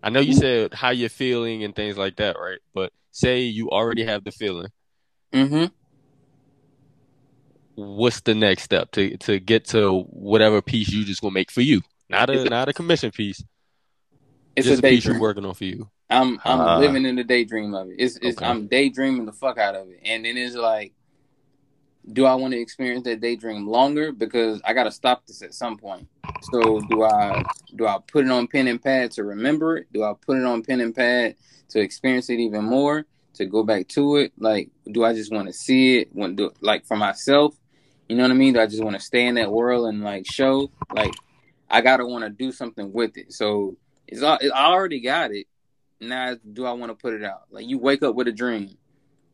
I 0.03 0.11
know 0.11 0.21
you 0.21 0.33
said 0.33 0.73
how 0.73 0.91
you're 0.91 1.11
feeling 1.11 1.63
and 1.65 1.75
things 1.75 1.99
like 1.99 2.17
that, 2.17 2.37
right? 2.39 2.59
But 2.75 2.93
say 3.11 3.41
you 3.41 3.71
already 3.71 4.05
have 4.05 4.25
the 4.25 4.33
feeling. 4.33 4.69
Mm-hmm. 5.33 5.67
What's 7.81 8.21
the 8.21 8.35
next 8.35 8.65
step 8.65 8.91
to 8.93 9.17
to 9.19 9.41
get 9.41 9.65
to 9.69 10.03
whatever 10.03 10.61
piece 10.61 10.91
you 10.91 11.05
just 11.05 11.23
gonna 11.23 11.33
make 11.33 11.51
for 11.51 11.63
you? 11.63 11.81
Not 12.09 12.29
a 12.29 12.45
not 12.45 12.69
a 12.69 12.73
commission 12.73 13.11
piece. 13.11 13.43
It's 14.55 14.69
just 14.69 14.83
a 14.83 14.87
a 14.87 14.91
piece 14.91 15.07
you're 15.07 15.19
working 15.21 15.45
on 15.47 15.55
for 15.55 15.65
you. 15.65 15.89
I'm 16.11 16.41
I'm 16.45 16.61
Ah. 16.61 16.79
living 16.79 17.07
in 17.07 17.17
the 17.17 17.25
daydream 17.25 17.73
of 17.73 17.89
it. 17.89 17.97
It's, 17.99 18.17
it's 18.17 18.37
Okay. 18.37 18.47
I'm 18.47 18.67
daydreaming 18.67 19.25
the 19.25 19.33
fuck 19.33 19.57
out 19.59 19.77
of 19.77 19.89
it, 19.89 20.01
and 20.05 20.25
then 20.25 20.37
it's 20.37 20.57
like 20.57 20.93
do 22.13 22.27
I 22.27 22.35
want 22.35 22.53
to 22.53 22.61
experience 22.61 23.05
that 23.05 23.21
daydream 23.21 23.67
longer? 23.67 24.13
Because 24.13 24.61
I 24.65 24.73
got 24.73 24.85
to 24.85 24.91
stop 24.91 25.27
this 25.27 25.43
at 25.43 25.55
some 25.55 25.77
point. 25.77 26.09
So 26.51 26.81
do 26.81 27.03
I 27.05 27.43
do 27.77 27.87
I 27.87 27.99
put 28.11 28.25
it 28.25 28.31
on 28.31 28.47
pen 28.47 28.69
and 28.69 28.83
pad 28.83 29.13
to 29.13 29.25
remember 29.25 29.77
it? 29.79 29.93
Do 29.93 30.03
I 30.03 30.15
put 30.21 30.39
it 30.39 30.45
on 30.45 30.63
pen 30.63 30.81
and 30.81 30.95
pad 30.95 31.37
to 31.71 31.81
experience 31.81 32.29
it 32.31 32.41
even 32.41 32.65
more? 32.65 33.07
To 33.35 33.47
go 33.47 33.63
back 33.63 33.87
to 33.89 34.17
it? 34.17 34.33
Like, 34.39 34.71
do 34.91 35.05
I 35.05 35.15
just 35.15 35.33
want 35.33 35.47
to 35.47 35.53
see 35.53 35.99
it? 35.99 36.09
When 36.13 36.35
do 36.37 36.51
like 36.61 36.85
for 36.85 36.97
myself? 36.97 37.55
You 38.11 38.17
know 38.17 38.25
what 38.25 38.33
I 38.33 38.35
mean? 38.35 38.55
Do 38.55 38.61
I 38.61 38.67
just 38.67 38.83
want 38.83 38.97
to 38.97 39.01
stay 39.01 39.29
in 39.29 39.37
that 39.37 39.53
world 39.53 39.87
and 39.87 40.03
like 40.03 40.27
show? 40.27 40.69
Like, 40.93 41.15
I 41.71 41.81
gotta 41.81 42.05
want 42.05 42.25
to 42.25 42.31
do 42.31 42.51
something 42.51 42.93
with 42.93 43.17
it. 43.17 43.33
So 43.33 43.77
it's 44.09 44.21
all 44.21 44.37
I 44.53 44.67
already 44.67 45.01
got 45.01 45.31
it. 45.31 45.47
Now, 46.01 46.35
do 46.53 46.67
I 46.67 46.73
want 46.73 46.91
to 46.91 46.97
put 46.97 47.15
it 47.15 47.23
out? 47.23 47.43
Like, 47.53 47.69
you 47.69 47.79
wake 47.79 48.03
up 48.03 48.17
with 48.17 48.27
a 48.27 48.33
dream. 48.33 48.77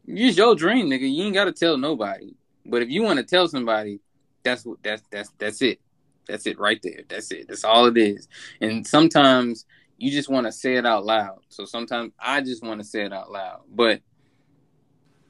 Use 0.05 0.37
your 0.37 0.55
dream, 0.55 0.91
nigga. 0.91 1.11
You 1.11 1.25
ain't 1.25 1.33
gotta 1.33 1.53
tell 1.53 1.79
nobody. 1.79 2.35
But 2.67 2.83
if 2.83 2.91
you 2.91 3.03
want 3.03 3.19
to 3.19 3.25
tell 3.25 3.49
somebody, 3.49 4.01
that's 4.43 4.67
what 4.67 4.83
that's 4.83 5.03
that's 5.11 5.31
that's 5.39 5.63
it. 5.63 5.81
That's 6.29 6.47
it 6.47 6.59
right 6.59 6.79
there. 6.83 7.01
That's 7.09 7.31
it. 7.31 7.49
That's 7.49 7.65
all 7.65 7.87
it 7.87 7.97
is. 7.97 8.29
And 8.61 8.87
sometimes 8.87 9.65
you 9.97 10.11
just 10.11 10.29
want 10.29 10.45
to 10.49 10.53
say 10.53 10.77
it 10.77 10.85
out 10.85 11.07
loud. 11.07 11.39
So 11.49 11.65
sometimes 11.65 12.13
I 12.21 12.43
just 12.43 12.63
want 12.63 12.83
to 12.83 12.87
say 12.87 13.07
it 13.07 13.13
out 13.15 13.31
loud. 13.31 13.63
But 13.75 14.03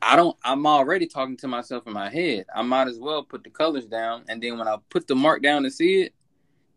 I 0.06 0.14
don't 0.14 0.36
I'm 0.44 0.66
already 0.66 1.06
talking 1.06 1.36
to 1.38 1.48
myself 1.48 1.86
in 1.86 1.92
my 1.92 2.08
head. 2.08 2.46
I 2.54 2.62
might 2.62 2.86
as 2.86 2.98
well 2.98 3.24
put 3.24 3.42
the 3.42 3.50
colors 3.50 3.86
down 3.86 4.24
and 4.28 4.40
then 4.40 4.56
when 4.56 4.68
I 4.68 4.76
put 4.88 5.08
the 5.08 5.16
mark 5.16 5.42
down 5.42 5.64
to 5.64 5.70
see 5.70 6.02
it, 6.02 6.14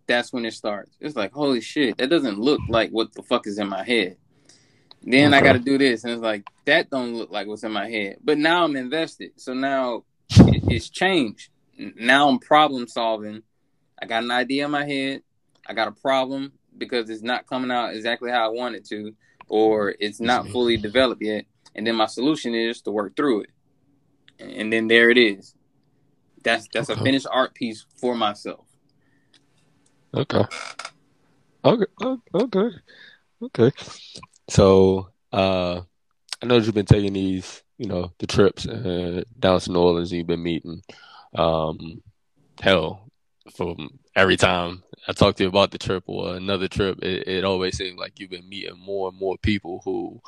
that's 0.08 0.34
when 0.34 0.46
it 0.46 0.54
starts. 0.54 0.98
It's 1.00 1.16
like, 1.16 1.32
holy 1.32 1.62
shit, 1.62 1.98
that 2.00 2.10
doesn't 2.10 2.40
look 2.40 2.60
like 2.68 2.90
what 2.90 3.14
the 3.14 3.22
fuck 3.22 3.46
is 3.46 3.60
in 3.60 3.70
my 3.70 3.84
head. 3.84 4.18
Then 5.04 5.34
okay. 5.34 5.38
I 5.38 5.42
got 5.44 5.54
to 5.54 5.60
do 5.60 5.78
this, 5.78 6.04
and 6.04 6.12
it's 6.12 6.22
like 6.22 6.44
that 6.66 6.90
don't 6.90 7.16
look 7.16 7.32
like 7.32 7.48
what's 7.48 7.64
in 7.64 7.72
my 7.72 7.88
head. 7.88 8.18
But 8.24 8.38
now 8.38 8.64
I'm 8.64 8.76
invested, 8.76 9.32
so 9.38 9.54
now 9.54 10.04
it, 10.32 10.64
it's 10.68 10.90
changed. 10.90 11.50
Now 11.78 12.28
I'm 12.28 12.40
problem 12.40 12.88
solving. 12.88 13.44
I 14.02 14.08
got 14.08 14.24
an 14.24 14.32
idea 14.32 14.66
in 14.66 14.72
my 14.72 14.86
head. 14.86 15.22
I 15.68 15.74
got 15.74 15.88
a 15.88 15.92
problem 15.92 16.54
because 16.78 17.10
it's 17.10 17.22
not 17.22 17.48
coming 17.48 17.72
out 17.72 17.94
exactly 17.94 18.32
how 18.32 18.46
I 18.46 18.50
want 18.50 18.76
it 18.76 18.86
to, 18.88 19.14
or 19.48 19.96
it's 20.00 20.20
not 20.20 20.50
fully 20.50 20.78
developed 20.78 21.22
yet. 21.22 21.46
And 21.80 21.88
then 21.88 21.96
my 21.96 22.08
solution 22.08 22.54
is 22.54 22.82
to 22.82 22.92
work 22.92 23.16
through 23.16 23.44
it, 23.44 23.52
and 24.38 24.72
then 24.72 24.90
there 24.90 25.10
it 25.10 25.18
is. 25.18 25.56
That's 26.44 26.68
that's 26.74 26.90
okay. 26.90 27.00
a 27.00 27.04
finished 27.06 27.26
art 27.32 27.56
piece 27.56 27.86
for 27.96 28.16
myself. 28.16 28.66
Okay. 30.14 30.44
Okay. 31.64 31.86
Okay. 32.36 32.70
Okay. 33.42 33.72
So, 34.50 35.08
uh, 35.32 35.80
I 36.42 36.46
know 36.46 36.58
you've 36.58 36.74
been 36.74 36.86
taking 36.86 37.14
these, 37.14 37.64
you 37.78 37.88
know, 37.88 38.12
the 38.18 38.28
trips 38.28 38.68
uh, 38.68 39.24
down 39.40 39.62
to 39.62 39.72
New 39.72 39.80
Orleans. 39.80 40.12
You've 40.12 40.28
been 40.28 40.44
meeting, 40.44 40.82
um, 41.34 42.02
hell, 42.60 43.10
from 43.56 44.00
every 44.18 44.36
time 44.36 44.84
I 45.08 45.14
talk 45.14 45.38
to 45.38 45.44
you 45.44 45.50
about 45.50 45.72
the 45.72 45.78
trip 45.78 46.04
or 46.08 46.36
another 46.36 46.68
trip, 46.68 47.00
it, 47.02 47.26
it 47.26 47.46
always 47.46 47.78
seems 47.78 47.98
like 47.98 48.20
you've 48.20 48.32
been 48.32 48.50
meeting 48.50 48.78
more 48.78 49.08
and 49.08 49.18
more 49.18 49.38
people 49.38 49.82
who 49.86 50.20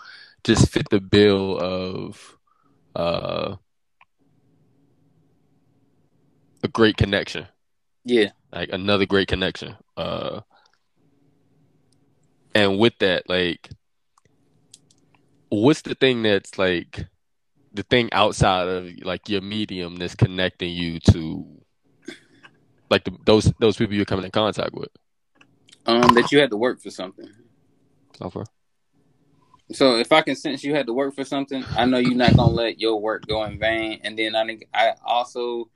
just 0.44 0.70
fit 0.70 0.89
the 0.89 1.00
bill 1.00 1.58
of 1.60 2.38
uh, 2.96 3.56
a 6.64 6.68
great 6.68 6.98
connection. 6.98 7.48
Yeah, 8.04 8.30
like 8.52 8.70
another 8.72 9.06
great 9.06 9.28
connection. 9.28 9.76
Uh, 9.96 10.42
and 12.56 12.80
with 12.80 12.98
that, 13.00 13.30
like 13.30 13.70
what's 15.50 15.82
the 15.82 15.96
thing 15.96 16.24
that's 16.24 16.58
like 16.58 17.06
the 17.74 17.84
thing 17.84 18.10
outside 18.14 18.68
of 18.68 18.89
like 19.04 19.30
your 19.30 19.42
medium 19.42 19.98
that's 19.98 20.16
connecting 20.16 20.72
you 20.72 21.00
to 21.00 21.46
like 22.89 23.04
the, 23.04 23.16
those 23.26 23.52
those 23.60 23.78
people 23.78 23.96
you're 23.96 24.06
coming 24.06 24.26
in 24.26 24.32
contact 24.32 24.74
with? 24.74 24.89
Um, 25.86 26.14
that 26.14 26.32
you 26.32 26.39
had 26.39 26.50
to 26.52 26.58
work 26.58 26.82
for 26.82 26.89
something. 26.89 27.30
Okay. 28.22 28.44
So 29.74 29.98
if 29.98 30.12
I 30.12 30.22
can 30.22 30.36
sense 30.36 30.64
you 30.64 30.76
had 30.76 30.88
to 30.88 30.94
work 30.94 31.16
for 31.16 31.24
something, 31.24 31.64
I 31.78 31.86
know 31.86 31.98
you're 31.98 32.16
not 32.16 32.36
gonna 32.36 32.52
let 32.52 32.80
your 32.80 33.00
work 33.00 33.26
go 33.28 33.44
in 33.44 33.60
vain. 33.60 34.02
And 34.04 34.18
then 34.18 34.36
I 34.36 34.46
think 34.46 34.68
I 34.74 34.94
also 35.06 35.70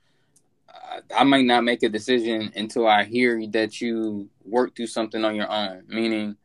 I 1.14 1.24
might 1.24 1.44
not 1.44 1.64
make 1.64 1.82
a 1.82 1.88
decision 1.88 2.52
until 2.54 2.86
I 2.86 3.04
hear 3.04 3.44
that 3.48 3.80
you 3.80 4.28
work 4.44 4.76
through 4.76 4.86
something 4.88 5.24
on 5.24 5.34
your 5.34 5.50
own. 5.50 5.84
Meaning, 5.88 6.36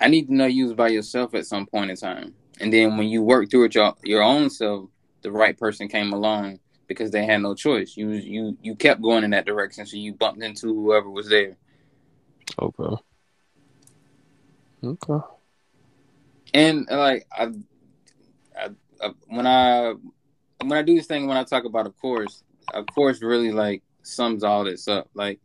I 0.00 0.08
need 0.08 0.26
to 0.26 0.34
know 0.34 0.46
you 0.46 0.64
was 0.64 0.74
by 0.74 0.88
yourself 0.88 1.34
at 1.34 1.46
some 1.46 1.66
point 1.66 1.90
in 1.90 1.96
time. 1.96 2.34
And 2.60 2.72
then 2.72 2.96
when 2.96 3.08
you 3.08 3.22
work 3.22 3.50
through 3.50 3.64
it 3.64 3.74
your, 3.74 3.94
your 4.02 4.22
own 4.22 4.50
self, 4.50 4.90
the 5.22 5.30
right 5.32 5.58
person 5.58 5.88
came 5.88 6.12
along 6.12 6.60
because 6.86 7.10
they 7.10 7.24
had 7.24 7.42
no 7.42 7.54
choice. 7.54 7.96
You 7.96 8.10
you 8.10 8.56
you 8.62 8.74
kept 8.74 9.02
going 9.02 9.24
in 9.24 9.30
that 9.30 9.46
direction, 9.46 9.86
so 9.86 9.96
you 9.96 10.14
bumped 10.14 10.42
into 10.42 10.74
whoever 10.74 11.10
was 11.10 11.28
there. 11.28 11.56
Okay. 12.60 12.96
Okay. 14.84 15.24
And 16.54 16.86
like 16.90 17.26
I, 17.32 17.48
I, 18.58 18.68
I, 19.02 19.10
when 19.26 19.46
I 19.46 19.94
when 20.60 20.72
I 20.72 20.82
do 20.82 20.94
this 20.94 21.06
thing 21.06 21.26
when 21.26 21.36
I 21.36 21.44
talk 21.44 21.64
about 21.64 21.86
a 21.86 21.90
course, 21.90 22.42
a 22.72 22.84
course 22.84 23.22
really 23.22 23.52
like 23.52 23.82
sums 24.02 24.42
all 24.44 24.64
this 24.64 24.88
up. 24.88 25.08
Like 25.14 25.40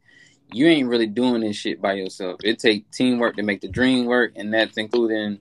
you 0.52 0.68
ain't 0.68 0.90
really 0.90 1.08
doing 1.08 1.42
this 1.42 1.56
shit 1.56 1.82
by 1.82 1.94
yourself. 1.94 2.40
It 2.44 2.60
takes 2.60 2.96
teamwork 2.96 3.36
to 3.38 3.44
make 3.44 3.62
the 3.62 3.68
dream 3.68 4.06
work, 4.06 4.34
and 4.36 4.54
that's 4.54 4.78
including, 4.78 5.40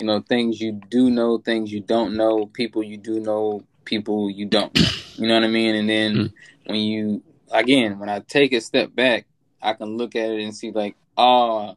you 0.00 0.06
know, 0.06 0.20
things 0.20 0.60
you 0.60 0.80
do 0.88 1.10
know, 1.10 1.38
things 1.38 1.72
you 1.72 1.80
don't 1.80 2.16
know, 2.16 2.46
people 2.46 2.82
you 2.82 2.96
do 2.96 3.20
know, 3.20 3.64
people 3.84 4.30
you 4.30 4.46
don't 4.46 4.74
know. 4.78 4.88
You 5.16 5.28
know 5.28 5.34
what 5.34 5.44
I 5.44 5.48
mean? 5.48 5.74
And 5.74 5.88
then 5.88 6.14
mm-hmm. 6.14 6.72
when 6.72 6.80
you 6.80 7.22
again, 7.50 7.98
when 7.98 8.08
I 8.08 8.20
take 8.20 8.52
a 8.52 8.60
step 8.60 8.94
back, 8.94 9.26
I 9.60 9.74
can 9.74 9.96
look 9.96 10.16
at 10.16 10.30
it 10.30 10.42
and 10.42 10.54
see 10.54 10.70
like, 10.70 10.96
oh, 11.16 11.76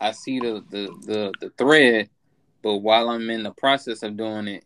I 0.00 0.12
see 0.12 0.40
the 0.40 0.64
the 0.70 0.86
the, 1.06 1.32
the 1.40 1.50
thread, 1.58 2.08
but 2.62 2.76
while 2.78 3.08
I'm 3.08 3.30
in 3.30 3.42
the 3.42 3.52
process 3.52 4.02
of 4.02 4.16
doing 4.16 4.48
it, 4.48 4.64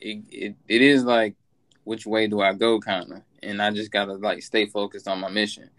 it 0.00 0.24
it, 0.30 0.54
it 0.68 0.82
is 0.82 1.04
like, 1.04 1.34
which 1.84 2.06
way 2.06 2.26
do 2.26 2.40
I 2.40 2.52
go, 2.52 2.80
kind 2.80 3.12
of, 3.12 3.22
and 3.42 3.62
I 3.62 3.70
just 3.70 3.90
gotta 3.90 4.14
like 4.14 4.42
stay 4.42 4.66
focused 4.66 5.08
on 5.08 5.20
my 5.20 5.28
mission. 5.28 5.70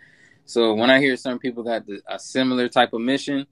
So 0.45 0.73
when 0.73 0.89
I 0.89 0.99
hear 0.99 1.15
some 1.15 1.38
people 1.38 1.63
got 1.63 1.86
the, 1.86 2.01
a 2.07 2.17
similar 2.17 2.69
type 2.69 2.93
of 2.93 3.01
mission, 3.01 3.45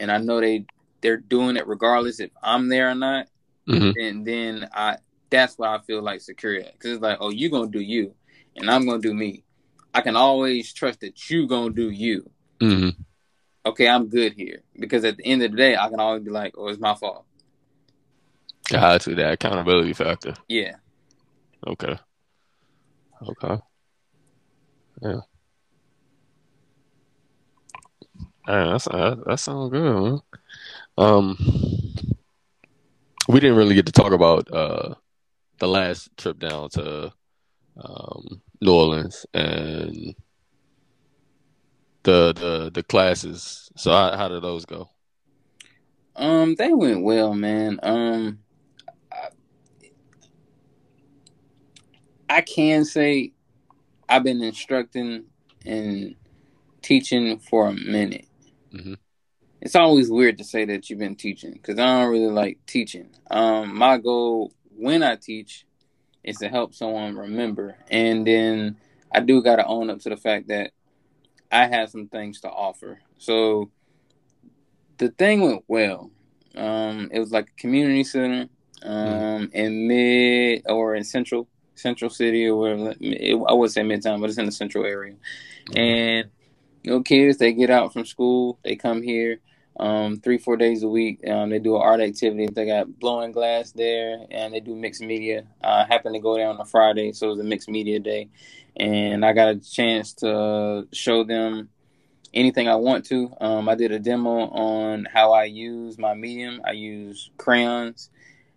and 0.00 0.10
I 0.10 0.18
know 0.18 0.40
they 0.40 0.66
they're 1.00 1.18
doing 1.18 1.56
it 1.56 1.66
regardless 1.66 2.20
if 2.20 2.30
I'm 2.42 2.68
there 2.68 2.90
or 2.90 2.94
not, 2.94 3.28
mm-hmm. 3.68 3.98
and 4.00 4.26
then 4.26 4.68
I 4.72 4.98
that's 5.30 5.58
why 5.58 5.74
I 5.74 5.80
feel 5.80 6.02
like 6.02 6.20
secure 6.20 6.58
because 6.60 6.92
it's 6.92 7.02
like, 7.02 7.18
oh, 7.20 7.30
you 7.30 7.50
gonna 7.50 7.70
do 7.70 7.80
you, 7.80 8.14
and 8.56 8.70
I'm 8.70 8.86
gonna 8.86 9.00
do 9.00 9.14
me. 9.14 9.44
I 9.92 10.00
can 10.00 10.16
always 10.16 10.72
trust 10.72 11.00
that 11.00 11.30
you 11.30 11.46
gonna 11.46 11.72
do 11.72 11.90
you. 11.90 12.28
Mm-hmm. 12.60 13.00
Okay, 13.66 13.88
I'm 13.88 14.08
good 14.08 14.34
here 14.34 14.62
because 14.78 15.04
at 15.04 15.16
the 15.16 15.24
end 15.24 15.42
of 15.42 15.50
the 15.50 15.56
day, 15.56 15.76
I 15.76 15.88
can 15.88 16.00
always 16.00 16.22
be 16.22 16.30
like, 16.30 16.54
oh, 16.56 16.68
it's 16.68 16.80
my 16.80 16.94
fault. 16.94 17.24
Got 18.68 19.02
to 19.02 19.14
that 19.14 19.32
accountability 19.34 19.92
factor. 19.92 20.34
Yeah. 20.48 20.76
Okay. 21.66 21.96
Okay. 23.22 23.62
Yeah. 25.02 25.20
Right, 28.46 28.70
that's 28.72 28.84
that, 28.84 29.22
that 29.26 29.40
sounds 29.40 29.70
good, 29.70 30.02
man. 30.02 30.20
Um, 30.98 31.36
we 33.28 33.40
didn't 33.40 33.56
really 33.56 33.74
get 33.74 33.86
to 33.86 33.92
talk 33.92 34.12
about 34.12 34.52
uh 34.52 34.94
the 35.58 35.68
last 35.68 36.14
trip 36.18 36.38
down 36.38 36.68
to 36.70 37.12
um 37.78 38.42
New 38.60 38.74
Orleans 38.74 39.24
and 39.32 40.14
the 42.04 42.32
the 42.32 42.70
the 42.72 42.82
classes. 42.82 43.70
So 43.76 43.90
how 43.90 44.16
how 44.16 44.28
did 44.28 44.42
those 44.42 44.64
go? 44.64 44.88
Um, 46.16 46.54
they 46.54 46.72
went 46.72 47.02
well, 47.02 47.34
man. 47.34 47.80
Um, 47.82 48.38
I, 49.10 49.28
I 52.30 52.40
can 52.40 52.84
say 52.84 53.32
I've 54.08 54.22
been 54.22 54.42
instructing 54.42 55.24
and 55.66 56.14
teaching 56.82 57.38
for 57.38 57.68
a 57.68 57.72
minute. 57.72 58.28
Mm-hmm. 58.72 58.94
It's 59.60 59.74
always 59.74 60.10
weird 60.10 60.38
to 60.38 60.44
say 60.44 60.66
that 60.66 60.88
you've 60.88 60.98
been 60.98 61.16
teaching 61.16 61.52
because 61.52 61.78
I 61.78 61.86
don't 61.86 62.12
really 62.12 62.32
like 62.32 62.58
teaching. 62.66 63.08
Um, 63.30 63.76
my 63.76 63.98
goal 63.98 64.52
when 64.76 65.02
I 65.02 65.16
teach 65.16 65.66
is 66.22 66.36
to 66.36 66.48
help 66.48 66.74
someone 66.74 67.16
remember, 67.16 67.76
and 67.90 68.26
then 68.26 68.76
I 69.10 69.20
do 69.20 69.42
got 69.42 69.56
to 69.56 69.66
own 69.66 69.90
up 69.90 70.00
to 70.00 70.10
the 70.10 70.16
fact 70.16 70.48
that 70.48 70.72
I 71.54 71.68
had 71.68 71.88
some 71.88 72.08
things 72.08 72.40
to 72.40 72.50
offer. 72.50 73.00
So 73.18 73.70
the 74.98 75.10
thing 75.10 75.40
went 75.40 75.64
well. 75.68 76.10
Um, 76.56 77.10
it 77.12 77.20
was 77.20 77.30
like 77.30 77.48
a 77.48 77.60
community 77.60 78.02
center 78.02 78.48
um, 78.82 79.48
mm-hmm. 79.48 79.56
in 79.56 79.88
mid 79.88 80.62
or 80.66 80.96
in 80.96 81.04
central 81.04 81.48
central 81.76 82.10
city 82.10 82.46
or 82.46 82.56
whatever. 82.56 82.94
It, 83.00 83.34
I 83.48 83.52
would 83.52 83.70
say 83.70 83.82
midtown, 83.82 84.20
but 84.20 84.30
it's 84.30 84.38
in 84.38 84.46
the 84.46 84.52
central 84.52 84.84
area. 84.84 85.14
Mm-hmm. 85.70 85.78
And 85.78 86.30
you 86.82 86.90
know, 86.90 87.02
kids 87.02 87.38
they 87.38 87.52
get 87.52 87.70
out 87.70 87.92
from 87.92 88.04
school, 88.04 88.58
they 88.64 88.74
come 88.74 89.00
here. 89.00 89.38
Um, 89.76 90.18
three 90.20 90.38
four 90.38 90.56
days 90.56 90.82
a 90.82 90.88
week. 90.88 91.26
Um, 91.28 91.50
they 91.50 91.58
do 91.58 91.76
an 91.76 91.82
art 91.82 92.00
activity. 92.00 92.46
They 92.46 92.66
got 92.66 92.98
blowing 92.98 93.32
glass 93.32 93.72
there, 93.72 94.24
and 94.30 94.54
they 94.54 94.60
do 94.60 94.74
mixed 94.74 95.02
media. 95.02 95.44
I 95.62 95.84
happened 95.84 96.14
to 96.14 96.20
go 96.20 96.34
there 96.36 96.48
on 96.48 96.60
a 96.60 96.64
Friday, 96.64 97.12
so 97.12 97.26
it 97.26 97.30
was 97.30 97.40
a 97.40 97.44
mixed 97.44 97.68
media 97.68 97.98
day, 97.98 98.28
and 98.76 99.24
I 99.24 99.32
got 99.32 99.48
a 99.48 99.56
chance 99.56 100.14
to 100.14 100.86
show 100.92 101.24
them 101.24 101.70
anything 102.32 102.68
I 102.68 102.76
want 102.76 103.06
to. 103.06 103.32
Um, 103.40 103.68
I 103.68 103.74
did 103.74 103.92
a 103.92 103.98
demo 103.98 104.48
on 104.48 105.06
how 105.12 105.32
I 105.32 105.44
use 105.44 105.98
my 105.98 106.14
medium. 106.14 106.60
I 106.64 106.72
use 106.72 107.30
crayons, 107.36 108.10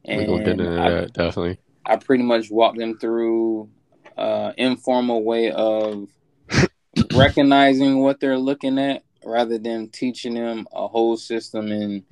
and 0.05 0.21
I, 0.21 0.89
that, 0.89 1.13
definitely. 1.13 1.59
I 1.85 1.95
pretty 1.95 2.23
much 2.23 2.51
walked 2.51 2.77
them 2.77 2.99
through 2.99 3.69
uh, 4.17 4.51
informal 4.57 5.23
way 5.23 5.51
of 5.51 6.09
recognizing 7.13 7.99
what 7.99 8.19
they're 8.19 8.37
looking 8.37 8.77
at 8.77 9.03
rather 9.27 9.57
than 9.57 9.89
teaching 9.89 10.33
them 10.35 10.67
a 10.71 10.87
whole 10.87 11.17
system 11.17 11.71
and 11.71 12.03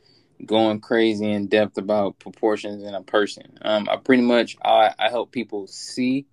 going 0.45 0.82
crazy 0.82 1.32
in 1.32 1.47
depth 1.47 1.78
about 1.78 2.20
proportions 2.20 2.84
in 2.84 2.93
a 2.93 3.01
person. 3.01 3.57
Um, 3.61 3.88
I 3.89 3.95
pretty 3.97 4.24
much 4.24 4.57
I, 4.63 4.93
I 4.99 5.09
help 5.09 5.32
people 5.32 5.66
see, 5.68 6.26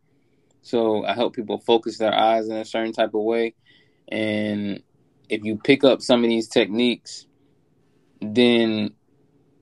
so 0.62 1.04
I 1.04 1.14
help 1.14 1.34
people 1.34 1.58
focus 1.58 1.98
their 1.98 2.12
eyes 2.12 2.48
in 2.48 2.56
a 2.56 2.64
certain 2.64 2.92
type 2.92 3.14
of 3.14 3.22
way, 3.22 3.54
and 4.08 4.82
if 5.28 5.44
you 5.44 5.56
pick 5.56 5.84
up 5.84 6.02
some 6.02 6.24
of 6.24 6.28
these 6.28 6.48
techniques, 6.48 7.26
then 8.20 8.94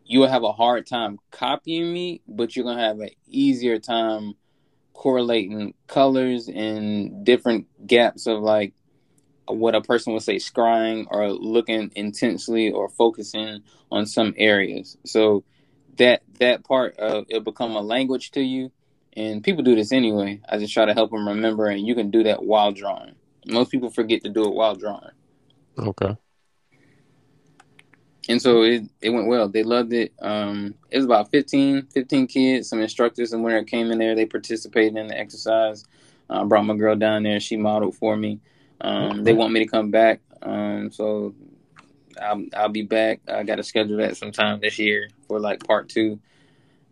you'll 0.04 0.26
have 0.26 0.42
a 0.42 0.52
hard 0.52 0.86
time 0.86 1.18
copying 1.30 1.92
me, 1.92 2.22
but 2.26 2.56
you're 2.56 2.64
gonna 2.64 2.82
have 2.82 3.00
an 3.00 3.10
easier 3.28 3.78
time 3.78 4.34
correlating 4.94 5.74
colors 5.86 6.48
and 6.48 7.24
different 7.24 7.66
gaps 7.86 8.26
of 8.26 8.40
like 8.40 8.74
what 9.57 9.74
a 9.74 9.80
person 9.80 10.12
would 10.12 10.22
say 10.22 10.36
scrying 10.36 11.07
or 11.11 11.30
looking 11.30 11.90
intensely 11.94 12.70
or 12.70 12.88
focusing 12.88 13.62
on 13.90 14.07
some 14.07 14.34
areas. 14.36 14.96
So 15.05 15.44
that 15.96 16.22
that 16.38 16.64
part 16.64 16.96
of 16.98 17.26
it 17.28 17.44
become 17.44 17.76
a 17.76 17.80
language 17.80 18.30
to 18.32 18.40
you, 18.40 18.70
and 19.16 19.42
people 19.42 19.62
do 19.62 19.74
this 19.74 19.92
anyway. 19.92 20.40
I 20.48 20.59
just 20.59 20.72
try 20.72 20.84
to 20.84 20.94
help 20.94 21.11
them 21.11 21.28
remember, 21.28 21.66
and 21.66 21.86
you 21.86 21.94
can 21.94 22.11
do 22.11 22.24
that 22.24 22.42
while 22.42 22.72
drawing. 22.72 23.14
Most 23.46 23.70
people 23.70 23.90
forget 23.90 24.22
to 24.24 24.30
do 24.30 24.44
it 24.44 24.55
while 24.55 24.74
drawing. 24.74 25.11
Okay. 25.78 26.16
And 28.28 28.40
so 28.40 28.62
it, 28.62 28.84
it 29.01 29.11
went 29.11 29.26
well. 29.26 29.48
They 29.48 29.64
loved 29.64 29.92
it. 29.92 30.12
Um, 30.20 30.74
it 30.90 30.98
was 30.98 31.07
about 31.07 31.30
15, 31.30 31.86
15 31.86 32.26
kids, 32.26 32.68
some 32.68 32.80
instructors, 32.80 33.32
and 33.32 33.42
when 33.42 33.57
it 33.57 33.66
came 33.66 33.90
in 33.90 33.98
there, 33.98 34.14
they 34.14 34.26
participated 34.26 34.96
in 34.96 35.09
the 35.09 35.18
exercise. 35.18 35.84
I 36.28 36.44
brought 36.44 36.64
my 36.64 36.76
girl 36.76 36.94
down 36.94 37.24
there. 37.24 37.40
She 37.40 37.57
modeled 37.57 37.96
for 37.96 38.16
me. 38.16 38.40
Um, 38.81 39.24
they 39.24 39.33
want 39.33 39.53
me 39.53 39.61
to 39.61 39.66
come 39.66 39.91
back, 39.91 40.20
um, 40.43 40.91
so 40.91 41.35
I'll, 42.20 42.45
I'll 42.57 42.68
be 42.68 42.83
back. 42.83 43.20
I 43.28 43.43
got 43.43 43.57
to 43.57 43.62
schedule 43.62 43.99
that 43.99 44.16
sometime 44.16 44.61
this 44.61 44.78
year 44.78 45.09
for 45.28 45.39
like 45.41 45.66
part 45.66 45.89
two. 45.89 46.20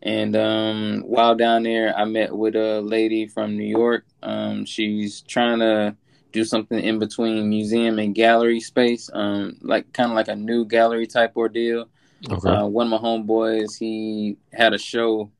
And 0.02 0.36
um, 0.36 1.02
while 1.06 1.34
down 1.34 1.64
there, 1.64 1.96
I 1.96 2.04
met 2.04 2.36
with 2.36 2.54
a 2.54 2.80
lady 2.80 3.26
from 3.26 3.56
New 3.56 3.66
York. 3.66 4.04
Um, 4.22 4.64
she's 4.64 5.22
trying 5.22 5.58
to 5.58 5.96
do 6.30 6.44
something 6.44 6.78
in 6.78 6.98
between 6.98 7.48
museum 7.48 7.98
and 7.98 8.14
gallery 8.14 8.60
space, 8.60 9.10
um, 9.12 9.56
like 9.60 9.92
kind 9.92 10.10
of 10.10 10.16
like 10.16 10.28
a 10.28 10.36
new 10.36 10.64
gallery 10.64 11.06
type 11.06 11.36
ordeal. 11.36 11.88
Okay. 12.30 12.48
Uh, 12.48 12.66
one 12.66 12.92
of 12.92 13.00
my 13.00 13.08
homeboys, 13.08 13.78
he 13.78 14.36
had 14.52 14.74
a 14.74 14.78
show 14.78 15.30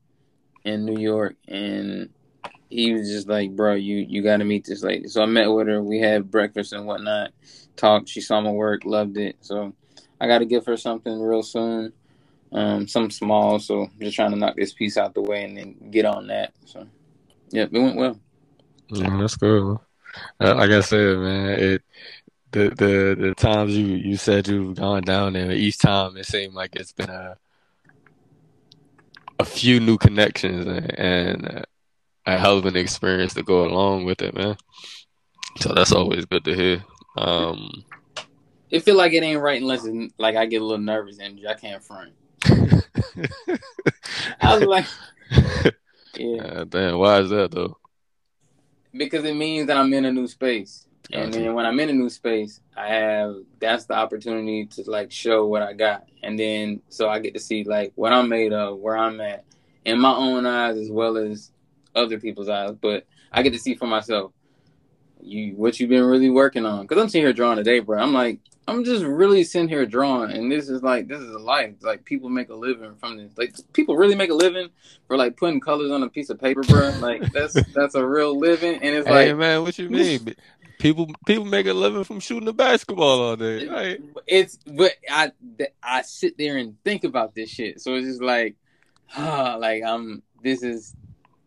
in 0.63 0.85
New 0.85 0.99
York, 0.99 1.35
and 1.47 2.09
he 2.69 2.93
was 2.93 3.09
just 3.09 3.27
like, 3.27 3.55
"Bro, 3.55 3.75
you 3.75 3.97
you 3.97 4.21
got 4.21 4.37
to 4.37 4.45
meet 4.45 4.65
this 4.65 4.83
lady." 4.83 5.07
So 5.07 5.21
I 5.21 5.25
met 5.25 5.47
with 5.47 5.67
her. 5.67 5.81
We 5.83 5.99
had 5.99 6.31
breakfast 6.31 6.73
and 6.73 6.85
whatnot. 6.85 7.31
Talked. 7.75 8.09
She 8.09 8.21
saw 8.21 8.41
my 8.41 8.51
work, 8.51 8.85
loved 8.85 9.17
it. 9.17 9.37
So 9.41 9.73
I 10.21 10.27
got 10.27 10.39
to 10.39 10.45
give 10.45 10.65
her 10.65 10.77
something 10.77 11.19
real 11.19 11.43
soon, 11.43 11.93
um, 12.51 12.87
something 12.87 13.11
small. 13.11 13.59
So 13.59 13.87
just 13.99 14.15
trying 14.15 14.31
to 14.31 14.37
knock 14.37 14.55
this 14.55 14.73
piece 14.73 14.97
out 14.97 15.13
the 15.13 15.21
way 15.21 15.43
and 15.43 15.57
then 15.57 15.91
get 15.91 16.05
on 16.05 16.27
that. 16.27 16.53
So, 16.65 16.87
yeah, 17.49 17.63
it 17.63 17.71
went 17.71 17.95
well. 17.95 18.19
That's 18.89 19.35
cool. 19.35 19.81
Uh, 20.39 20.55
like 20.55 20.71
I 20.71 20.81
said, 20.81 21.17
man, 21.17 21.49
it 21.59 21.83
the 22.51 22.69
the 22.69 23.15
the 23.19 23.35
times 23.35 23.77
you 23.77 23.85
you 23.85 24.17
said 24.17 24.47
you've 24.47 24.75
gone 24.75 25.03
down 25.03 25.33
there, 25.33 25.51
each 25.51 25.77
time 25.77 26.17
it 26.17 26.25
seemed 26.25 26.53
like 26.53 26.75
it's 26.75 26.91
been 26.91 27.09
a 27.09 27.37
a 29.39 29.45
few 29.45 29.79
new 29.79 29.97
connections 29.97 30.65
and, 30.65 30.99
and 30.99 31.65
a 32.25 32.37
hell 32.37 32.57
of 32.57 32.65
an 32.65 32.75
experience 32.75 33.33
to 33.35 33.43
go 33.43 33.65
along 33.65 34.05
with 34.05 34.21
it, 34.21 34.35
man. 34.35 34.57
So 35.59 35.73
that's 35.73 35.91
always 35.91 36.25
good 36.25 36.45
to 36.45 36.55
hear. 36.55 36.83
Um, 37.17 37.83
it 38.69 38.83
feel 38.83 38.95
like 38.95 39.13
it 39.13 39.23
ain't 39.23 39.41
right 39.41 39.61
unless 39.61 39.85
it's, 39.85 40.13
like 40.17 40.35
I 40.35 40.45
get 40.45 40.61
a 40.61 40.65
little 40.65 40.83
nervous 40.83 41.19
and 41.19 41.39
I 41.47 41.55
can't 41.55 41.83
front. 41.83 42.13
I 44.41 44.55
was 44.55 44.63
like, 44.63 44.85
yeah. 46.15 46.41
Uh, 46.41 46.63
damn, 46.65 46.97
why 46.97 47.19
is 47.19 47.29
that 47.29 47.51
though? 47.51 47.77
Because 48.93 49.23
it 49.25 49.35
means 49.35 49.67
that 49.67 49.77
I'm 49.77 49.93
in 49.93 50.05
a 50.05 50.11
new 50.11 50.27
space. 50.27 50.85
Gotcha. 51.11 51.23
And 51.23 51.33
then 51.33 51.53
when 51.55 51.65
I'm 51.65 51.79
in 51.79 51.89
a 51.89 51.93
new 51.93 52.09
space, 52.09 52.59
I 52.77 52.87
have 52.87 53.37
that's 53.59 53.85
the 53.85 53.95
opportunity 53.95 54.65
to 54.67 54.83
like 54.89 55.11
show 55.11 55.47
what 55.47 55.63
I 55.63 55.73
got. 55.73 56.05
And 56.21 56.37
then 56.37 56.81
so 56.89 57.09
I 57.09 57.19
get 57.19 57.33
to 57.33 57.39
see 57.39 57.63
like 57.63 57.91
what 57.95 58.13
I'm 58.13 58.29
made 58.29 58.53
of, 58.53 58.77
where 58.77 58.97
I'm 58.97 59.19
at 59.19 59.43
in 59.85 59.99
my 59.99 60.13
own 60.13 60.45
eyes 60.45 60.77
as 60.77 60.91
well 60.91 61.17
as 61.17 61.51
other 61.95 62.19
people's 62.19 62.49
eyes, 62.49 62.75
but 62.79 63.05
I 63.31 63.43
get 63.43 63.53
to 63.53 63.59
see 63.59 63.75
for 63.75 63.87
myself 63.87 64.31
you 65.21 65.53
what 65.55 65.79
you've 65.79 65.89
been 65.89 66.03
really 66.03 66.29
working 66.29 66.65
on. 66.65 66.83
Because 66.85 67.01
I'm 67.01 67.09
sitting 67.09 67.25
here 67.25 67.33
drawing 67.33 67.57
today, 67.57 67.79
bro. 67.79 67.99
I'm 67.99 68.13
like, 68.13 68.39
I'm 68.67 68.83
just 68.83 69.03
really 69.03 69.43
sitting 69.43 69.67
here 69.67 69.85
drawing, 69.85 70.31
and 70.31 70.51
this 70.51 70.69
is 70.69 70.83
like 70.83 71.07
this 71.07 71.19
is 71.19 71.33
a 71.33 71.39
life. 71.39 71.75
Like 71.81 72.05
people 72.05 72.29
make 72.29 72.49
a 72.49 72.55
living 72.55 72.95
from 72.95 73.17
this. 73.17 73.31
Like 73.37 73.55
people 73.73 73.97
really 73.97 74.15
make 74.15 74.29
a 74.29 74.35
living 74.35 74.69
for 75.07 75.17
like 75.17 75.37
putting 75.37 75.59
colors 75.59 75.91
on 75.91 76.03
a 76.03 76.09
piece 76.09 76.29
of 76.29 76.39
paper, 76.39 76.61
bro. 76.61 76.93
Like 76.99 77.31
that's 77.33 77.53
that's 77.73 77.95
a 77.95 78.05
real 78.05 78.37
living, 78.37 78.75
and 78.75 78.95
it's 78.95 79.07
hey, 79.07 79.29
like, 79.29 79.37
man, 79.37 79.63
what 79.63 79.77
you 79.77 79.89
mean? 79.89 80.35
people 80.79 81.07
people 81.25 81.45
make 81.45 81.65
a 81.67 81.73
living 81.73 82.03
from 82.03 82.19
shooting 82.19 82.45
the 82.45 82.53
basketball 82.53 83.21
all 83.21 83.35
day. 83.35 83.67
Right? 83.67 84.01
It's 84.27 84.57
but 84.65 84.93
I 85.09 85.31
I 85.81 86.03
sit 86.03 86.37
there 86.37 86.57
and 86.57 86.81
think 86.83 87.03
about 87.03 87.35
this 87.35 87.49
shit. 87.49 87.81
So 87.81 87.95
it's 87.95 88.07
just 88.07 88.21
like, 88.21 88.55
ah, 89.15 89.55
like 89.59 89.83
I'm. 89.83 90.23
This 90.41 90.63
is 90.63 90.95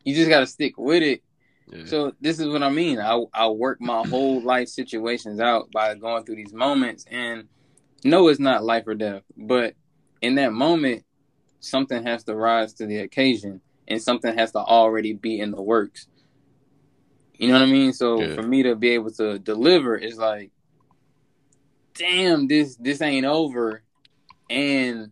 you 0.04 0.14
just 0.14 0.28
got 0.28 0.40
to 0.40 0.46
stick 0.46 0.76
with 0.76 1.02
it. 1.02 1.22
Yeah. 1.70 1.84
So 1.86 2.12
this 2.20 2.38
is 2.38 2.48
what 2.48 2.62
I 2.62 2.70
mean. 2.70 2.98
I 2.98 3.22
I 3.32 3.48
work 3.48 3.80
my 3.80 4.02
whole 4.08 4.40
life 4.40 4.68
situations 4.68 5.40
out 5.40 5.70
by 5.72 5.94
going 5.94 6.24
through 6.24 6.36
these 6.36 6.52
moments, 6.52 7.04
and 7.10 7.48
no, 8.04 8.28
it's 8.28 8.40
not 8.40 8.64
life 8.64 8.86
or 8.86 8.94
death, 8.94 9.22
but 9.36 9.74
in 10.20 10.36
that 10.36 10.52
moment, 10.52 11.04
something 11.60 12.04
has 12.04 12.24
to 12.24 12.34
rise 12.34 12.74
to 12.74 12.86
the 12.86 12.98
occasion, 12.98 13.60
and 13.88 14.02
something 14.02 14.36
has 14.36 14.52
to 14.52 14.58
already 14.58 15.12
be 15.12 15.40
in 15.40 15.50
the 15.50 15.62
works. 15.62 16.08
You 17.34 17.48
know 17.48 17.54
what 17.54 17.68
I 17.68 17.72
mean? 17.72 17.92
So 17.92 18.20
yeah. 18.20 18.34
for 18.34 18.42
me 18.42 18.62
to 18.64 18.76
be 18.76 18.90
able 18.90 19.10
to 19.12 19.38
deliver 19.38 19.96
is 19.96 20.16
like, 20.16 20.50
damn, 21.94 22.46
this 22.46 22.76
this 22.76 23.00
ain't 23.00 23.26
over, 23.26 23.82
and 24.50 25.10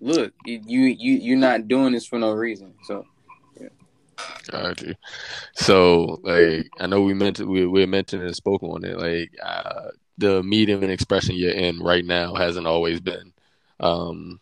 look, 0.00 0.32
you 0.44 0.60
you 0.60 1.14
you're 1.16 1.36
not 1.36 1.68
doing 1.68 1.92
this 1.92 2.06
for 2.06 2.18
no 2.18 2.32
reason. 2.32 2.74
So 2.84 3.06
Got 4.50 4.82
you. 4.82 4.94
So, 5.54 6.20
like, 6.22 6.68
I 6.78 6.86
know 6.86 7.02
we 7.02 7.14
mentioned 7.14 7.48
we 7.48 7.66
we 7.66 7.86
mentioned 7.86 8.22
and 8.22 8.34
spoke 8.34 8.62
on 8.62 8.84
it. 8.84 8.98
Like, 8.98 9.32
uh, 9.42 9.90
the 10.18 10.42
medium 10.42 10.82
and 10.82 10.92
expression 10.92 11.34
you're 11.34 11.52
in 11.52 11.80
right 11.80 12.04
now 12.04 12.34
hasn't 12.34 12.66
always 12.66 13.00
been, 13.00 13.32
um, 13.80 14.40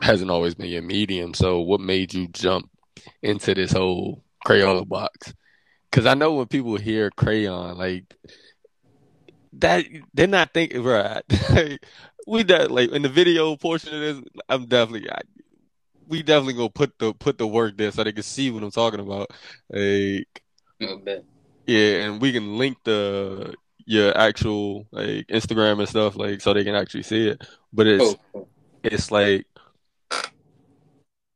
hasn't 0.00 0.30
always 0.30 0.54
been 0.54 0.66
your 0.66 0.82
medium. 0.82 1.34
So, 1.34 1.60
what 1.60 1.80
made 1.80 2.14
you 2.14 2.28
jump 2.28 2.70
into 3.22 3.54
this 3.54 3.72
whole 3.72 4.22
Crayola 4.46 4.86
box? 4.86 5.34
Because 5.90 6.06
I 6.06 6.14
know 6.14 6.34
when 6.34 6.46
people 6.46 6.76
hear 6.76 7.10
crayon, 7.10 7.78
like 7.78 8.14
that, 9.54 9.86
they're 10.12 10.26
not 10.26 10.52
thinking 10.52 10.82
right. 10.82 11.22
we 12.26 12.42
that 12.44 12.70
like 12.70 12.90
in 12.90 13.02
the 13.02 13.08
video 13.08 13.56
portion 13.56 13.94
of 13.94 14.00
this, 14.00 14.42
I'm 14.48 14.66
definitely 14.66 15.10
I, 15.10 15.20
we 16.06 16.22
definitely 16.22 16.54
gonna 16.54 16.70
put 16.70 16.98
the 16.98 17.12
put 17.14 17.38
the 17.38 17.46
work 17.46 17.76
there 17.76 17.90
so 17.90 18.04
they 18.04 18.12
can 18.12 18.22
see 18.22 18.50
what 18.50 18.62
I'm 18.62 18.70
talking 18.70 19.00
about. 19.00 19.30
Like, 19.70 20.42
yeah, 21.66 22.04
and 22.04 22.20
we 22.20 22.32
can 22.32 22.58
link 22.58 22.78
the 22.84 23.54
your 23.86 24.16
actual 24.16 24.86
like 24.90 25.26
Instagram 25.28 25.78
and 25.78 25.88
stuff 25.88 26.16
like 26.16 26.40
so 26.40 26.52
they 26.52 26.64
can 26.64 26.74
actually 26.74 27.04
see 27.04 27.28
it. 27.28 27.42
But 27.72 27.86
it's 27.86 28.16
oh. 28.34 28.48
it's 28.82 29.10
like 29.10 29.46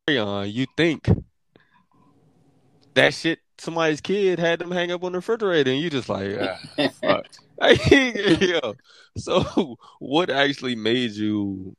you 0.08 0.66
think 0.76 1.08
that 2.94 3.14
shit 3.14 3.38
somebody's 3.58 4.00
kid 4.00 4.38
had 4.38 4.58
them 4.58 4.70
hang 4.70 4.90
up 4.90 5.04
on 5.04 5.12
the 5.12 5.18
refrigerator 5.18 5.70
and 5.70 5.80
you 5.80 5.90
just 5.90 6.08
like 6.08 6.36
ah, 6.40 6.88
fuck. 7.00 7.26
yeah. 7.90 8.72
So 9.16 9.76
what 9.98 10.30
actually 10.30 10.76
made 10.76 11.12
you 11.12 11.76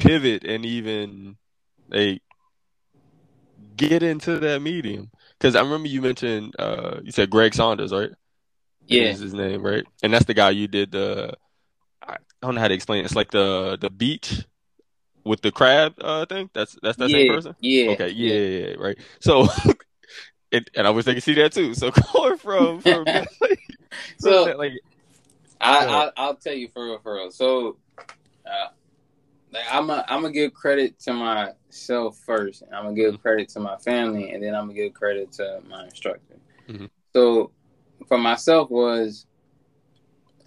pivot 0.00 0.44
and 0.44 0.64
even 0.64 1.36
like 1.88 2.22
get 3.76 4.02
into 4.02 4.38
that 4.38 4.60
medium. 4.62 5.10
Because 5.38 5.54
I 5.56 5.62
remember 5.62 5.88
you 5.88 6.02
mentioned 6.02 6.54
uh, 6.58 7.00
you 7.02 7.12
said 7.12 7.30
Greg 7.30 7.54
Saunders, 7.54 7.92
right? 7.92 8.10
Yeah, 8.86 9.04
is 9.04 9.20
his 9.20 9.34
name, 9.34 9.62
right? 9.62 9.84
And 10.02 10.12
that's 10.12 10.24
the 10.24 10.34
guy 10.34 10.50
you 10.50 10.66
did 10.66 10.90
the. 10.92 11.34
I 12.02 12.16
don't 12.42 12.54
know 12.54 12.60
how 12.60 12.68
to 12.68 12.74
explain 12.74 13.00
it. 13.00 13.04
It's 13.04 13.14
like 13.14 13.30
the 13.30 13.78
the 13.80 13.90
beach 13.90 14.44
with 15.24 15.42
the 15.42 15.52
crab 15.52 15.94
uh 16.00 16.26
thing. 16.26 16.50
That's 16.54 16.76
that's 16.82 16.96
that 16.98 17.10
yeah, 17.10 17.18
same 17.18 17.28
person. 17.34 17.54
yeah, 17.60 17.90
Okay, 17.92 18.08
yeah, 18.10 18.34
yeah, 18.34 18.66
yeah, 18.68 18.74
right. 18.78 18.98
So, 19.20 19.46
it, 20.50 20.68
and 20.74 20.86
I 20.86 20.90
wish 20.90 21.04
they 21.04 21.14
could 21.14 21.22
see 21.22 21.34
that 21.34 21.52
too. 21.52 21.74
So 21.74 21.90
going 22.12 22.38
from 22.38 22.80
from 22.80 23.06
So 24.18 24.44
from, 24.44 24.58
like 24.58 24.72
I, 25.60 25.86
I 25.86 26.10
I'll 26.16 26.36
tell 26.36 26.54
you 26.54 26.68
for 26.72 26.84
real, 26.84 26.98
for 26.98 27.14
real. 27.14 27.30
So, 27.30 27.76
uh, 28.46 28.68
like 29.52 29.64
I'm 29.70 29.90
a, 29.90 30.04
I'm 30.08 30.22
gonna 30.22 30.32
give 30.32 30.52
credit 30.54 30.98
to 31.00 31.12
myself 31.12 32.18
first, 32.18 32.62
and 32.62 32.74
I'm 32.74 32.84
gonna 32.84 32.96
give 32.96 33.14
Mhm. 33.14 33.22
credit 33.22 33.48
to 33.50 33.60
my 33.60 33.76
family, 33.78 34.30
and 34.32 34.42
then 34.42 34.54
I'm 34.54 34.62
gonna 34.66 34.74
give 34.74 34.94
credit 34.94 35.32
to 35.32 35.60
my 35.68 35.84
instructor. 35.84 36.36
Mhm. 36.68 36.88
So, 37.12 37.50
for 38.06 38.18
myself 38.18 38.70
was, 38.70 39.26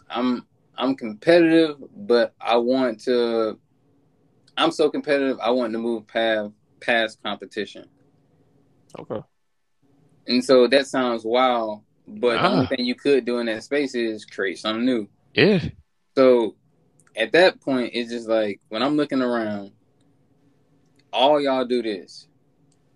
I'm 0.09 0.45
I'm 0.77 0.95
competitive, 0.95 1.77
but 1.95 2.33
I 2.39 2.57
want 2.57 2.99
to. 3.01 3.59
I'm 4.57 4.71
so 4.71 4.89
competitive. 4.89 5.39
I 5.39 5.49
want 5.51 5.73
to 5.73 5.79
move 5.79 6.07
past 6.07 6.51
past 6.79 7.21
competition, 7.23 7.89
okay, 8.99 9.21
and 10.27 10.43
so 10.43 10.67
that 10.67 10.87
sounds 10.87 11.23
wild. 11.25 11.81
But 12.07 12.41
the 12.41 12.47
only 12.49 12.65
Ah. 12.65 12.67
thing 12.67 12.85
you 12.85 12.95
could 12.95 13.23
do 13.25 13.39
in 13.39 13.45
that 13.47 13.63
space 13.63 13.95
is 13.95 14.25
create 14.25 14.59
something 14.59 14.85
new. 14.85 15.07
yeah, 15.33 15.59
So 16.15 16.55
at 17.15 17.31
that 17.33 17.61
point, 17.61 17.91
it's 17.93 18.11
just 18.11 18.27
like 18.27 18.59
when 18.69 18.83
I'm 18.83 18.97
looking 18.97 19.21
around, 19.21 19.71
all 21.11 21.39
y'all 21.39 21.65
do 21.65 21.81
this. 21.81 22.27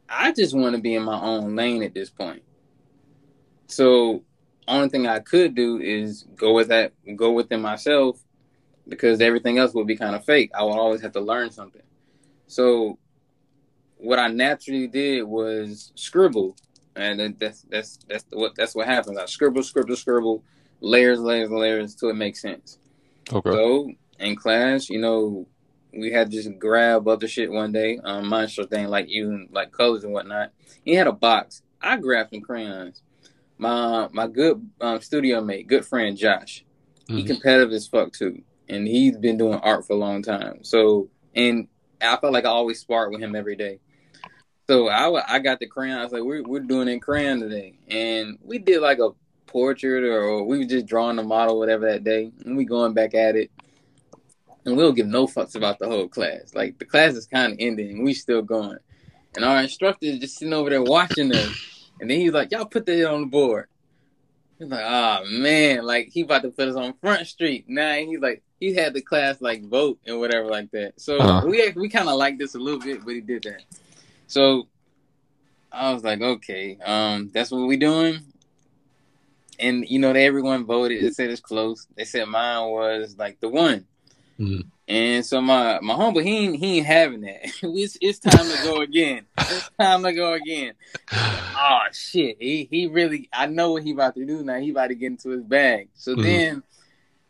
I 0.09 0.32
just 0.32 0.55
want 0.55 0.76
to 0.76 0.82
be 0.82 0.95
in 0.95 1.03
my 1.03 1.20
own 1.20 1.55
lane 1.55 1.84
at 1.84 1.93
this 1.93 2.09
point. 2.09 2.43
So 3.68 4.24
only 4.68 4.89
thing 4.89 5.07
I 5.07 5.20
could 5.20 5.55
do 5.55 5.80
is 5.80 6.26
go 6.36 6.53
with 6.53 6.70
that, 6.70 6.93
go 7.15 7.32
within 7.32 7.61
myself, 7.61 8.24
because 8.88 9.22
everything 9.22 9.57
else 9.57 9.74
would 9.74 9.88
be 9.88 9.97
kind 9.97 10.15
of 10.15 10.26
fake. 10.26 10.51
I 10.55 10.63
would 10.63 10.72
always 10.78 11.01
have 11.01 11.11
to 11.13 11.20
learn 11.20 11.51
something. 11.51 11.82
So 12.47 12.97
what 13.97 14.20
I 14.20 14.28
naturally 14.28 14.88
did 14.88 15.24
was 15.24 15.91
scribble, 15.95 16.55
and 16.95 17.20
then 17.20 17.36
that's 17.39 17.63
that's 17.63 17.99
that's 18.07 18.26
what 18.32 18.55
that's 18.55 18.76
what 18.76 18.88
happens. 18.88 19.18
I 19.18 19.26
scribble, 19.26 19.63
scribble, 19.63 19.95
scribble, 19.95 20.43
layers, 20.80 21.20
layers, 21.20 21.51
layers, 21.51 21.95
till 21.95 22.09
it 22.09 22.15
makes 22.15 22.41
sense. 22.41 22.80
okay, 23.32 23.51
So 23.51 23.91
in 24.20 24.36
class, 24.36 24.89
you 24.89 24.99
know, 24.99 25.47
we 25.93 26.11
had 26.11 26.30
to 26.30 26.38
just 26.38 26.59
grab 26.59 27.07
other 27.07 27.28
shit 27.28 27.51
one 27.51 27.72
day. 27.72 27.99
Um, 28.03 28.28
monster 28.28 28.65
thing 28.65 28.88
like 28.88 29.09
you 29.09 29.30
and 29.32 29.49
like 29.51 29.72
colors 29.72 30.03
and 30.03 30.13
whatnot. 30.13 30.51
He 30.84 30.93
had 30.93 31.07
a 31.07 31.11
box. 31.11 31.61
I 31.82 31.97
grabbed 31.97 32.32
some 32.32 32.41
crayons. 32.41 33.01
My 33.57 34.07
my 34.11 34.28
good 34.28 34.70
um, 34.82 35.01
studio 35.01 35.41
mate, 35.41 35.68
good 35.68 35.86
friend 35.86 36.15
Josh. 36.18 36.63
He 37.07 37.24
Mhm. 37.24 37.28
competitive 37.28 37.72
as 37.72 37.88
fuck 37.88 38.11
too, 38.13 38.41
and 38.68 38.88
he's 38.88 39.18
been 39.18 39.38
doing 39.38 39.55
art 39.59 39.88
for 39.88 39.93
a 39.93 39.97
long 39.97 40.22
time. 40.22 40.63
So 40.63 41.09
and 41.36 41.68
I 42.01 42.18
felt 42.18 42.34
like 42.34 42.45
I 42.45 42.49
always 42.49 42.80
sparred 42.80 43.11
with 43.11 43.22
him 43.22 43.36
every 43.36 43.55
day. 43.55 43.80
So 44.70 44.89
I 44.89 45.36
I 45.36 45.39
got 45.39 45.59
the 45.59 45.65
crayon. 45.68 45.97
I 45.97 46.03
was 46.03 46.11
like, 46.11 46.24
we're 46.24 46.43
we're 46.43 46.59
doing 46.59 46.89
in 46.89 46.99
crayon 46.99 47.39
today, 47.39 47.80
and 47.88 48.38
we 48.43 48.59
did 48.59 48.82
like 48.82 48.99
a 48.99 49.11
portrait 49.45 50.03
or, 50.03 50.22
or 50.22 50.43
we 50.43 50.59
were 50.59 50.65
just 50.65 50.86
drawing 50.86 51.15
the 51.15 51.24
model 51.24 51.57
whatever 51.57 51.89
that 51.89 52.03
day, 52.03 52.32
and 52.45 52.57
we 52.57 52.65
going 52.65 52.93
back 52.93 53.15
at 53.15 53.36
it. 53.36 53.49
And 54.68 54.76
we 54.76 54.84
don't 54.84 54.95
give 54.95 55.07
no 55.07 55.28
fucks 55.28 55.55
about 55.55 55.80
the 55.80 55.88
whole 55.88 56.09
class. 56.09 56.53
Like 56.53 56.78
the 56.78 56.84
class 56.84 57.13
is 57.13 57.26
kind 57.26 57.53
of 57.53 57.57
ending, 57.61 58.03
we 58.03 58.13
still 58.13 58.41
going. 58.41 58.78
And 59.34 59.45
our 59.45 59.61
instructor 59.61 60.07
is 60.07 60.20
just 60.20 60.38
sitting 60.38 60.53
over 60.53 60.70
there 60.70 60.84
watching 60.84 61.32
us. 61.34 61.89
And 62.01 62.09
then 62.11 62.20
he's 62.20 62.34
like, 62.34 62.51
"Y'all 62.51 62.65
put 62.65 62.86
that 62.86 63.09
on 63.09 63.22
the 63.22 63.28
board." 63.28 63.68
He's 64.59 64.68
like, 64.68 64.84
"Ah 64.84 65.22
man, 65.26 65.86
like 65.86 66.09
he 66.11 66.22
about 66.22 66.41
to 66.41 66.49
put 66.49 66.68
us 66.68 66.76
on 66.76 66.93
Front 66.99 67.26
Street." 67.28 67.63
Nah, 67.70 67.93
he's 67.93 68.20
like, 68.20 68.43
he 68.59 68.74
had 68.76 68.93
the 68.93 69.01
class 69.01 69.39
like 69.39 69.63
vote 69.63 69.99
and 70.05 70.20
whatever 70.20 70.47
like 70.47 70.70
that. 70.72 70.99
So 70.99 71.18
Uh-huh. 71.18 71.47
we 71.47 71.72
we 71.78 71.88
kind 71.88 72.09
of 72.09 72.18
like 72.18 72.38
this 72.38 72.53
a 72.55 72.59
little 72.59 72.80
bit, 72.82 73.05
but 73.05 73.13
he 73.13 73.22
did 73.22 73.43
that. 73.43 73.61
So 74.28 74.68
I 75.72 75.93
was 75.93 76.03
like, 76.03 76.20
okay, 76.22 76.78
um, 76.84 77.32
that's 77.34 77.51
what 77.51 77.68
we 77.68 77.78
doing. 77.78 78.20
And 79.59 79.88
you 79.88 79.99
know, 79.99 80.11
they, 80.11 80.26
everyone 80.26 80.65
voted. 80.65 81.03
They 81.03 81.09
said 81.11 81.30
it's 81.30 81.39
close. 81.41 81.88
They 81.95 82.03
said 82.03 82.28
mine 82.28 82.70
was 82.70 83.15
like 83.18 83.39
the 83.39 83.47
one. 83.49 83.86
Mhm. 84.39 84.65
And 84.88 85.25
so 85.25 85.41
my 85.41 85.79
my 85.81 85.95
humble, 85.95 86.21
he 86.21 86.45
ain't, 86.45 86.55
he 86.55 86.77
ain't 86.77 86.88
having 86.88 87.21
that. 87.21 87.39
it's, 87.63 87.97
it's 88.01 88.19
time 88.19 88.49
to 88.49 88.57
go 88.57 88.81
again. 88.81 89.25
It's 89.49 89.69
time 89.79 90.03
to 90.03 90.13
go 90.13 90.33
again. 90.33 90.73
Oh 91.55 91.79
shit, 91.91 92.38
he 92.39 92.67
he 92.69 92.88
really. 92.88 93.29
I 93.33 93.47
know 93.47 93.73
what 93.73 93.83
he 93.83 93.91
about 93.91 94.15
to 94.15 94.25
do 94.25 94.43
now. 94.43 94.59
He 94.59 94.71
about 94.71 94.88
to 94.88 94.95
get 94.95 95.07
into 95.07 95.29
his 95.29 95.43
bag. 95.43 95.89
So 95.95 96.15
Mhm. 96.15 96.21
then, 96.23 96.63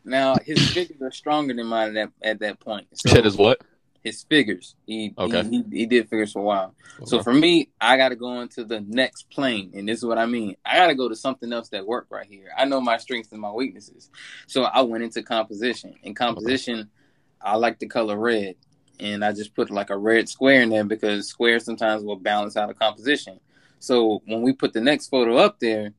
now 0.04 0.38
his 0.38 0.66
figures 0.66 1.02
are 1.02 1.10
stronger 1.10 1.54
than 1.54 1.66
mine 1.66 1.96
at 1.96 2.12
that 2.20 2.28
at 2.28 2.38
that 2.40 2.60
point. 2.60 2.86
So 2.94 3.10
Said 3.10 3.26
is 3.26 3.36
what? 3.36 3.60
his 4.04 4.22
figures. 4.24 4.76
He, 4.86 5.12
Okay. 5.18 5.42
he 5.42 5.48
he 5.48 5.64
he 5.80 5.86
did 5.86 6.08
figures 6.08 6.32
for 6.32 6.38
a 6.40 6.44
while. 6.44 6.74
So 7.04 7.20
for 7.22 7.34
me, 7.34 7.70
I 7.80 7.96
got 7.96 8.10
to 8.10 8.16
go 8.16 8.40
into 8.40 8.64
the 8.64 8.80
next 8.80 9.28
plane, 9.30 9.72
and 9.74 9.88
this 9.88 9.98
is 9.98 10.04
what 10.04 10.18
I 10.18 10.26
mean. 10.26 10.56
I 10.64 10.76
got 10.76 10.86
to 10.88 10.94
go 10.94 11.08
to 11.08 11.16
something 11.16 11.52
else 11.52 11.70
that 11.70 11.86
work 11.86 12.06
right 12.10 12.26
here. 12.26 12.50
I 12.56 12.64
know 12.64 12.80
my 12.80 12.96
strengths 12.98 13.32
and 13.32 13.40
my 13.40 13.50
weaknesses, 13.50 14.10
so 14.46 14.62
I 14.62 14.82
went 14.82 15.04
into 15.04 15.22
composition. 15.22 15.94
And 16.04 16.14
composition, 16.14 16.90
I 17.40 17.56
like 17.56 17.78
the 17.78 17.86
color 17.86 18.16
red, 18.16 18.56
and 19.00 19.24
I 19.24 19.32
just 19.32 19.54
put 19.54 19.70
like 19.70 19.90
a 19.90 19.96
red 19.96 20.28
square 20.28 20.62
in 20.62 20.70
there 20.70 20.84
because 20.84 21.28
squares 21.28 21.64
sometimes 21.64 22.02
will 22.02 22.16
balance 22.16 22.56
out 22.56 22.70
a 22.70 22.74
composition. 22.74 23.40
So 23.78 24.22
when 24.26 24.42
we 24.42 24.52
put 24.52 24.72
the 24.72 24.80
next 24.80 25.08
photo 25.08 25.36
up 25.36 25.60
there, 25.60 25.92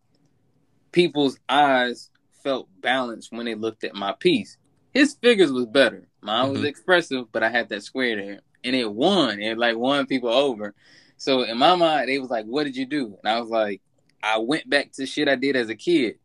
people's 0.92 1.38
eyes 1.48 2.10
felt 2.44 2.68
balanced 2.82 3.32
when 3.32 3.46
they 3.46 3.56
looked 3.56 3.84
at 3.84 3.96
my 3.96 4.14
piece. 4.14 4.58
His 4.94 5.14
figures 5.14 5.52
was 5.52 5.66
better. 5.66 6.08
Mine 6.22 6.52
was 6.52 6.62
Mhm. 6.62 6.66
expressive, 6.68 7.32
but 7.32 7.44
I 7.44 7.50
had 7.50 7.70
that 7.70 7.84
square 7.84 8.16
there, 8.16 8.40
and 8.64 8.76
it 8.76 8.92
won. 8.92 9.40
It 9.40 9.58
like 9.58 9.78
won 9.78 10.06
people 10.08 10.30
over. 10.30 10.74
So 11.18 11.44
in 11.44 11.58
my 11.58 11.76
mind, 11.76 12.10
they 12.10 12.20
was 12.20 12.30
like, 12.30 12.46
"What 12.46 12.64
did 12.64 12.76
you 12.76 12.86
do?" 12.86 13.18
And 13.24 13.32
I 13.32 13.40
was 13.40 13.50
like, 13.50 13.82
"I 14.24 14.38
went 14.40 14.70
back 14.70 14.92
to 14.94 15.06
shit 15.06 15.30
I 15.30 15.36
did 15.36 15.56
as 15.56 15.70
a 15.70 15.76
kid. 15.76 16.18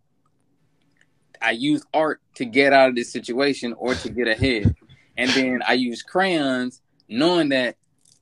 I 1.43 1.51
used 1.51 1.85
art 1.93 2.21
to 2.37 2.45
get 2.45 2.73
out 2.73 2.89
of 2.89 2.95
this 2.95 3.13
situation 3.13 3.75
or 3.75 3.95
to 3.95 4.09
get 4.09 4.29
ahead, 4.29 4.75
and 5.17 5.31
then 5.31 5.63
I 5.67 5.75
use 5.75 6.03
crayons, 6.03 6.81
knowing 7.09 7.51
that 7.51 7.77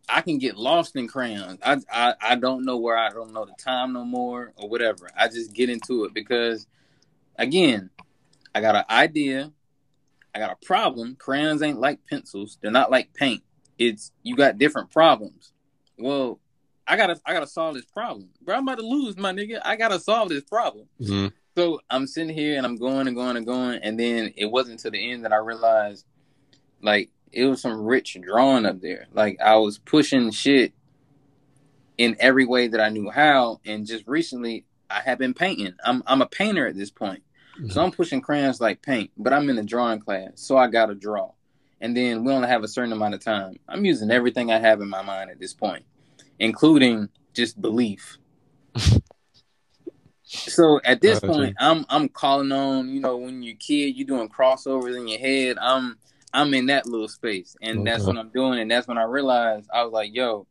I 0.09 0.21
can 0.21 0.39
get 0.39 0.57
lost 0.57 0.97
in 0.97 1.09
crayons. 1.09 1.59
I, 1.65 1.79
I 1.91 2.15
I 2.21 2.35
don't 2.35 2.65
know 2.65 2.77
where 2.77 2.97
I 2.97 3.11
don't 3.11 3.33
know 3.33 3.45
the 3.45 3.55
time 3.59 3.93
no 3.93 4.05
more 4.05 4.53
or 4.57 4.69
whatever. 4.69 5.09
I 5.17 5.29
just 5.29 5.53
get 5.53 5.71
into 5.71 6.05
it 6.05 6.13
because, 6.13 6.67
again, 7.37 7.91
I 8.55 8.61
got 8.61 8.77
an 8.77 8.85
idea. 8.91 9.53
I 10.35 10.39
got 10.39 10.51
a 10.51 10.67
problem. 10.67 11.17
Crayons 11.17 11.63
ain't 11.63 11.81
like 11.81 12.01
pencils. 12.09 12.59
They're 12.61 12.71
not 12.71 12.91
like 12.91 13.13
paint. 13.15 13.43
It's 13.79 14.13
you 14.23 14.37
got 14.37 14.59
different 14.59 14.91
problems. 14.91 15.53
Well, 15.99 16.41
I 16.87 16.97
gotta 16.97 17.21
I 17.25 17.33
gotta 17.33 17.47
solve 17.47 17.75
this 17.75 17.85
problem. 17.85 18.29
Bro, 18.43 18.57
I'm 18.57 18.63
about 18.69 18.79
to 18.79 18.87
lose, 18.87 19.17
my 19.17 19.33
nigga. 19.33 19.61
I 19.65 19.77
gotta 19.77 20.01
solve 20.01 20.29
this 20.29 20.45
problem. 20.45 20.87
Mhm. 21.01 21.33
So 21.57 21.81
I'm 21.91 22.07
sitting 22.07 22.35
here 22.35 22.57
and 22.57 22.67
I'm 22.67 22.77
going 22.77 23.07
and 23.07 23.17
going 23.17 23.37
and 23.37 23.47
going, 23.47 23.81
and 23.83 23.99
then 23.99 24.33
it 24.37 24.47
wasn't 24.47 24.81
to 24.81 24.91
the 24.91 25.11
end 25.11 25.25
that 25.25 25.33
I 25.33 25.37
realized, 25.37 26.07
like, 26.83 27.11
it 27.33 27.47
was 27.47 27.63
some 27.63 27.81
rich 27.81 28.17
drawing 28.21 28.67
up 28.67 28.81
there. 28.81 29.07
Like 29.13 29.41
I 29.41 29.57
was 29.57 29.79
pushing 29.79 30.31
shit 30.31 30.73
in 31.99 32.17
every 32.21 32.45
way 32.45 32.69
that 32.69 32.81
I 32.81 32.91
knew 32.91 33.11
how, 33.11 33.61
and 33.65 33.87
just 33.87 34.07
recently 34.07 34.65
I 34.91 35.01
have 35.01 35.19
been 35.19 35.35
painting. 35.35 35.75
I'm 35.85 36.03
I'm 36.07 36.23
a 36.23 36.27
painter 36.27 36.67
at 36.67 36.77
this 36.77 36.91
point. 36.91 37.23
So 37.57 37.63
mm-hmm. 37.63 37.79
I'm 37.79 37.91
pushing 37.91 38.21
crayons 38.21 38.61
like 38.61 38.83
paint, 38.83 39.11
but 39.17 39.33
I'm 39.33 39.49
in 39.51 39.59
a 39.59 39.63
drawing 39.63 40.01
class, 40.01 40.33
so 40.37 40.57
I 40.57 40.69
gotta 40.69 40.95
draw. 40.95 41.33
And 41.81 41.97
then 41.97 42.25
we 42.25 42.33
only 42.33 42.49
have 42.49 42.63
a 42.63 42.69
certain 42.69 42.93
amount 42.93 43.15
of 43.15 43.21
time. 43.21 43.57
I'm 43.69 43.85
using 43.85 44.11
everything 44.11 44.53
I 44.53 44.59
have 44.59 44.81
in 44.81 44.89
my 44.89 45.03
mind 45.03 45.31
at 45.31 45.41
this 45.41 45.53
point, 45.53 45.85
including 46.39 47.09
just 47.35 47.61
belief. 47.61 48.19
so 50.23 50.81
at 50.85 51.01
this 51.01 51.21
point, 51.21 51.57
I'm 51.59 51.85
I'm 51.89 52.09
calling 52.09 52.53
on, 52.53 52.89
you 52.89 53.01
know, 53.01 53.17
when 53.17 53.43
you're 53.43 53.55
a 53.55 53.57
kid, 53.57 53.97
you're 53.97 54.07
doing 54.07 54.29
crossovers 54.29 54.97
in 54.97 55.09
your 55.09 55.19
head. 55.19 55.59
I'm 55.61 55.99
I'm 56.33 56.55
in 56.55 56.67
that 56.67 56.87
little 56.87 57.09
space. 57.09 57.57
And 57.61 57.87
that's 57.87 58.07
what 58.07 58.17
I'm 58.17 58.31
doing. 58.31 58.59
And 58.61 58.71
that's 58.71 58.89
when 58.89 58.99
I 58.99 59.05
realized 59.05 59.69
I 59.73 59.83
was 59.85 59.93
like, 59.93 60.15
yo, 60.15 60.47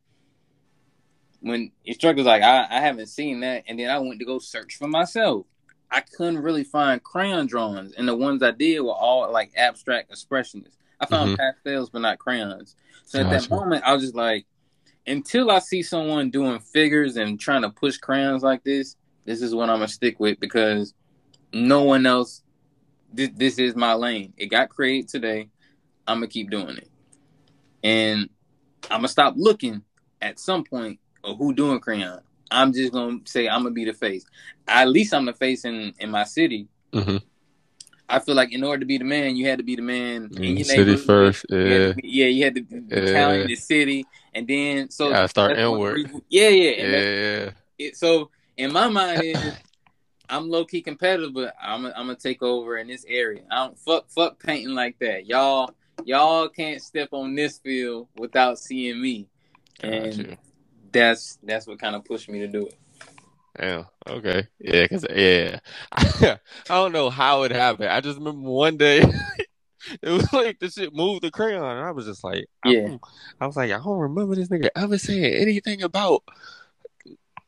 when 1.41 1.71
instructors 1.85 2.25
like 2.25 2.43
I, 2.43 2.67
I 2.69 2.79
haven't 2.79 3.07
seen 3.07 3.39
that 3.41 3.63
and 3.67 3.79
then 3.79 3.89
I 3.89 3.99
went 3.99 4.19
to 4.19 4.25
go 4.25 4.39
search 4.39 4.75
for 4.75 4.87
myself. 4.87 5.45
I 5.89 6.01
couldn't 6.01 6.39
really 6.39 6.63
find 6.63 7.03
crayon 7.03 7.47
drawings, 7.47 7.91
and 7.97 8.07
the 8.07 8.15
ones 8.15 8.41
I 8.41 8.51
did 8.51 8.79
were 8.79 8.93
all 8.93 9.29
like 9.29 9.51
abstract 9.57 10.09
expressionists. 10.09 10.77
I 11.01 11.05
found 11.05 11.31
Mhm. 11.31 11.37
pastels, 11.37 11.89
but 11.89 11.99
not 11.99 12.17
crayons. 12.17 12.77
So 13.03 13.19
at 13.19 13.29
that 13.29 13.49
moment, 13.49 13.83
I 13.85 13.93
was 13.93 14.03
just 14.03 14.15
like, 14.15 14.45
until 15.05 15.51
I 15.51 15.59
see 15.59 15.83
someone 15.83 16.29
doing 16.29 16.59
figures 16.59 17.17
and 17.17 17.37
trying 17.37 17.63
to 17.63 17.69
push 17.69 17.97
crayons 17.97 18.41
like 18.41 18.63
this, 18.63 18.95
this 19.25 19.41
is 19.41 19.53
what 19.53 19.69
I'm 19.69 19.77
gonna 19.79 19.89
stick 19.89 20.19
with 20.19 20.39
because 20.39 20.93
no 21.51 21.83
one 21.83 22.05
else. 22.05 22.43
This, 23.13 23.29
this 23.35 23.59
is 23.59 23.75
my 23.75 23.93
lane. 23.93 24.33
It 24.37 24.47
got 24.47 24.69
created 24.69 25.09
today. 25.09 25.49
I'm 26.11 26.17
gonna 26.17 26.27
keep 26.27 26.49
doing 26.49 26.77
it, 26.77 26.89
and 27.83 28.29
I'm 28.89 28.97
gonna 28.99 29.07
stop 29.07 29.35
looking 29.37 29.83
at 30.21 30.39
some 30.39 30.63
point 30.63 30.99
of 31.23 31.37
who 31.37 31.53
doing 31.53 31.79
crayon. 31.79 32.19
I'm 32.51 32.73
just 32.73 32.91
gonna 32.91 33.19
say 33.25 33.47
I'm 33.47 33.63
gonna 33.63 33.71
be 33.73 33.85
the 33.85 33.93
face. 33.93 34.25
At 34.67 34.89
least 34.89 35.13
I'm 35.13 35.25
the 35.25 35.33
face 35.33 35.63
in 35.65 35.93
in 35.99 36.11
my 36.11 36.25
city. 36.25 36.67
Mhm. 36.91 37.21
I 38.09 38.19
feel 38.19 38.35
like 38.35 38.51
in 38.51 38.61
order 38.65 38.81
to 38.81 38.85
be 38.85 38.97
the 38.97 39.05
man, 39.05 39.37
you 39.37 39.47
had 39.47 39.59
to 39.59 39.63
be 39.63 39.77
the 39.77 39.81
man 39.81 40.29
in 40.35 40.43
In 40.43 40.49
your 40.57 40.57
the 40.57 40.63
city 40.65 40.95
first, 40.97 41.45
You 41.49 41.57
yeah. 41.57 41.87
to 41.87 41.93
be- 41.95 42.07
yeah, 42.09 42.25
you 42.25 42.43
had 42.43 42.55
to 42.55 42.61
be 42.61 42.79
the 42.79 43.05
Yeah. 43.07 43.13
county, 43.13 43.47
the 43.47 43.55
city, 43.55 44.05
and 44.33 44.45
then 44.45 44.89
so 44.89 45.11
Gotta 45.11 45.27
start 45.29 45.57
inward. 45.57 46.11
Yeah, 46.27 46.49
yeah, 46.49 46.85
Yeah, 46.85 47.51
it, 47.79 47.95
so 47.95 48.29
in 48.57 48.73
my 48.73 48.89
mind 48.89 49.21
is 49.23 49.53
I'm 50.27 50.49
low 50.49 50.65
key 50.65 50.81
competitive, 50.81 51.33
but 51.33 51.55
I'm 51.61 51.85
I'm 51.85 51.93
gonna 51.93 52.15
take 52.15 52.41
over 52.43 52.77
in 52.77 52.87
this 52.87 53.05
area. 53.07 53.43
I 53.49 53.65
don't 53.65 53.77
fuck 53.79 54.09
fuck 54.09 54.39
painting 54.43 54.75
like 54.75 54.99
that. 54.99 55.25
Y'all 55.25 55.73
y'all 56.05 56.49
can't 56.49 56.81
step 56.81 57.09
on 57.11 57.35
this 57.35 57.57
field 57.59 58.07
without 58.17 58.59
seeing 58.59 59.01
me, 59.01 59.27
and 59.81 60.37
that's 60.91 61.39
that's 61.43 61.67
what 61.67 61.79
kind 61.79 61.95
of 61.95 62.03
pushed 62.05 62.29
me 62.29 62.39
to 62.39 62.47
do 62.47 62.67
it. 62.67 62.77
Damn. 63.59 63.85
Okay. 64.07 64.47
Yeah, 64.59 64.87
cause 64.87 65.05
yeah, 65.13 65.59
I 65.91 66.37
don't 66.69 66.91
know 66.93 67.09
how 67.09 67.43
it 67.43 67.51
happened. 67.51 67.89
I 67.89 67.99
just 68.01 68.17
remember 68.17 68.49
one 68.49 68.77
day 68.77 68.99
it 70.01 70.09
was 70.09 70.31
like 70.33 70.59
the 70.59 70.69
shit 70.69 70.93
moved 70.95 71.23
the 71.23 71.31
crayon, 71.31 71.63
and 71.63 71.85
I 71.85 71.91
was 71.91 72.05
just 72.05 72.23
like, 72.23 72.45
I, 72.63 72.71
Yeah. 72.71 72.87
don't- 72.87 73.01
I 73.39 73.47
was 73.47 73.57
like, 73.57 73.71
I 73.71 73.77
don't 73.77 73.99
remember 73.99 74.35
this 74.35 74.47
nigga 74.49 74.69
ever 74.75 74.97
saying 74.97 75.23
anything 75.33 75.81
about. 75.83 76.23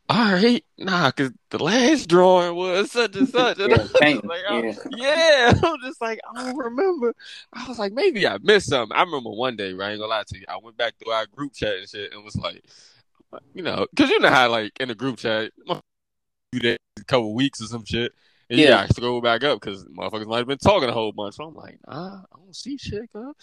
All 0.09 0.33
right, 0.33 0.63
nah, 0.77 1.11
cause 1.11 1.31
the 1.49 1.63
last 1.63 2.07
drawing 2.09 2.55
was 2.55 2.91
such 2.91 3.15
and 3.15 3.27
such, 3.27 3.57
and 3.59 3.73
I 3.73 3.77
Yeah, 3.77 4.15
was 4.15 4.25
like, 4.25 4.41
I- 4.47 4.61
yeah. 4.61 4.73
yeah, 4.91 5.53
I'm 5.63 5.81
just 5.81 6.01
like, 6.01 6.19
I 6.29 6.43
don't 6.43 6.57
remember. 6.57 7.15
I 7.53 7.67
was 7.67 7.79
like, 7.79 7.93
maybe 7.93 8.27
I 8.27 8.37
missed 8.41 8.69
something. 8.69 8.95
I 8.95 9.01
remember 9.03 9.29
one 9.31 9.55
day, 9.55 9.73
right? 9.73 9.87
I 9.87 9.91
ain't 9.91 9.99
gonna 10.01 10.09
lie 10.09 10.23
to 10.27 10.37
you. 10.37 10.45
I 10.49 10.57
went 10.61 10.77
back 10.77 10.97
to 10.99 11.09
our 11.11 11.25
group 11.27 11.53
chat 11.53 11.75
and 11.77 11.89
shit, 11.89 12.13
and 12.13 12.23
was 12.23 12.35
like, 12.35 12.63
you 13.53 13.63
know, 13.63 13.87
cause 13.95 14.09
you 14.09 14.19
know 14.19 14.29
how 14.29 14.49
like 14.49 14.73
in 14.79 14.89
the 14.89 14.95
group 14.95 15.17
chat, 15.17 15.51
few 16.51 16.59
days, 16.61 16.77
a 16.99 17.03
couple 17.05 17.33
weeks 17.33 17.61
or 17.61 17.65
some 17.65 17.85
shit. 17.85 18.11
And 18.49 18.59
yeah, 18.59 18.69
Yeah. 18.71 18.81
I 18.81 18.87
scroll 18.87 19.21
back 19.21 19.43
up 19.43 19.59
because 19.61 19.85
motherfuckers 19.85 20.27
might 20.27 20.37
have 20.39 20.47
been 20.47 20.57
talking 20.57 20.89
a 20.89 20.93
whole 20.93 21.11
bunch. 21.13 21.35
So 21.35 21.45
I'm 21.45 21.55
like, 21.55 21.79
nah, 21.87 22.17
I 22.31 22.37
don't 22.37 22.55
see 22.55 22.77
shit, 22.77 23.11
girl. 23.13 23.33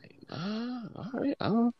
Like, 0.00 0.16
nah, 0.30 0.82
all 0.96 1.10
right, 1.14 1.36
I 1.40 1.48
don't. 1.48 1.74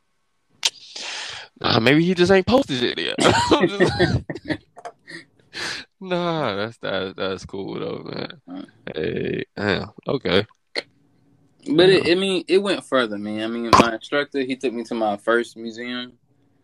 Nah, 1.60 1.78
maybe 1.80 2.04
he 2.04 2.14
just 2.14 2.32
ain't 2.32 2.46
posted 2.46 2.78
shit 2.78 2.98
yet. 2.98 3.16
Nah, 6.00 6.56
that's 6.56 6.78
that, 6.78 7.14
that's 7.16 7.44
cool 7.44 7.74
though, 7.78 8.02
man. 8.04 8.64
Hey, 8.94 9.44
damn, 9.56 9.90
okay. 10.08 10.46
But 11.70 11.90
it, 11.90 12.10
I 12.10 12.18
mean, 12.18 12.44
it 12.48 12.58
went 12.58 12.84
further, 12.84 13.18
man. 13.18 13.42
I 13.42 13.46
mean, 13.46 13.70
my 13.78 13.94
instructor 13.94 14.40
he 14.40 14.56
took 14.56 14.72
me 14.72 14.82
to 14.84 14.94
my 14.94 15.16
first 15.16 15.56
museum 15.56 16.14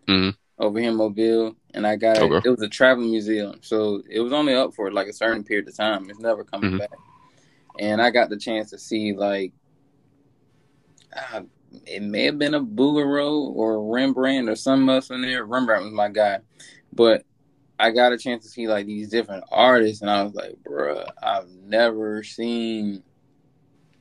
Mhm. 0.08 0.34
over 0.58 0.80
here 0.80 0.90
in 0.90 0.96
Mobile, 0.96 1.54
and 1.74 1.86
I 1.86 1.94
got 1.96 2.16
Okay. 2.18 2.40
it 2.44 2.50
was 2.50 2.62
a 2.62 2.68
travel 2.68 3.04
museum, 3.04 3.60
so 3.62 4.02
it 4.10 4.20
was 4.20 4.32
only 4.32 4.54
up 4.54 4.74
for 4.74 4.90
like 4.90 5.06
a 5.06 5.12
certain 5.12 5.44
period 5.44 5.68
of 5.68 5.76
time. 5.76 6.10
It's 6.10 6.18
never 6.18 6.42
coming 6.42 6.72
Mhm. 6.72 6.78
back, 6.78 6.98
and 7.78 8.02
I 8.02 8.10
got 8.10 8.30
the 8.30 8.36
chance 8.38 8.70
to 8.70 8.78
see 8.78 9.12
like 9.12 9.52
uh, 11.12 11.42
it 11.86 12.02
may 12.02 12.24
have 12.24 12.38
been 12.38 12.54
a 12.54 12.60
Bouguereau 12.60 13.54
or 13.54 13.92
Rembrandt 13.92 14.48
or 14.48 14.56
something 14.56 14.88
else 14.88 15.10
in 15.10 15.22
there. 15.22 15.44
Rembrandt 15.44 15.84
was 15.84 15.92
my 15.92 16.08
guy, 16.08 16.40
but 16.92 17.24
I 17.78 17.90
got 17.90 18.12
a 18.12 18.18
chance 18.18 18.44
to 18.44 18.50
see 18.50 18.66
like 18.66 18.86
these 18.86 19.08
different 19.08 19.44
artists, 19.50 20.02
and 20.02 20.10
I 20.10 20.22
was 20.22 20.34
like, 20.34 20.56
bruh, 20.62 21.08
I've 21.22 21.48
never 21.48 22.22
seen. 22.22 23.02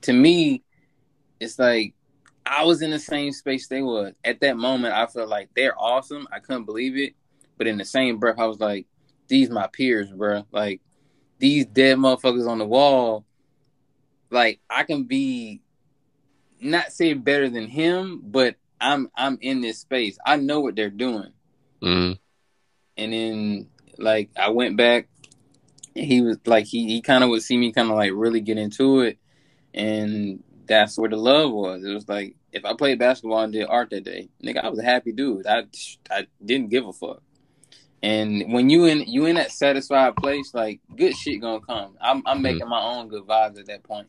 To 0.01 0.13
me, 0.13 0.63
it's 1.39 1.59
like 1.59 1.93
I 2.45 2.63
was 2.63 2.81
in 2.81 2.91
the 2.91 2.99
same 2.99 3.31
space 3.31 3.67
they 3.67 3.81
was. 3.81 4.13
At 4.23 4.39
that 4.41 4.57
moment, 4.57 4.93
I 4.93 5.05
felt 5.07 5.29
like 5.29 5.49
they're 5.55 5.79
awesome. 5.79 6.27
I 6.31 6.39
couldn't 6.39 6.65
believe 6.65 6.97
it, 6.97 7.13
but 7.57 7.67
in 7.67 7.77
the 7.77 7.85
same 7.85 8.17
breath, 8.17 8.39
I 8.39 8.45
was 8.45 8.59
like, 8.59 8.87
these 9.27 9.49
my 9.49 9.67
peers, 9.67 10.09
bruh. 10.11 10.45
Like 10.51 10.81
these 11.39 11.65
dead 11.65 11.97
motherfuckers 11.97 12.47
on 12.47 12.59
the 12.59 12.65
wall. 12.65 13.25
Like 14.31 14.59
I 14.69 14.83
can 14.83 15.03
be, 15.03 15.61
not 16.59 16.91
say 16.91 17.13
better 17.13 17.49
than 17.49 17.67
him, 17.67 18.21
but 18.23 18.55
I'm 18.79 19.09
I'm 19.15 19.37
in 19.41 19.61
this 19.61 19.79
space. 19.79 20.17
I 20.25 20.35
know 20.37 20.59
what 20.59 20.75
they're 20.75 20.89
doing. 20.89 21.31
Mm, 21.81 22.19
And 22.97 23.13
then 23.13 23.67
like 23.97 24.29
I 24.37 24.49
went 24.49 24.77
back 24.77 25.07
he 25.95 26.21
was 26.21 26.37
like 26.45 26.65
he, 26.65 26.87
he 26.87 27.01
kinda 27.01 27.27
would 27.27 27.41
see 27.41 27.57
me 27.57 27.71
kinda 27.71 27.93
like 27.93 28.11
really 28.13 28.41
get 28.41 28.57
into 28.57 29.01
it 29.01 29.17
and 29.73 30.43
that's 30.67 30.97
where 30.97 31.09
the 31.09 31.17
love 31.17 31.51
was. 31.51 31.83
It 31.83 31.93
was 31.93 32.07
like 32.07 32.35
if 32.51 32.65
I 32.65 32.73
played 32.73 32.99
basketball 32.99 33.39
and 33.39 33.53
did 33.53 33.67
art 33.67 33.89
that 33.91 34.03
day, 34.03 34.29
nigga, 34.43 34.63
I 34.63 34.69
was 34.69 34.79
a 34.79 34.83
happy 34.83 35.11
dude. 35.11 35.47
I 35.47 35.63
I 36.09 36.27
didn't 36.43 36.69
give 36.69 36.85
a 36.87 36.93
fuck. 36.93 37.21
And 38.03 38.53
when 38.53 38.69
you 38.69 38.85
in 38.85 39.01
you 39.07 39.25
in 39.25 39.35
that 39.35 39.51
satisfied 39.51 40.15
place, 40.17 40.53
like 40.53 40.81
good 40.95 41.15
shit 41.15 41.41
gonna 41.41 41.61
come. 41.61 41.97
I'm 42.01 42.21
I'm 42.25 42.41
making 42.41 42.67
my 42.69 42.81
own 42.81 43.07
good 43.07 43.23
vibes 43.23 43.59
at 43.59 43.67
that 43.67 43.83
point. 43.83 44.07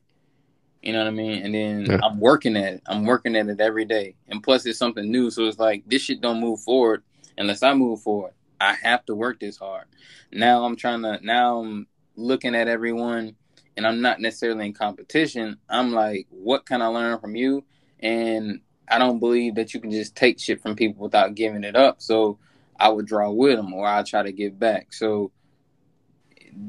You 0.82 0.92
know 0.92 1.00
what 1.00 1.08
I 1.08 1.12
mean? 1.12 1.42
And 1.42 1.54
then 1.54 1.86
Yeah. 1.86 2.00
I'm 2.02 2.20
working 2.20 2.56
at 2.56 2.74
it. 2.74 2.82
I'm 2.86 3.04
working 3.04 3.36
at 3.36 3.48
it 3.48 3.60
every 3.60 3.84
day. 3.84 4.14
And 4.28 4.42
plus 4.42 4.64
it's 4.66 4.78
something 4.78 5.10
new. 5.10 5.30
So 5.30 5.44
it's 5.46 5.58
like 5.58 5.82
this 5.86 6.02
shit 6.02 6.20
don't 6.20 6.40
move 6.40 6.60
forward 6.60 7.02
unless 7.36 7.62
I 7.62 7.74
move 7.74 8.00
forward. 8.00 8.32
I 8.60 8.74
have 8.74 9.04
to 9.06 9.14
work 9.14 9.40
this 9.40 9.56
hard. 9.56 9.84
Now 10.32 10.64
I'm 10.64 10.76
trying 10.76 11.02
to 11.02 11.18
now 11.22 11.60
I'm 11.60 11.86
looking 12.16 12.54
at 12.54 12.68
everyone 12.68 13.36
and 13.76 13.86
I'm 13.86 14.00
not 14.00 14.20
necessarily 14.20 14.66
in 14.66 14.72
competition. 14.72 15.58
I'm 15.68 15.92
like, 15.92 16.26
what 16.30 16.66
can 16.66 16.82
I 16.82 16.86
learn 16.86 17.18
from 17.20 17.36
you? 17.36 17.64
And 18.00 18.60
I 18.88 18.98
don't 18.98 19.18
believe 19.20 19.54
that 19.56 19.74
you 19.74 19.80
can 19.80 19.90
just 19.90 20.16
take 20.16 20.40
shit 20.40 20.60
from 20.60 20.74
people 20.74 21.02
without 21.02 21.34
giving 21.34 21.64
it 21.64 21.76
up. 21.76 22.00
So 22.00 22.38
I 22.78 22.88
would 22.88 23.06
draw 23.06 23.30
with 23.30 23.56
them 23.56 23.72
or 23.72 23.86
I 23.86 24.02
try 24.02 24.22
to 24.22 24.32
give 24.32 24.58
back. 24.58 24.92
So 24.92 25.30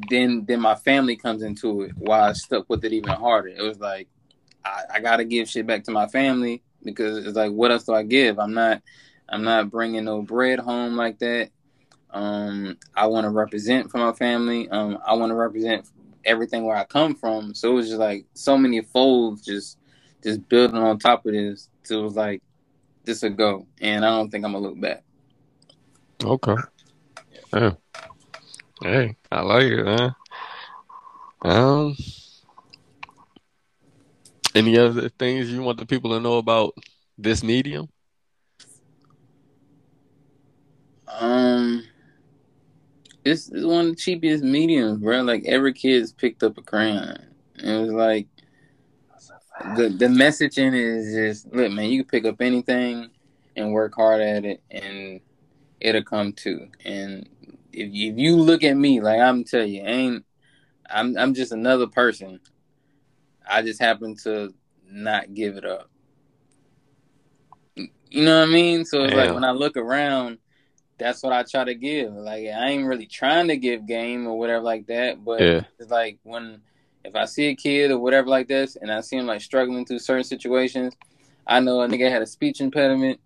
then 0.10 0.46
then 0.48 0.60
my 0.60 0.76
family 0.76 1.16
comes 1.16 1.42
into 1.42 1.82
it 1.82 1.92
Why 1.98 2.30
I 2.30 2.34
stuck 2.34 2.70
with 2.70 2.84
it 2.86 2.94
even 2.94 3.10
harder. 3.10 3.50
It 3.50 3.62
was 3.62 3.80
like 3.80 4.08
I, 4.64 4.84
I 4.96 5.00
gotta 5.00 5.26
give 5.26 5.50
shit 5.50 5.68
back 5.68 5.84
to 5.86 5.92
my 5.92 6.08
family 6.08 6.62
because 6.84 7.26
it's 7.26 7.36
like 7.36 7.52
what 7.52 7.72
else 7.72 7.86
do 7.86 7.94
I 7.94 8.04
give? 8.04 8.40
I'm 8.40 8.54
not 8.54 8.82
I'm 9.28 9.44
not 9.44 9.70
bringing 9.70 10.06
no 10.06 10.22
bread 10.22 10.60
home 10.60 10.96
like 10.96 11.20
that. 11.20 11.50
Um, 12.12 12.78
I 12.96 13.06
want 13.06 13.26
to 13.26 13.30
represent 13.30 13.92
for 13.92 14.00
my 14.00 14.14
family. 14.14 14.68
Um, 14.70 14.98
I 15.06 15.14
want 15.14 15.30
to 15.30 15.36
represent 15.36 15.88
everything 16.26 16.66
where 16.66 16.76
I 16.76 16.84
come 16.84 17.16
from. 17.16 17.54
So 17.54 17.72
it 17.72 17.76
was 17.76 17.88
just 17.88 18.00
like 18.00 18.26
so 18.34 18.58
many 18.58 18.82
folds 18.82 19.46
just 19.46 19.78
just 20.24 20.48
building 20.50 20.78
on 20.78 21.00
top 21.00 21.26
of 21.26 21.34
this. 21.34 21.70
So 21.84 22.00
it 22.00 22.04
was 22.04 22.16
like 22.16 22.42
this 23.04 23.24
a 23.24 23.30
go, 23.30 23.68
and 23.82 24.06
I 24.06 24.10
don't 24.10 24.30
think 24.30 24.46
I'm 24.46 24.54
gonna 24.54 24.68
look 24.68 24.80
back. 24.80 25.04
okay. 26.24 26.56
Yeah. 27.54 27.74
Hey, 28.82 29.18
I 29.30 29.42
like 29.42 29.64
it, 29.64 29.84
man. 29.84 30.16
Um, 31.42 31.98
any 34.56 34.78
other 34.78 35.10
things 35.10 35.52
you 35.52 35.62
want 35.62 35.80
the 35.80 35.86
people 35.86 36.12
to 36.12 36.22
know 36.22 36.38
about 36.38 36.74
this 37.18 37.44
medium? 37.44 37.90
Um, 41.20 41.84
it's, 43.26 43.50
it's 43.50 43.66
one 43.66 43.88
of 43.88 43.92
the 43.92 43.96
cheapest 43.98 44.46
mediums, 44.46 45.00
bro. 45.00 45.24
Like 45.24 45.44
every 45.46 45.74
kid's 45.74 46.14
picked 46.14 46.44
up 46.44 46.58
a 46.58 46.62
crayon. 46.62 47.18
It 47.56 47.82
was 47.82 47.92
like 47.92 48.28
the 49.76 49.90
the 49.90 50.08
messaging 50.08 50.74
is 50.74 51.14
just 51.14 51.54
look, 51.54 51.72
man. 51.72 51.90
You 51.90 52.04
can 52.06 52.10
pick 52.10 52.26
up 52.32 52.42
anything 52.42 53.10
and 53.58 53.74
work 53.74 53.94
hard 53.96 54.22
at 54.22 54.46
it, 54.46 54.64
and 54.72 55.20
it'll 55.82 56.04
come 56.04 56.32
to. 56.34 56.68
And 56.86 57.28
if 57.72 57.94
you, 57.94 58.12
if 58.12 58.18
you 58.18 58.36
look 58.36 58.64
at 58.64 58.76
me, 58.76 59.02
like 59.02 59.20
I'm 59.20 59.44
tell 59.44 59.66
you, 59.66 59.82
ain't 59.84 60.26
I'm 60.90 61.18
I'm 61.18 61.34
just 61.34 61.52
another 61.52 61.88
person. 61.88 62.40
I 63.48 63.62
just 63.62 63.82
happen 63.82 64.16
to 64.24 64.54
not 64.86 65.34
give 65.34 65.58
it 65.58 65.66
up. 65.66 65.90
You 67.76 68.26
know 68.26 68.40
what 68.40 68.50
I 68.50 68.52
mean? 68.52 68.86
So 68.86 69.04
it's 69.04 69.14
like 69.14 69.34
when 69.34 69.44
I 69.44 69.52
look 69.52 69.78
around, 69.78 70.40
that's 70.98 71.24
what 71.24 71.34
I 71.34 71.44
try 71.44 71.64
to 71.64 71.76
give. 71.76 72.12
Like 72.14 72.46
I 72.48 72.70
ain't 72.70 72.86
really 72.86 73.06
trying 73.06 73.48
to 73.48 73.58
give 73.58 73.88
game 73.88 74.28
or 74.28 74.38
whatever 74.38 74.64
like 74.64 74.88
that, 74.88 75.24
but 75.24 75.42
Yeah. 75.42 75.62
it's 75.80 75.92
like 75.92 76.18
when 76.24 76.62
if 77.06 77.16
I 77.16 77.26
see 77.26 77.48
a 77.48 77.56
kid 77.56 77.92
or 77.92 78.00
whatever 78.00 78.28
like 78.28 78.48
this, 78.48 78.76
and 78.76 78.92
I 78.92 79.02
see 79.02 79.18
him 79.18 79.26
like 79.26 79.42
struggling 79.42 79.86
through 79.86 80.00
certain 80.00 80.24
situations, 80.24 80.96
I 81.48 81.60
know 81.60 81.82
a 81.82 81.88
nigga 81.88 82.12
had 82.12 82.22
a 82.22 82.28
speech 82.28 82.62
impediment, 82.62 83.20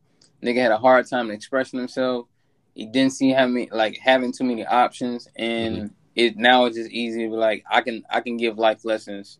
nigga 0.43 0.61
had 0.61 0.71
a 0.71 0.77
hard 0.77 1.09
time 1.09 1.31
expressing 1.31 1.79
himself. 1.79 2.27
He 2.73 2.85
didn't 2.85 3.13
see 3.13 3.31
how 3.31 3.47
many 3.47 3.69
like 3.71 3.97
having 3.97 4.31
too 4.31 4.43
many 4.43 4.65
options, 4.65 5.27
and 5.35 5.75
mm-hmm. 5.75 5.87
it 6.15 6.37
now 6.37 6.65
it's 6.65 6.77
just 6.77 6.91
easy 6.91 7.23
to 7.23 7.29
be 7.29 7.35
like 7.35 7.63
I 7.69 7.81
can 7.81 8.03
I 8.09 8.21
can 8.21 8.37
give 8.37 8.57
life 8.57 8.83
lessons 8.83 9.39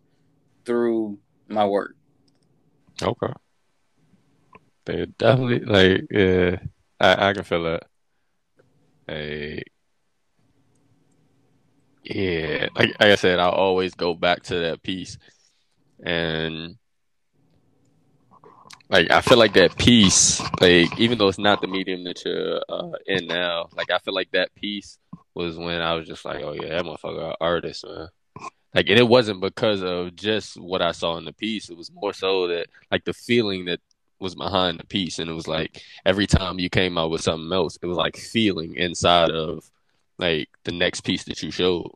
through 0.66 1.18
my 1.48 1.66
work. 1.66 1.96
Okay. 3.02 3.34
They 4.86 5.06
definitely 5.18 5.60
like 5.62 6.08
yeah. 6.12 6.58
I 7.00 7.30
I 7.30 7.34
can 7.34 7.44
feel 7.44 7.64
that. 7.64 7.84
Hey. 9.08 9.64
Yeah, 12.04 12.68
like, 12.76 12.90
like 13.00 13.12
I 13.12 13.16
said, 13.16 13.40
I'll 13.40 13.52
always 13.52 13.94
go 13.94 14.14
back 14.14 14.44
to 14.44 14.56
that 14.60 14.84
piece, 14.84 15.18
and 16.04 16.76
like 18.94 19.10
I 19.10 19.22
feel 19.22 19.40
like 19.40 19.54
that 19.54 19.76
piece, 19.78 20.40
like 20.62 21.00
even 21.00 21.18
though 21.18 21.28
it's 21.28 21.40
not 21.40 21.62
the 21.62 21.68
medium 21.68 22.04
that 22.04 22.24
you're 22.24 22.62
uh, 22.70 22.92
in 23.08 23.26
now, 23.26 23.68
like 23.76 23.90
I 23.90 23.98
feel 23.98 24.14
like 24.14 24.32
that 24.34 24.54
piece 24.54 25.00
was 25.34 25.58
when 25.58 25.82
I 25.82 25.96
was 25.96 26.08
just 26.08 26.24
like, 26.24 26.44
oh 26.44 26.54
yeah, 26.54 26.70
that 26.70 26.86
motherfucker 26.86 27.30
an 27.30 27.36
artist, 27.42 27.86
man. 27.86 28.10
like, 28.76 28.90
and 28.90 29.00
it 29.00 29.08
wasn't 29.08 29.42
because 29.42 29.82
of 29.82 30.16
just 30.16 30.62
what 30.62 30.84
I 30.84 30.92
saw 30.92 31.18
in 31.18 31.26
the 31.26 31.34
piece. 31.34 31.72
It 31.72 31.78
was 31.78 31.92
more 31.92 32.14
so 32.14 32.48
that 32.50 32.68
like 32.92 33.04
the 33.04 33.14
feeling 33.14 33.66
that 33.66 33.80
was 34.20 34.36
behind 34.36 34.80
the 34.80 34.86
piece, 34.86 35.18
and 35.18 35.28
it 35.28 35.34
was 35.34 35.48
like 35.48 35.82
every 36.06 36.28
time 36.28 36.60
you 36.60 36.70
came 36.70 36.96
out 36.96 37.10
with 37.10 37.22
something 37.22 37.52
else, 37.52 37.80
it 37.82 37.88
was 37.88 37.98
like 37.98 38.16
feeling 38.16 38.76
inside 38.76 39.32
of 39.32 39.72
like 40.20 40.50
the 40.66 40.72
next 40.72 41.02
piece 41.02 41.24
that 41.24 41.42
you 41.42 41.50
showed. 41.50 41.90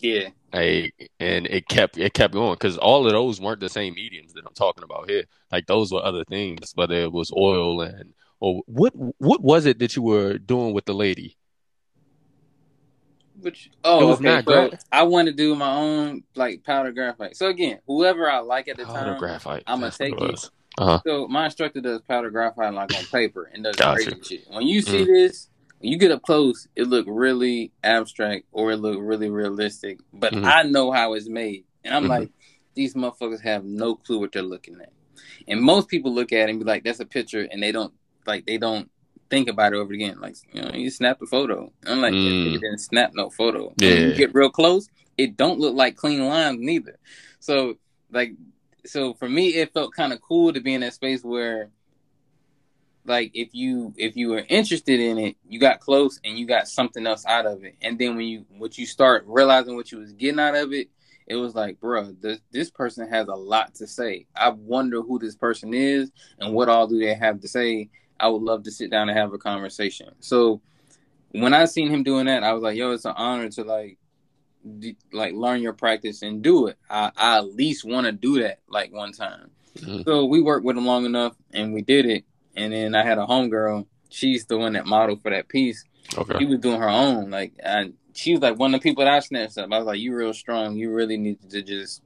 Yeah. 0.00 0.30
Like, 0.52 1.10
and 1.20 1.46
it 1.46 1.68
kept 1.68 1.96
it 1.96 2.12
kept 2.12 2.34
going 2.34 2.54
because 2.54 2.76
all 2.76 3.06
of 3.06 3.12
those 3.12 3.40
weren't 3.40 3.60
the 3.60 3.68
same 3.68 3.94
mediums 3.94 4.32
that 4.32 4.44
I'm 4.46 4.54
talking 4.54 4.82
about 4.82 5.08
here. 5.08 5.24
Like 5.52 5.66
those 5.66 5.92
were 5.92 6.04
other 6.04 6.24
things, 6.24 6.72
whether 6.74 6.94
it 6.94 7.12
was 7.12 7.32
oil 7.36 7.82
and 7.82 8.14
or 8.40 8.62
what 8.66 8.92
what 9.18 9.42
was 9.42 9.66
it 9.66 9.78
that 9.78 9.94
you 9.94 10.02
were 10.02 10.38
doing 10.38 10.74
with 10.74 10.86
the 10.86 10.94
lady? 10.94 11.36
Which 13.40 13.70
oh 13.84 14.14
okay, 14.14 14.42
so 14.46 14.70
I 14.90 15.04
want 15.04 15.28
to 15.28 15.32
do 15.32 15.54
my 15.54 15.72
own 15.72 16.24
like 16.34 16.64
powder 16.64 16.92
graphite. 16.92 17.36
So 17.36 17.46
again, 17.46 17.78
whoever 17.86 18.28
I 18.28 18.38
like 18.38 18.68
at 18.68 18.76
the 18.76 18.84
powder 18.84 19.12
time, 19.12 19.18
graphite. 19.18 19.62
I'm 19.66 19.80
gonna 19.80 19.92
take 19.92 20.20
it. 20.20 20.50
Uh-huh. 20.78 21.00
So 21.06 21.28
my 21.28 21.46
instructor 21.46 21.80
does 21.80 22.00
powder 22.02 22.30
graphite 22.30 22.72
like 22.74 22.96
on 22.96 23.04
paper 23.04 23.50
and 23.52 23.64
does 23.64 23.76
gotcha. 23.76 24.10
crazy 24.10 24.22
shit. 24.22 24.44
When 24.50 24.66
you 24.66 24.82
see 24.82 25.04
mm. 25.04 25.06
this, 25.06 25.49
when 25.80 25.90
you 25.90 25.98
get 25.98 26.12
up 26.12 26.22
close, 26.22 26.68
it 26.76 26.84
look 26.84 27.06
really 27.08 27.72
abstract 27.82 28.44
or 28.52 28.70
it 28.72 28.76
look 28.76 28.98
really 29.00 29.30
realistic. 29.30 29.98
But 30.12 30.32
mm-hmm. 30.32 30.44
I 30.44 30.62
know 30.62 30.92
how 30.92 31.14
it's 31.14 31.28
made, 31.28 31.64
and 31.84 31.94
I'm 31.94 32.02
mm-hmm. 32.02 32.10
like, 32.10 32.30
these 32.74 32.94
motherfuckers 32.94 33.40
have 33.40 33.64
no 33.64 33.94
clue 33.94 34.20
what 34.20 34.32
they're 34.32 34.42
looking 34.42 34.80
at. 34.80 34.92
And 35.48 35.60
most 35.60 35.88
people 35.88 36.14
look 36.14 36.32
at 36.32 36.48
it 36.48 36.50
and 36.50 36.58
be 36.58 36.64
like, 36.64 36.84
"That's 36.84 37.00
a 37.00 37.06
picture," 37.06 37.48
and 37.50 37.62
they 37.62 37.72
don't 37.72 37.92
like 38.26 38.46
they 38.46 38.58
don't 38.58 38.90
think 39.30 39.48
about 39.48 39.72
it 39.72 39.76
over 39.76 39.92
again. 39.92 40.20
Like 40.20 40.36
you 40.52 40.62
know, 40.62 40.70
you 40.74 40.90
snap 40.90 41.22
a 41.22 41.26
photo. 41.26 41.72
I'm 41.86 42.00
like, 42.00 42.12
mm. 42.12 42.52
you 42.52 42.58
didn't 42.58 42.78
snap 42.78 43.12
no 43.14 43.30
photo. 43.30 43.72
Yeah. 43.78 43.90
When 43.90 44.02
you 44.08 44.14
get 44.14 44.34
real 44.34 44.50
close, 44.50 44.88
it 45.16 45.36
don't 45.36 45.60
look 45.60 45.74
like 45.74 45.96
clean 45.96 46.26
lines 46.26 46.58
neither. 46.60 46.98
So 47.38 47.78
like, 48.12 48.34
so 48.84 49.14
for 49.14 49.28
me, 49.28 49.48
it 49.48 49.72
felt 49.72 49.94
kind 49.94 50.12
of 50.12 50.20
cool 50.20 50.52
to 50.52 50.60
be 50.60 50.74
in 50.74 50.82
that 50.82 50.94
space 50.94 51.24
where 51.24 51.70
like 53.04 53.30
if 53.34 53.50
you 53.52 53.94
if 53.96 54.16
you 54.16 54.28
were 54.28 54.44
interested 54.48 55.00
in 55.00 55.18
it, 55.18 55.36
you 55.48 55.58
got 55.58 55.80
close 55.80 56.20
and 56.24 56.38
you 56.38 56.46
got 56.46 56.68
something 56.68 57.06
else 57.06 57.24
out 57.26 57.46
of 57.46 57.64
it. 57.64 57.76
And 57.82 57.98
then 57.98 58.16
when 58.16 58.26
you 58.26 58.44
what 58.56 58.78
you 58.78 58.86
start 58.86 59.24
realizing 59.26 59.76
what 59.76 59.90
you 59.90 59.98
was 59.98 60.12
getting 60.12 60.40
out 60.40 60.54
of 60.54 60.72
it, 60.72 60.88
it 61.26 61.36
was 61.36 61.54
like, 61.54 61.80
bro, 61.80 62.12
this 62.20 62.40
this 62.50 62.70
person 62.70 63.08
has 63.08 63.28
a 63.28 63.34
lot 63.34 63.74
to 63.76 63.86
say. 63.86 64.26
I 64.34 64.50
wonder 64.50 65.00
who 65.00 65.18
this 65.18 65.36
person 65.36 65.72
is 65.74 66.10
and 66.38 66.54
what 66.54 66.68
all 66.68 66.86
do 66.86 66.98
they 66.98 67.14
have 67.14 67.40
to 67.40 67.48
say. 67.48 67.90
I 68.18 68.28
would 68.28 68.42
love 68.42 68.64
to 68.64 68.70
sit 68.70 68.90
down 68.90 69.08
and 69.08 69.18
have 69.18 69.32
a 69.32 69.38
conversation. 69.38 70.10
So 70.20 70.60
when 71.32 71.54
I 71.54 71.64
seen 71.64 71.90
him 71.90 72.02
doing 72.02 72.26
that, 72.26 72.42
I 72.42 72.52
was 72.52 72.62
like, 72.62 72.76
yo, 72.76 72.92
it's 72.92 73.04
an 73.04 73.14
honor 73.16 73.48
to 73.50 73.64
like 73.64 73.98
like 75.12 75.32
learn 75.32 75.62
your 75.62 75.72
practice 75.72 76.22
and 76.22 76.42
do 76.42 76.66
it. 76.66 76.76
I, 76.88 77.12
I 77.16 77.38
at 77.38 77.54
least 77.54 77.84
want 77.84 78.06
to 78.06 78.12
do 78.12 78.42
that 78.42 78.58
like 78.68 78.92
one 78.92 79.12
time. 79.12 79.50
Mm-hmm. 79.78 80.02
So 80.02 80.24
we 80.24 80.42
worked 80.42 80.64
with 80.64 80.76
him 80.76 80.86
long 80.86 81.04
enough 81.06 81.34
and 81.52 81.72
we 81.72 81.82
did 81.82 82.06
it. 82.06 82.24
And 82.56 82.72
then 82.72 82.94
I 82.94 83.04
had 83.04 83.18
a 83.18 83.26
homegirl. 83.26 83.86
She's 84.08 84.46
the 84.46 84.58
one 84.58 84.72
that 84.72 84.86
modeled 84.86 85.22
for 85.22 85.30
that 85.30 85.48
piece. 85.48 85.84
Okay. 86.16 86.38
She 86.38 86.46
was 86.46 86.58
doing 86.58 86.80
her 86.80 86.88
own. 86.88 87.30
Like, 87.30 87.52
and 87.60 87.94
she 88.14 88.32
was 88.32 88.40
like 88.40 88.58
one 88.58 88.74
of 88.74 88.80
the 88.80 88.88
people 88.88 89.04
that 89.04 89.12
I 89.12 89.20
snatched 89.20 89.58
up. 89.58 89.72
I 89.72 89.78
was 89.78 89.86
like, 89.86 90.00
"You 90.00 90.14
real 90.14 90.34
strong. 90.34 90.76
You 90.76 90.92
really 90.92 91.16
need 91.16 91.38
to 91.50 91.62
just 91.62 92.02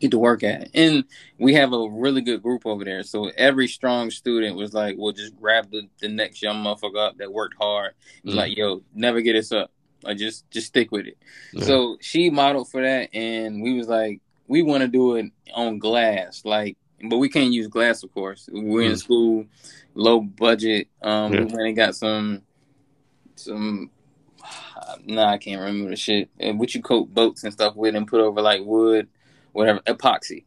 get 0.00 0.10
to 0.12 0.18
work 0.18 0.42
at 0.42 0.62
it." 0.62 0.70
And 0.74 1.04
we 1.38 1.54
have 1.54 1.72
a 1.72 1.88
really 1.90 2.20
good 2.22 2.42
group 2.42 2.66
over 2.66 2.84
there. 2.84 3.02
So 3.02 3.30
every 3.36 3.68
strong 3.68 4.10
student 4.10 4.56
was 4.56 4.72
like, 4.72 4.96
"Well, 4.98 5.12
just 5.12 5.38
grab 5.38 5.70
the, 5.70 5.88
the 6.00 6.08
next 6.08 6.42
young 6.42 6.64
motherfucker 6.64 7.08
up 7.08 7.18
that 7.18 7.32
worked 7.32 7.56
hard." 7.60 7.92
Mm 8.24 8.34
like, 8.34 8.56
"Yo, 8.56 8.82
never 8.94 9.20
get 9.20 9.36
us 9.36 9.52
up. 9.52 9.70
Like, 10.02 10.18
just 10.18 10.50
just 10.50 10.68
stick 10.68 10.90
with 10.90 11.06
it." 11.06 11.18
Yeah. 11.52 11.64
So 11.64 11.98
she 12.00 12.30
modeled 12.30 12.70
for 12.70 12.82
that, 12.82 13.14
and 13.14 13.62
we 13.62 13.74
was 13.76 13.88
like, 13.88 14.20
"We 14.46 14.62
want 14.62 14.82
to 14.82 14.88
do 14.88 15.16
it 15.16 15.26
on 15.54 15.78
glass, 15.78 16.44
like." 16.44 16.76
But 17.04 17.18
we 17.18 17.28
can't 17.28 17.52
use 17.52 17.68
glass, 17.68 18.02
of 18.02 18.12
course. 18.12 18.48
We're 18.52 18.82
in 18.82 18.92
mm. 18.92 18.98
school, 18.98 19.46
low 19.94 20.20
budget. 20.20 20.88
Um, 21.02 21.32
yeah. 21.32 21.40
we 21.40 21.46
went 21.46 21.66
and 21.68 21.76
got 21.76 21.96
some, 21.96 22.42
some. 23.36 23.90
Nah, 25.04 25.32
I 25.32 25.38
can't 25.38 25.60
remember 25.60 25.90
the 25.90 25.96
shit. 25.96 26.30
And 26.40 26.58
what 26.58 26.74
you 26.74 26.80
coat 26.80 27.12
boats 27.12 27.44
and 27.44 27.52
stuff 27.52 27.76
with, 27.76 27.94
and 27.94 28.06
put 28.06 28.20
over 28.20 28.40
like 28.40 28.62
wood, 28.64 29.08
whatever, 29.52 29.80
epoxy. 29.80 30.44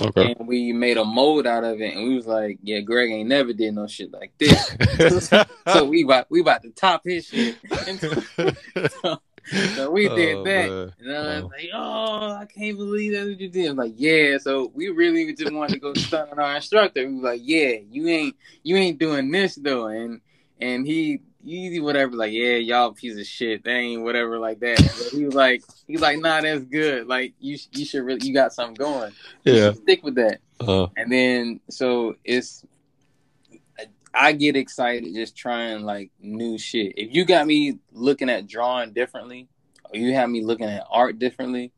Okay. 0.00 0.34
And 0.38 0.48
we 0.48 0.72
made 0.72 0.96
a 0.96 1.04
mold 1.04 1.46
out 1.46 1.64
of 1.64 1.80
it, 1.80 1.94
and 1.94 2.08
we 2.08 2.14
was 2.14 2.26
like, 2.26 2.58
"Yeah, 2.62 2.80
Greg 2.80 3.10
ain't 3.10 3.28
never 3.28 3.52
did 3.52 3.74
no 3.74 3.86
shit 3.86 4.10
like 4.12 4.32
this." 4.38 5.28
so 5.72 5.84
we 5.84 6.02
about 6.04 6.30
we 6.30 6.40
about 6.40 6.62
to 6.62 6.70
top 6.70 7.02
his 7.04 7.26
shit. 7.26 7.56
so, 9.02 9.20
so 9.74 9.90
we 9.90 10.08
did 10.08 10.36
oh, 10.36 10.44
that. 10.44 10.70
Man. 10.70 10.92
And 11.00 11.16
I 11.16 11.40
was 11.40 11.42
oh. 11.42 11.46
like, 11.46 11.70
oh, 11.74 12.32
I 12.32 12.44
can't 12.46 12.76
believe 12.76 13.12
that's 13.12 13.26
what 13.26 13.40
you 13.40 13.48
did. 13.48 13.70
I'm 13.70 13.76
like, 13.76 13.94
yeah. 13.96 14.38
So 14.38 14.70
we 14.74 14.88
really 14.88 15.32
just 15.34 15.52
wanted 15.52 15.74
to 15.74 15.80
go 15.80 15.94
stunt 15.94 16.30
on 16.32 16.38
our 16.38 16.56
instructor. 16.56 17.06
We 17.06 17.14
was 17.14 17.24
like, 17.24 17.40
yeah, 17.42 17.76
you 17.90 18.08
ain't 18.08 18.36
you 18.62 18.76
ain't 18.76 18.98
doing 18.98 19.30
this 19.30 19.56
though. 19.56 19.86
And 19.86 20.20
and 20.60 20.86
he 20.86 21.20
easy 21.44 21.80
whatever, 21.80 22.14
like, 22.14 22.32
yeah, 22.32 22.56
y'all 22.56 22.92
piece 22.92 23.18
of 23.18 23.26
shit. 23.26 23.64
They 23.64 23.72
ain't 23.72 24.02
whatever 24.02 24.38
like 24.38 24.60
that. 24.60 24.78
But 24.78 25.08
he 25.18 25.24
was 25.24 25.34
like 25.34 25.62
he's 25.86 26.00
like, 26.00 26.18
nah, 26.18 26.40
that's 26.40 26.64
good. 26.64 27.06
Like 27.06 27.34
you 27.40 27.58
you 27.72 27.84
should 27.84 28.04
really 28.04 28.26
you 28.26 28.34
got 28.34 28.52
something 28.52 28.74
going. 28.74 29.12
Yeah. 29.44 29.72
Stick 29.72 30.04
with 30.04 30.14
that. 30.16 30.40
Uh-huh. 30.60 30.88
And 30.96 31.10
then 31.10 31.60
so 31.68 32.16
it's 32.24 32.64
I 34.14 34.32
get 34.32 34.56
excited 34.56 35.14
just 35.14 35.36
trying 35.36 35.84
like 35.84 36.10
new 36.20 36.58
shit. 36.58 36.94
If 36.96 37.14
you 37.14 37.24
got 37.24 37.46
me 37.46 37.78
looking 37.92 38.30
at 38.30 38.46
drawing 38.46 38.92
differently, 38.92 39.48
or 39.84 39.98
you 39.98 40.14
have 40.14 40.28
me 40.28 40.42
looking 40.42 40.68
at 40.68 40.86
art 40.90 41.18
differently, 41.18 41.72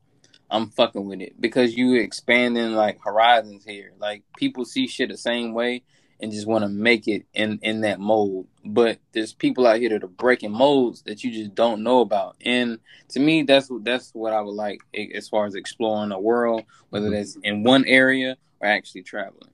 I'm 0.50 0.70
fucking 0.70 1.06
with 1.06 1.20
it 1.20 1.40
because 1.40 1.76
you 1.76 1.94
expanding 1.94 2.72
like 2.72 3.00
horizons 3.02 3.64
here. 3.64 3.92
Like 3.98 4.22
people 4.36 4.64
see 4.64 4.86
shit 4.86 5.10
the 5.10 5.16
same 5.16 5.54
way 5.54 5.82
and 6.20 6.32
just 6.32 6.46
want 6.46 6.62
to 6.62 6.68
make 6.68 7.08
it 7.08 7.26
in 7.34 7.58
in 7.62 7.82
that 7.82 8.00
mold. 8.00 8.46
But 8.64 8.98
there's 9.12 9.32
people 9.32 9.66
out 9.66 9.78
here 9.78 9.90
that 9.90 10.04
are 10.04 10.08
breaking 10.08 10.52
molds 10.52 11.02
that 11.02 11.24
you 11.24 11.30
just 11.30 11.54
don't 11.54 11.82
know 11.82 12.00
about. 12.00 12.36
And 12.40 12.78
to 13.10 13.20
me, 13.20 13.42
that's 13.42 13.70
that's 13.82 14.10
what 14.12 14.32
I 14.32 14.40
would 14.40 14.54
like 14.54 14.80
as 15.14 15.28
far 15.28 15.46
as 15.46 15.54
exploring 15.54 16.10
the 16.10 16.18
world, 16.18 16.64
whether 16.90 17.06
mm-hmm. 17.06 17.14
that's 17.14 17.36
in 17.42 17.62
one 17.62 17.84
area 17.84 18.36
or 18.60 18.68
actually 18.68 19.02
traveling. 19.02 19.50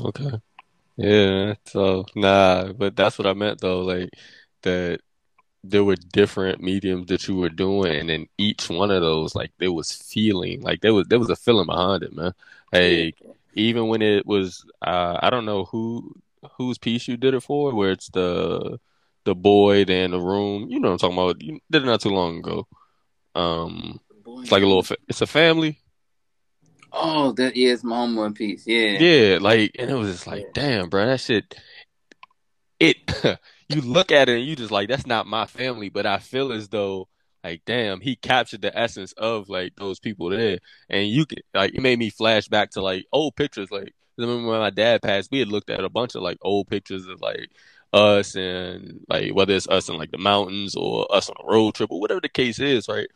Okay. 0.00 0.30
Yeah, 1.02 1.54
so 1.66 2.04
nah, 2.14 2.72
but 2.72 2.94
that's 2.96 3.18
what 3.18 3.26
I 3.26 3.32
meant 3.34 3.60
though, 3.60 3.80
like 3.80 4.10
that 4.62 5.00
there 5.64 5.84
were 5.84 5.96
different 5.96 6.62
mediums 6.62 7.08
that 7.08 7.28
you 7.28 7.36
were 7.36 7.50
doing, 7.50 7.92
and 8.00 8.10
in 8.10 8.28
each 8.38 8.70
one 8.70 8.90
of 8.92 9.02
those, 9.02 9.34
like 9.34 9.52
there 9.58 9.72
was 9.72 9.92
feeling, 9.92 10.62
like 10.62 10.82
there 10.82 10.94
was 10.94 11.08
there 11.08 11.18
was 11.20 11.30
a 11.30 11.36
feeling 11.36 11.66
behind 11.66 12.04
it, 12.04 12.14
man. 12.14 12.34
Like 12.72 13.16
even 13.54 13.88
when 13.88 14.02
it 14.02 14.26
was, 14.26 14.64
uh, 14.82 15.18
I 15.22 15.30
don't 15.30 15.46
know 15.46 15.64
who 15.66 16.14
whose 16.58 16.78
piece 16.78 17.08
you 17.08 17.16
did 17.18 17.34
it 17.34 17.42
for, 17.42 17.74
where 17.74 17.92
it's 17.92 18.10
the 18.10 18.80
the 19.24 19.34
boy 19.36 19.82
in 19.84 20.12
the 20.12 20.20
room. 20.20 20.70
You 20.70 20.80
know 20.80 20.90
what 20.92 21.04
I'm 21.04 21.10
talking 21.12 21.18
about? 21.18 21.42
You 21.42 21.60
did 21.70 21.82
it 21.84 21.86
not 21.86 22.02
too 22.02 22.10
long 22.10 22.38
ago. 22.38 22.68
Um, 23.36 24.00
it's 24.42 24.52
like 24.52 24.64
a 24.64 24.66
little, 24.66 24.86
it's 25.08 25.22
a 25.22 25.28
family. 25.28 25.80
Oh, 26.92 27.32
that 27.32 27.56
is 27.56 27.82
my 27.82 27.96
home 27.96 28.16
one 28.16 28.34
piece. 28.34 28.66
Yeah. 28.66 28.98
Yeah, 28.98 29.38
like 29.40 29.72
and 29.78 29.90
it 29.90 29.94
was 29.94 30.12
just 30.12 30.26
like, 30.26 30.52
damn, 30.52 30.88
bro, 30.88 31.06
that 31.06 31.20
shit 31.20 31.54
it 32.82 33.38
you 33.68 33.80
look 33.80 34.10
at 34.10 34.28
it 34.28 34.38
and 34.38 34.44
you 34.44 34.56
just 34.56 34.72
like 34.72 34.88
that's 34.88 35.06
not 35.06 35.26
my 35.26 35.46
family, 35.46 35.88
but 35.88 36.04
I 36.04 36.18
feel 36.18 36.52
as 36.52 36.68
though 36.68 37.08
like 37.44 37.62
damn, 37.64 38.00
he 38.00 38.16
captured 38.16 38.62
the 38.62 38.76
essence 38.76 39.12
of 39.12 39.48
like 39.48 39.76
those 39.76 40.00
people 40.00 40.30
there. 40.30 40.58
And 40.90 41.08
you 41.08 41.24
could 41.24 41.42
like 41.54 41.74
it 41.74 41.80
made 41.80 41.98
me 41.98 42.10
flash 42.10 42.48
back 42.48 42.70
to 42.72 42.82
like 42.82 43.06
old 43.12 43.36
pictures 43.36 43.70
like 43.70 43.94
I 44.18 44.22
remember 44.22 44.50
when 44.50 44.60
my 44.60 44.70
dad 44.70 45.00
passed, 45.02 45.30
we 45.30 45.38
had 45.38 45.48
looked 45.48 45.70
at 45.70 45.84
a 45.84 45.88
bunch 45.88 46.14
of 46.14 46.22
like 46.22 46.38
old 46.42 46.68
pictures 46.68 47.06
of 47.06 47.20
like 47.20 47.50
us 47.92 48.34
and 48.34 49.00
like 49.08 49.34
whether 49.34 49.54
it's 49.54 49.68
us 49.68 49.88
in 49.88 49.96
like 49.96 50.10
the 50.10 50.18
mountains 50.18 50.74
or 50.74 51.06
us 51.14 51.30
on 51.30 51.36
a 51.40 51.50
road 51.50 51.74
trip 51.74 51.90
or 51.90 52.00
whatever 52.00 52.20
the 52.20 52.28
case 52.28 52.58
is, 52.58 52.88
right? 52.88 53.08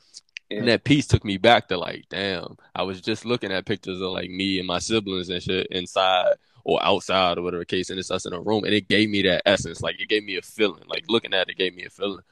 Yeah. 0.50 0.58
And 0.58 0.68
that 0.68 0.84
piece 0.84 1.06
took 1.06 1.24
me 1.24 1.38
back 1.38 1.68
to 1.68 1.76
like, 1.78 2.04
damn, 2.08 2.56
I 2.74 2.82
was 2.82 3.00
just 3.00 3.24
looking 3.24 3.50
at 3.52 3.66
pictures 3.66 4.00
of 4.00 4.10
like 4.12 4.30
me 4.30 4.58
and 4.58 4.66
my 4.66 4.78
siblings 4.78 5.28
and 5.28 5.42
shit 5.42 5.66
inside 5.70 6.34
or 6.64 6.82
outside 6.84 7.38
or 7.38 7.42
whatever 7.42 7.64
case, 7.64 7.90
and 7.90 7.98
it's 7.98 8.10
us 8.10 8.26
in 8.26 8.32
a 8.32 8.40
room, 8.40 8.64
and 8.64 8.74
it 8.74 8.88
gave 8.88 9.08
me 9.08 9.22
that 9.22 9.42
essence. 9.46 9.80
Like 9.80 10.00
it 10.00 10.08
gave 10.08 10.24
me 10.24 10.36
a 10.36 10.42
feeling. 10.42 10.82
Like 10.88 11.04
looking 11.08 11.32
at 11.34 11.48
it 11.48 11.56
gave 11.56 11.74
me 11.74 11.84
a 11.84 11.90
feeling, 11.90 12.22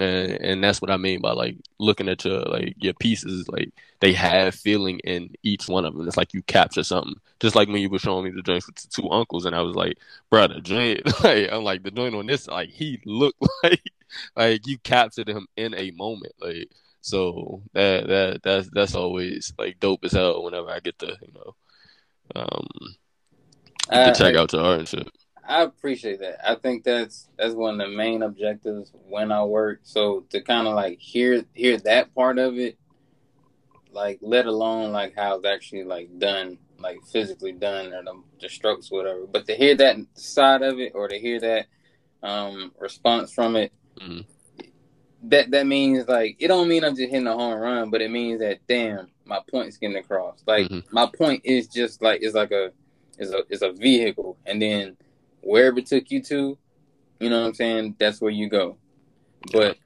and 0.00 0.32
and 0.32 0.64
that's 0.64 0.80
what 0.80 0.90
I 0.90 0.96
mean 0.96 1.20
by 1.20 1.32
like 1.32 1.56
looking 1.78 2.08
at 2.08 2.24
your 2.24 2.40
like 2.42 2.74
your 2.78 2.94
pieces. 2.94 3.46
Like 3.48 3.72
they 4.00 4.12
have 4.14 4.54
feeling 4.54 5.00
in 5.00 5.34
each 5.42 5.68
one 5.68 5.84
of 5.84 5.94
them. 5.94 6.06
It's 6.08 6.16
like 6.16 6.34
you 6.34 6.42
capture 6.42 6.82
something. 6.82 7.16
Just 7.40 7.54
like 7.54 7.68
when 7.68 7.82
you 7.82 7.90
were 7.90 7.98
showing 7.98 8.24
me 8.24 8.30
the 8.30 8.42
joints 8.42 8.66
with 8.66 8.76
the 8.76 8.88
two 8.88 9.10
uncles, 9.10 9.44
and 9.44 9.54
I 9.54 9.60
was 9.62 9.76
like, 9.76 9.98
brother, 10.30 10.60
joint. 10.60 11.02
Like 11.22 11.50
I'm 11.52 11.62
like 11.64 11.82
the 11.82 11.90
joint 11.90 12.14
on 12.14 12.26
this. 12.26 12.48
Like 12.48 12.70
he 12.70 13.00
looked 13.04 13.42
like 13.62 13.82
like 14.36 14.66
you 14.66 14.78
captured 14.78 15.28
him 15.28 15.46
in 15.56 15.74
a 15.74 15.90
moment. 15.92 16.32
Like 16.40 16.70
so 17.04 17.62
that 17.74 18.06
that 18.08 18.42
that's 18.42 18.70
that's 18.72 18.94
always 18.94 19.52
like 19.58 19.78
dope 19.78 20.04
as 20.04 20.12
hell 20.12 20.42
whenever 20.42 20.70
I 20.70 20.80
get 20.80 20.98
to 21.00 21.06
you 21.20 21.32
know 21.34 21.54
um 22.34 22.66
to 23.92 24.14
check 24.16 24.34
out 24.34 24.52
your 24.52 24.62
art 24.62 24.78
and 24.80 24.88
shit. 24.88 25.10
I 25.46 25.62
appreciate 25.62 26.20
that. 26.20 26.38
I 26.42 26.54
think 26.54 26.84
that's 26.84 27.28
that's 27.36 27.54
one 27.54 27.78
of 27.78 27.86
the 27.86 27.94
main 27.94 28.22
objectives 28.22 28.90
when 29.06 29.30
I 29.30 29.44
work. 29.44 29.80
So 29.82 30.24
to 30.30 30.40
kind 30.40 30.66
of 30.66 30.74
like 30.74 30.98
hear 30.98 31.44
hear 31.52 31.76
that 31.80 32.14
part 32.14 32.38
of 32.38 32.58
it 32.58 32.78
like 33.92 34.18
let 34.22 34.46
alone 34.46 34.90
like 34.90 35.14
how 35.14 35.36
it's 35.36 35.46
actually 35.46 35.84
like 35.84 36.18
done, 36.18 36.58
like 36.78 36.98
physically 37.12 37.52
done 37.52 37.92
or 37.92 38.02
the, 38.02 38.22
the 38.40 38.48
strokes, 38.48 38.90
whatever. 38.90 39.26
But 39.26 39.46
to 39.46 39.54
hear 39.54 39.74
that 39.76 39.96
side 40.14 40.62
of 40.62 40.80
it 40.80 40.92
or 40.94 41.08
to 41.08 41.18
hear 41.18 41.38
that 41.40 41.66
um 42.22 42.72
response 42.78 43.30
from 43.32 43.56
it, 43.56 43.72
Mhm. 44.00 44.24
That 45.28 45.50
that 45.50 45.66
means 45.66 46.06
like 46.08 46.36
it 46.38 46.48
don't 46.48 46.68
mean 46.68 46.84
I'm 46.84 46.94
just 46.96 47.10
hitting 47.10 47.26
a 47.26 47.32
home 47.32 47.58
run, 47.58 47.90
but 47.90 48.02
it 48.02 48.10
means 48.10 48.40
that 48.40 48.58
damn, 48.68 49.08
my 49.24 49.40
point's 49.50 49.76
getting 49.78 49.96
across. 49.96 50.42
Like 50.46 50.68
Mhm. 50.68 50.84
my 50.92 51.06
point 51.06 51.42
is 51.44 51.68
just 51.68 52.02
like 52.02 52.22
it's 52.22 52.34
like 52.34 52.50
a 52.52 52.72
it's 53.18 53.30
a 53.32 53.42
is 53.48 53.62
a 53.62 53.72
vehicle, 53.72 54.36
and 54.46 54.60
then 54.60 54.96
wherever 55.42 55.78
it 55.78 55.86
took 55.86 56.10
you 56.10 56.22
to, 56.22 56.58
you 57.20 57.30
know 57.30 57.40
what 57.42 57.48
I'm 57.48 57.54
saying. 57.54 57.96
That's 57.98 58.20
where 58.20 58.30
you 58.32 58.48
go. 58.48 58.76
But 59.52 59.76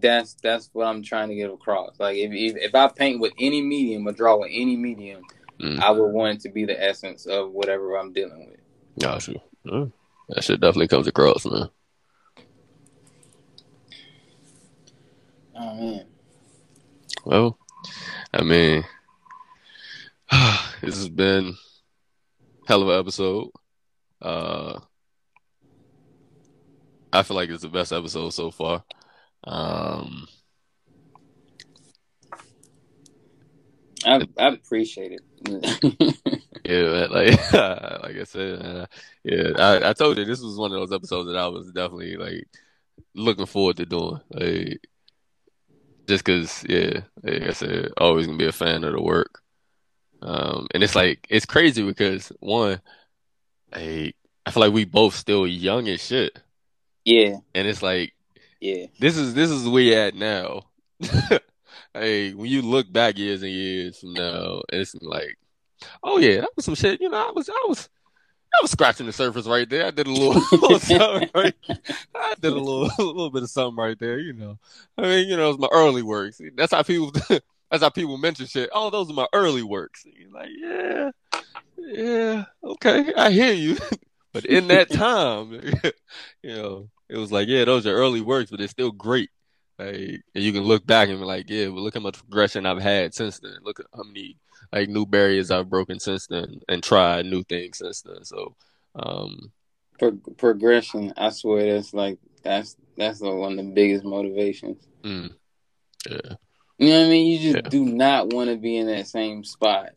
that's 0.00 0.34
that's 0.42 0.70
what 0.72 0.86
I'm 0.86 1.02
trying 1.02 1.28
to 1.28 1.34
get 1.34 1.50
across. 1.50 1.98
Like 1.98 2.16
if 2.16 2.32
if, 2.32 2.56
if 2.56 2.74
I 2.74 2.88
paint 2.88 3.20
with 3.20 3.32
any 3.38 3.60
medium 3.62 4.06
or 4.06 4.12
draw 4.12 4.38
with 4.38 4.50
any 4.52 4.76
medium, 4.76 5.22
Mm. 5.58 5.78
I 5.80 5.90
would 5.90 6.12
want 6.12 6.34
it 6.36 6.40
to 6.42 6.50
be 6.50 6.66
the 6.66 6.78
essence 6.78 7.24
of 7.24 7.50
whatever 7.50 7.96
I'm 7.96 8.12
dealing 8.12 8.50
with. 8.50 8.60
Got 9.00 9.26
you. 9.26 9.40
Mm. 9.66 9.90
That 10.28 10.44
shit 10.44 10.60
definitely 10.60 10.88
comes 10.88 11.06
across, 11.06 11.46
man. 11.46 11.70
Oh 15.58 15.74
man. 15.74 16.06
Well, 17.24 17.58
I 18.32 18.42
mean, 18.42 18.84
this 20.80 20.96
has 20.96 21.08
been 21.08 21.56
hell 22.66 22.82
of 22.82 22.88
an 22.88 23.00
episode. 23.00 23.50
Uh, 24.20 24.78
I 27.12 27.22
feel 27.22 27.36
like 27.36 27.48
it's 27.48 27.62
the 27.62 27.68
best 27.68 27.92
episode 27.92 28.30
so 28.30 28.50
far. 28.50 28.84
Um, 29.44 30.26
I 34.04 34.26
I 34.38 34.48
appreciate 34.48 35.12
it. 35.12 35.22
yeah, 36.64 37.06
like 37.10 37.52
like 38.02 38.16
I 38.16 38.24
said, 38.24 38.62
uh, 38.62 38.86
yeah, 39.24 39.50
I, 39.58 39.90
I 39.90 39.92
told 39.94 40.18
you 40.18 40.24
this 40.24 40.40
was 40.40 40.58
one 40.58 40.72
of 40.72 40.78
those 40.78 40.92
episodes 40.92 41.28
that 41.28 41.36
I 41.36 41.48
was 41.48 41.72
definitely 41.72 42.16
like 42.16 42.46
looking 43.14 43.46
forward 43.46 43.78
to 43.78 43.86
doing. 43.86 44.20
Like, 44.30 44.80
just 46.06 46.24
because, 46.24 46.64
yeah, 46.68 47.00
like 47.22 47.42
I 47.42 47.52
said, 47.52 47.92
always 47.96 48.26
gonna 48.26 48.38
be 48.38 48.46
a 48.46 48.52
fan 48.52 48.84
of 48.84 48.92
the 48.92 49.02
work. 49.02 49.42
Um, 50.22 50.66
and 50.72 50.82
it's 50.82 50.94
like 50.94 51.26
it's 51.28 51.46
crazy 51.46 51.84
because 51.84 52.32
one, 52.40 52.80
hey, 53.74 54.14
I 54.44 54.50
feel 54.50 54.62
like 54.62 54.72
we 54.72 54.84
both 54.84 55.14
still 55.14 55.46
young 55.46 55.88
as 55.88 56.04
shit, 56.04 56.38
yeah, 57.04 57.36
and 57.54 57.68
it's 57.68 57.82
like 57.82 58.14
yeah, 58.60 58.86
this 58.98 59.16
is 59.16 59.34
this 59.34 59.50
is 59.50 59.68
where 59.68 60.06
at 60.06 60.14
now. 60.14 60.62
hey, 61.94 62.32
when 62.32 62.50
you 62.50 62.62
look 62.62 62.90
back 62.90 63.18
years 63.18 63.42
and 63.42 63.52
years 63.52 63.98
from 63.98 64.14
now, 64.14 64.62
it's 64.70 64.94
like, 65.02 65.36
oh 66.02 66.18
yeah, 66.18 66.40
that 66.40 66.50
was 66.56 66.64
some 66.64 66.74
shit. 66.74 67.00
You 67.00 67.10
know, 67.10 67.28
I 67.28 67.32
was 67.32 67.48
I 67.48 67.64
was 67.68 67.88
I 68.56 68.62
was 68.62 68.70
scratching 68.70 69.06
the 69.06 69.12
surface 69.12 69.46
right 69.46 69.68
there. 69.68 69.86
I 69.86 69.90
did 69.90 70.06
a 70.06 70.10
little, 70.10 70.42
little 70.52 70.78
something 70.78 71.30
right. 71.34 71.54
I 72.14 72.34
did 72.40 72.52
a 72.52 72.56
little 72.56 72.84
a 72.98 73.02
little 73.02 73.30
bit 73.30 73.42
of 73.42 73.50
something 73.50 73.76
right 73.76 73.98
there. 73.98 74.18
You 74.18 74.32
know, 74.32 74.58
I 74.96 75.02
mean, 75.02 75.28
you 75.28 75.36
know, 75.36 75.50
it's 75.50 75.58
my 75.58 75.68
early 75.72 76.02
works. 76.02 76.40
That's 76.56 76.72
how 76.72 76.82
people. 76.82 77.12
That's 77.68 77.82
how 77.82 77.90
people 77.90 78.16
mention 78.16 78.46
shit. 78.46 78.70
Oh, 78.72 78.90
those 78.90 79.10
are 79.10 79.14
my 79.14 79.26
early 79.32 79.64
works. 79.64 80.06
Like, 80.30 80.50
yeah, 80.56 81.10
yeah, 81.76 82.44
okay, 82.62 83.12
I 83.16 83.32
hear 83.32 83.52
you. 83.52 83.76
but 84.32 84.46
in 84.46 84.68
that 84.68 84.88
time, 84.88 85.50
you 86.44 86.54
know, 86.54 86.90
it 87.08 87.16
was 87.16 87.32
like, 87.32 87.48
yeah, 87.48 87.64
those 87.64 87.84
are 87.84 87.92
early 87.92 88.20
works, 88.20 88.50
but 88.50 88.60
they're 88.60 88.68
still 88.68 88.92
great. 88.92 89.30
Like, 89.80 89.96
and 89.96 90.44
you 90.44 90.52
can 90.52 90.62
look 90.62 90.86
back 90.86 91.08
and 91.08 91.18
be 91.18 91.24
like, 91.24 91.50
yeah, 91.50 91.66
but 91.66 91.78
look 91.78 91.94
how 91.94 92.00
much 92.00 92.18
progression 92.18 92.66
I've 92.66 92.80
had 92.80 93.14
since 93.14 93.40
then. 93.40 93.58
Look 93.62 93.80
at 93.80 93.86
how 93.92 94.04
many 94.04 94.36
like 94.72 94.88
new 94.88 95.06
barriers 95.06 95.50
I've 95.50 95.70
broken 95.70 95.98
since 96.00 96.26
then, 96.26 96.60
and 96.68 96.82
tried 96.82 97.26
new 97.26 97.42
things 97.44 97.78
since 97.78 98.02
then. 98.02 98.24
So, 98.24 98.54
um, 98.94 99.52
Pro- 99.98 100.20
progression. 100.36 101.12
I 101.16 101.30
swear 101.30 101.74
that's 101.74 101.94
like 101.94 102.18
that's 102.42 102.76
that's 102.96 103.20
the, 103.20 103.32
one 103.34 103.58
of 103.58 103.64
the 103.64 103.72
biggest 103.72 104.04
motivations. 104.04 104.86
mm, 105.02 105.30
yeah, 106.10 106.34
You 106.78 106.88
know 106.90 106.98
what 107.00 107.06
I 107.06 107.08
mean? 107.10 107.26
You 107.32 107.38
just 107.52 107.64
Yeah. 107.64 107.68
do 107.70 107.84
not 107.84 108.32
want 108.32 108.50
to 108.50 108.56
be 108.56 108.76
in 108.76 108.86
that 108.88 109.06
same 109.06 109.42
spot. 109.44 109.90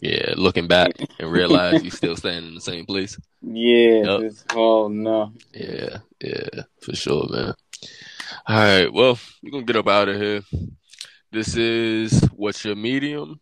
yeah, 0.00 0.34
looking 0.36 0.66
back 0.66 0.92
and 1.18 1.30
realize 1.32 1.82
you 1.82 1.90
still 1.90 2.16
standing 2.16 2.48
in 2.48 2.54
the 2.54 2.60
same 2.60 2.84
place. 2.86 3.16
Yeah. 3.42 4.18
Just- 4.20 4.44
oh 4.54 4.88
no. 4.88 5.32
Yeah, 5.54 5.98
yeah, 6.20 6.62
for 6.80 6.94
sure, 6.96 7.26
man. 7.30 7.54
All 8.46 8.56
right, 8.56 8.92
well, 8.92 9.18
we're 9.42 9.50
gonna 9.50 9.64
get 9.64 9.76
up 9.76 9.88
out 9.88 10.08
of 10.08 10.16
here. 10.20 10.42
This 11.30 11.56
is 11.56 12.20
what's 12.34 12.64
your 12.64 12.76
medium, 12.76 13.40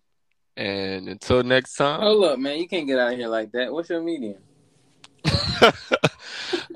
and 0.57 1.09
until 1.09 1.43
next 1.43 1.75
time. 1.75 2.01
Hold 2.01 2.25
up, 2.25 2.39
man. 2.39 2.59
You 2.59 2.69
can't 2.69 2.87
get 2.87 2.99
out 2.99 3.13
of 3.13 3.19
here 3.19 3.29
like 3.29 3.53
that. 3.53 3.73
What's 3.73 3.91
your 3.91 4.03
medium? 4.03 4.39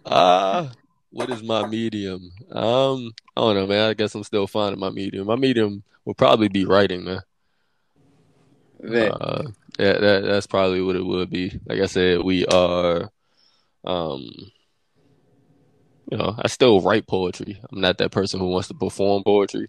uh 0.06 0.68
what 1.16 1.30
is 1.30 1.42
my 1.42 1.66
medium? 1.66 2.30
Um, 2.52 3.12
I 3.36 3.40
don't 3.40 3.56
know, 3.56 3.66
man. 3.66 3.88
I 3.88 3.94
guess 3.94 4.14
I'm 4.14 4.22
still 4.22 4.46
finding 4.46 4.78
my 4.78 4.90
medium. 4.90 5.26
My 5.26 5.36
medium 5.36 5.82
will 6.04 6.14
probably 6.14 6.48
be 6.48 6.66
writing, 6.66 7.04
man. 7.04 7.20
That 8.80 9.12
Uh, 9.12 9.42
yeah, 9.78 9.98
that 9.98 10.24
that's 10.24 10.46
probably 10.46 10.82
what 10.82 10.96
it 10.96 11.04
would 11.04 11.30
be. 11.30 11.58
Like 11.66 11.80
I 11.80 11.86
said, 11.86 12.22
we 12.22 12.44
are, 12.46 13.10
um, 13.84 14.22
you 16.10 16.18
know, 16.18 16.34
I 16.38 16.48
still 16.48 16.82
write 16.82 17.06
poetry. 17.06 17.58
I'm 17.72 17.80
not 17.80 17.96
that 17.98 18.12
person 18.12 18.38
who 18.38 18.48
wants 18.48 18.68
to 18.68 18.74
perform 18.74 19.24
poetry. 19.24 19.68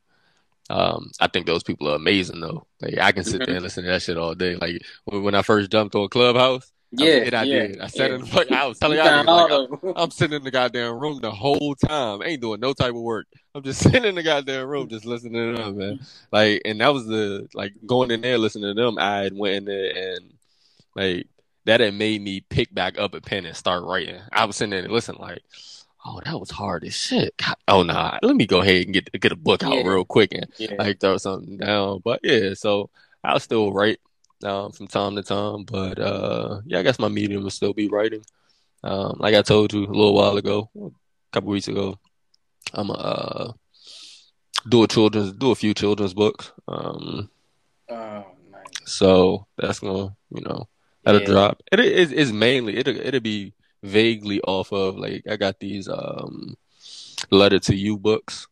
Um, 0.69 1.11
I 1.19 1.27
think 1.27 1.45
those 1.45 1.63
people 1.63 1.89
are 1.89 1.95
amazing 1.95 2.41
though. 2.41 2.65
Like 2.81 2.97
I 2.99 3.11
can 3.11 3.23
sit 3.23 3.45
there 3.45 3.55
and 3.55 3.63
listen 3.63 3.83
to 3.83 3.91
that 3.91 4.01
shit 4.01 4.17
all 4.17 4.35
day. 4.35 4.55
Like 4.55 4.81
when 5.05 5.23
when 5.23 5.35
I 5.35 5.41
first 5.41 5.71
jumped 5.71 5.95
on 5.95 6.09
Clubhouse, 6.09 6.71
I 6.97 7.03
yeah, 7.03 7.19
mean, 7.19 7.33
I 7.33 7.43
yeah, 7.43 7.67
did. 7.67 7.81
I 7.81 7.87
sat 7.87 8.09
yeah. 8.09 8.15
in 8.15 8.21
the 8.21 8.27
fuck. 8.27 8.51
I 8.51 8.65
was 8.65 8.79
telling 8.79 8.97
You 8.97 9.03
y'all, 9.03 9.69
like, 9.69 9.81
them. 9.81 9.93
I'm 9.95 10.11
sitting 10.11 10.37
in 10.37 10.43
the 10.43 10.51
goddamn 10.51 10.99
room 10.99 11.19
the 11.21 11.31
whole 11.31 11.75
time. 11.75 12.21
Ain't 12.23 12.41
doing 12.41 12.59
no 12.61 12.73
type 12.73 12.95
of 12.95 13.01
work. 13.01 13.27
I'm 13.53 13.63
just 13.63 13.79
sitting 13.83 14.05
in 14.05 14.15
the 14.15 14.23
goddamn 14.23 14.67
room, 14.67 14.87
just 14.87 15.05
listening 15.05 15.55
to 15.55 15.61
them, 15.61 15.77
man. 15.77 15.99
Like, 16.31 16.61
and 16.63 16.79
that 16.81 16.93
was 16.93 17.05
the 17.05 17.47
like 17.53 17.73
going 17.85 18.11
in 18.11 18.21
there 18.21 18.37
listening 18.37 18.73
to 18.75 18.81
them. 18.81 18.97
I 18.97 19.17
had 19.23 19.37
went 19.37 19.55
in 19.57 19.65
there 19.65 19.91
and 19.95 20.33
like 20.95 21.27
that 21.65 21.81
had 21.81 21.93
made 21.93 22.21
me 22.21 22.39
pick 22.49 22.73
back 22.73 22.97
up 22.97 23.13
a 23.13 23.19
pen 23.19 23.45
and 23.45 23.55
start 23.55 23.83
writing. 23.83 24.21
I 24.31 24.45
was 24.45 24.55
sitting 24.55 24.71
there 24.71 24.79
and 24.83 24.91
listening, 24.91 25.19
like, 25.19 25.41
oh, 26.07 26.21
that 26.25 26.39
was 26.39 26.49
hard 26.51 26.83
as 26.85 26.95
shit. 26.95 27.35
God, 27.37 27.55
oh 27.67 27.83
nah, 27.83 28.17
let 28.21 28.35
me 28.35 28.45
go 28.45 28.61
ahead 28.61 28.85
and 28.85 28.93
get 28.93 29.11
get 29.19 29.31
a 29.31 29.35
book 29.35 29.63
out 29.63 29.73
Yeah. 29.73 29.87
real 29.87 30.05
quick 30.05 30.33
and 30.33 30.47
Yeah. 30.57 30.75
like 30.79 30.99
throw 30.99 31.17
something 31.17 31.57
down. 31.57 32.01
But 32.03 32.21
yeah, 32.23 32.53
so 32.53 32.89
I'll 33.23 33.39
still 33.39 33.73
write 33.73 33.99
um, 34.43 34.71
from 34.71 34.87
time 34.87 35.15
to 35.15 35.23
time. 35.23 35.63
But 35.65 35.99
uh, 35.99 36.61
yeah, 36.65 36.79
I 36.79 36.83
guess 36.83 36.99
my 36.99 37.09
medium 37.09 37.43
will 37.43 37.49
still 37.51 37.73
be 37.73 37.87
writing. 37.89 38.23
Um, 38.83 39.17
like 39.19 39.35
I 39.35 39.41
told 39.41 39.73
you 39.73 39.85
a 39.85 39.87
little 39.87 40.13
while 40.13 40.37
ago, 40.37 40.69
a 40.79 40.89
couple 41.33 41.49
weeks 41.49 41.67
ago, 41.67 41.99
I'm 42.73 42.91
uh 42.91 43.51
do 44.69 44.83
a 44.83 44.87
children's 44.87 45.31
do 45.33 45.51
a 45.51 45.55
few 45.55 45.73
children's 45.73 46.13
books. 46.13 46.51
Um, 46.67 47.29
Oh, 47.89 48.25
nice. 48.51 48.65
so 48.85 49.47
that's 49.57 49.79
gonna 49.79 50.15
you 50.29 50.41
know 50.43 50.67
that'll 51.03 51.21
Yeah. 51.21 51.27
drop. 51.27 51.63
It 51.71 51.79
is 51.79 52.11
is 52.11 52.31
mainly 52.33 52.77
it'll 52.77 52.97
it'll 52.97 53.19
be 53.21 53.53
vaguely 53.83 54.41
off 54.41 54.71
of 54.71 54.97
like 54.97 55.23
I 55.29 55.37
got 55.37 55.59
these 55.59 55.87
um 55.87 56.55
letter 57.31 57.59
to 57.59 57.75
you 57.75 57.97
books 57.97 58.47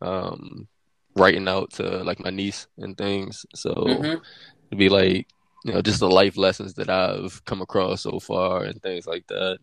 um 0.00 0.68
writing 1.16 1.48
out 1.48 1.72
to 1.72 1.82
like 2.04 2.20
my 2.20 2.30
niece 2.30 2.66
and 2.78 2.96
things. 2.96 3.44
So 3.54 3.72
Mhm. 3.74 4.20
it'd 4.68 4.78
be 4.78 4.88
like 4.88 5.26
you 5.64 5.72
know 5.72 5.82
just 5.82 6.00
the 6.00 6.08
life 6.08 6.36
lessons 6.36 6.74
that 6.74 6.88
I've 6.88 7.44
come 7.44 7.60
across 7.60 8.02
so 8.02 8.18
far 8.20 8.64
and 8.64 8.80
things 8.82 9.06
like 9.06 9.26
that. 9.28 9.58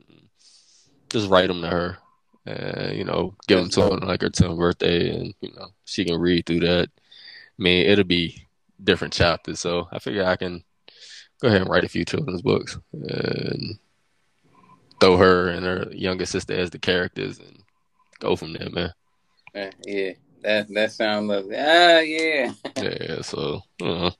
Just 1.09 1.29
write 1.29 1.47
them 1.47 1.61
to 1.61 1.69
her, 1.69 1.97
and 2.45 2.97
you 2.97 3.03
know 3.05 3.33
give 3.47 3.59
them 3.59 3.69
to 3.69 3.81
her 3.81 3.97
like 4.05 4.21
her 4.21 4.29
10th 4.29 4.57
birthday, 4.57 5.15
and 5.15 5.33
you 5.41 5.51
know 5.55 5.69
she 5.85 6.03
can 6.05 6.19
read 6.19 6.45
through 6.45 6.59
that. 6.61 6.89
I 7.59 7.63
mean, 7.63 7.87
it'll 7.87 8.03
be 8.03 8.45
different 8.83 9.13
chapters, 9.13 9.59
so 9.59 9.87
I 9.91 9.99
figure 9.99 10.23
I 10.25 10.35
can 10.35 10.63
go 11.41 11.47
ahead 11.47 11.61
and 11.61 11.69
write 11.69 11.83
a 11.85 11.89
few 11.89 12.03
children's 12.05 12.41
books 12.41 12.77
and 12.93 13.79
throw 14.99 15.17
her 15.17 15.49
and 15.49 15.65
her 15.65 15.87
younger 15.91 16.25
sister 16.25 16.53
as 16.53 16.69
the 16.69 16.79
characters 16.79 17.39
and 17.39 17.63
go 18.19 18.35
from 18.35 18.53
there, 18.53 18.69
man. 18.69 18.93
Uh, 19.55 19.71
yeah. 19.85 20.11
That 20.43 20.67
that 20.69 20.91
sounds 20.91 21.27
lovely. 21.27 21.55
Ah, 21.57 21.99
yeah. 21.99 22.53
Yeah, 22.77 23.21
so 23.21 23.61
know, 23.81 24.11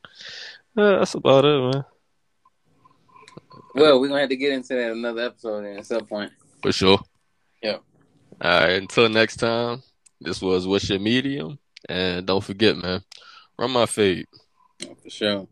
that's 0.76 1.14
about 1.14 1.46
it, 1.46 1.60
man. 1.60 1.86
Well, 3.76 4.00
we're 4.00 4.08
gonna 4.08 4.22
have 4.22 4.30
to 4.30 4.36
get 4.36 4.54
into 4.54 4.74
that 4.74 4.92
another 4.92 5.22
episode 5.22 5.66
at 5.66 5.86
some 5.86 6.06
point. 6.06 6.32
For 6.62 6.72
sure. 6.72 7.00
Yep. 7.62 7.84
All 8.42 8.52
right. 8.52 8.72
Until 8.72 9.10
next 9.10 9.38
time, 9.38 9.84
this 10.20 10.42
was 10.42 10.68
What's 10.68 10.90
Your 10.90 11.00
Medium? 11.00 11.60
And 11.88 12.26
don't 12.26 12.44
forget, 12.44 12.76
man, 12.76 13.04
run 13.58 13.72
my 13.72 13.86
fade. 13.86 14.26
For 15.04 15.10
sure. 15.10 15.48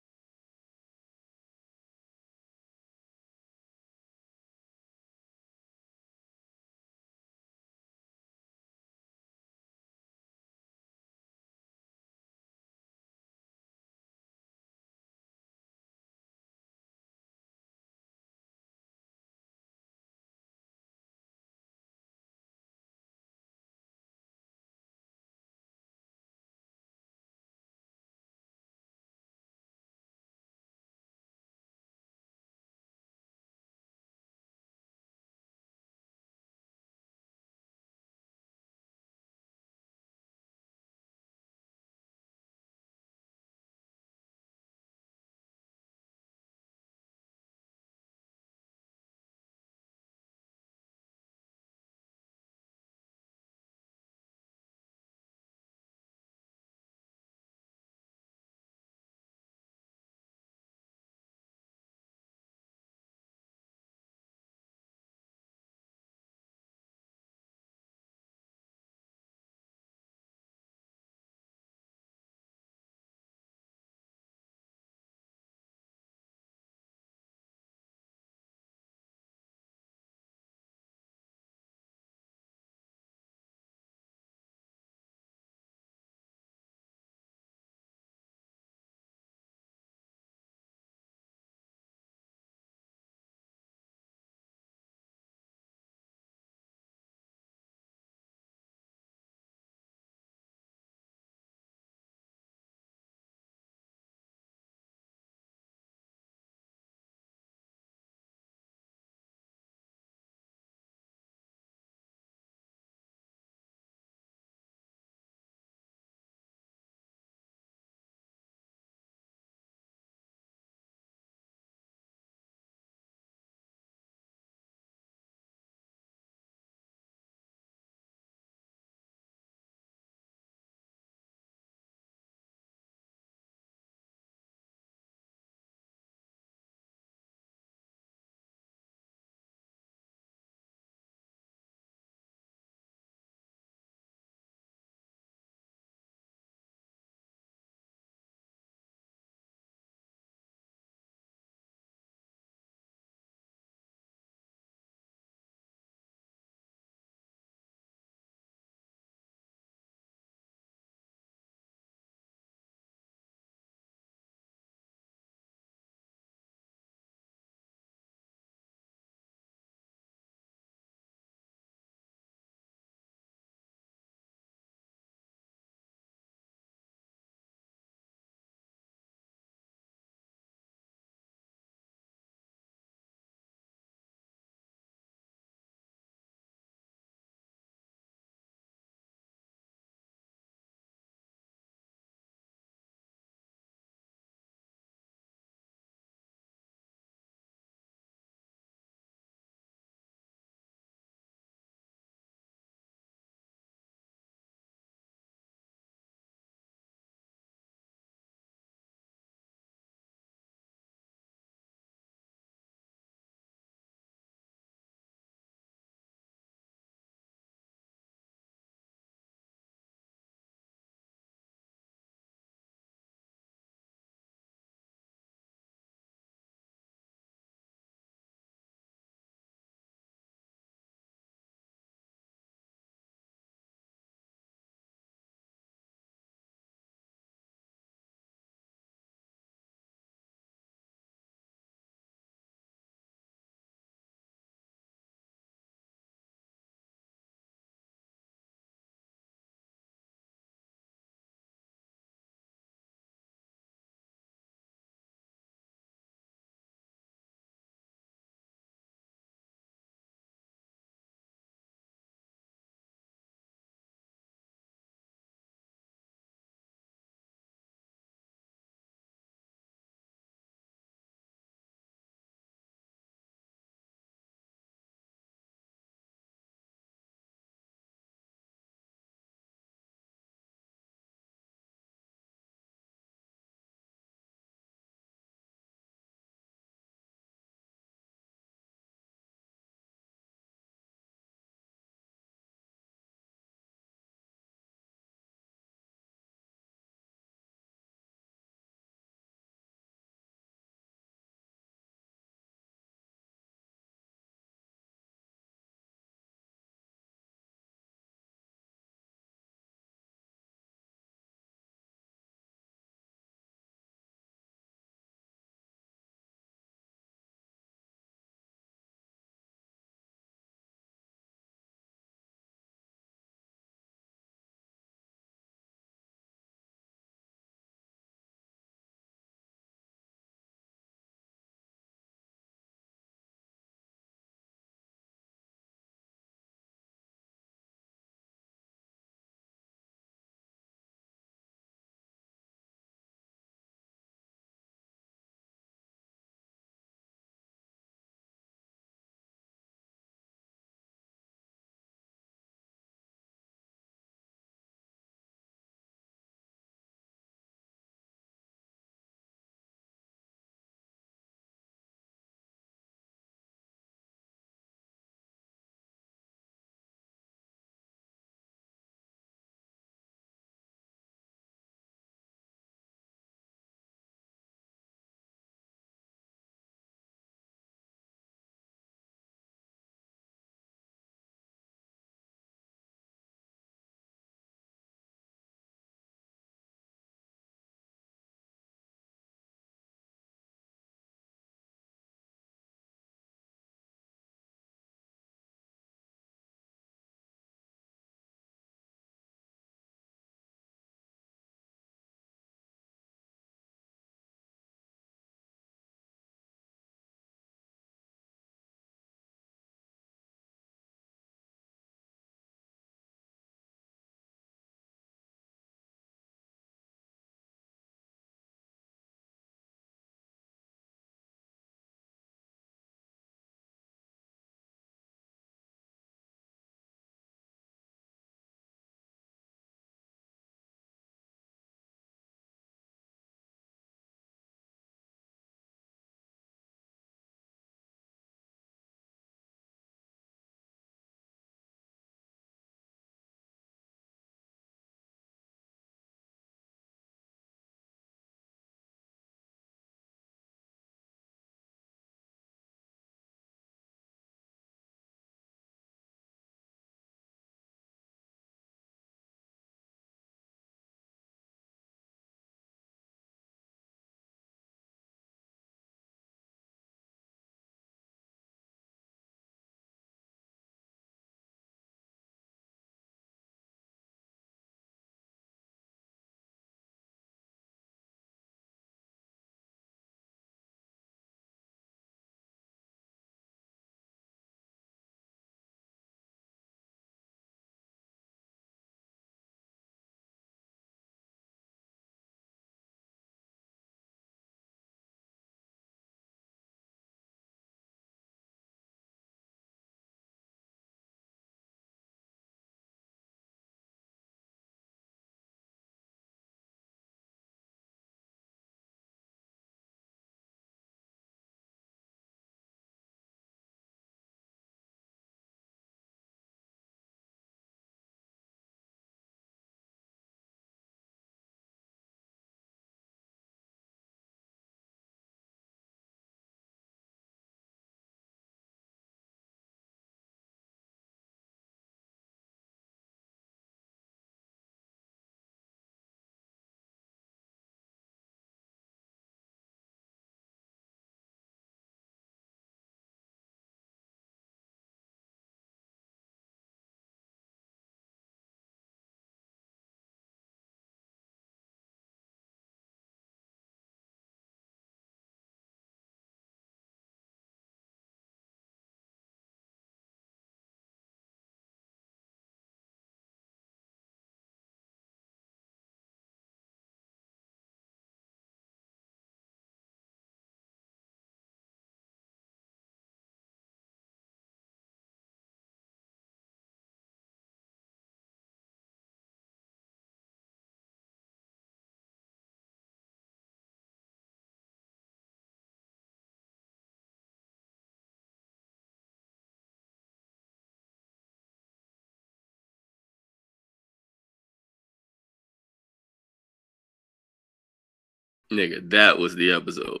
Nigga, 598.54 598.90
that 598.90 599.18
was 599.18 599.34
the 599.34 599.52
episode. 599.52 600.00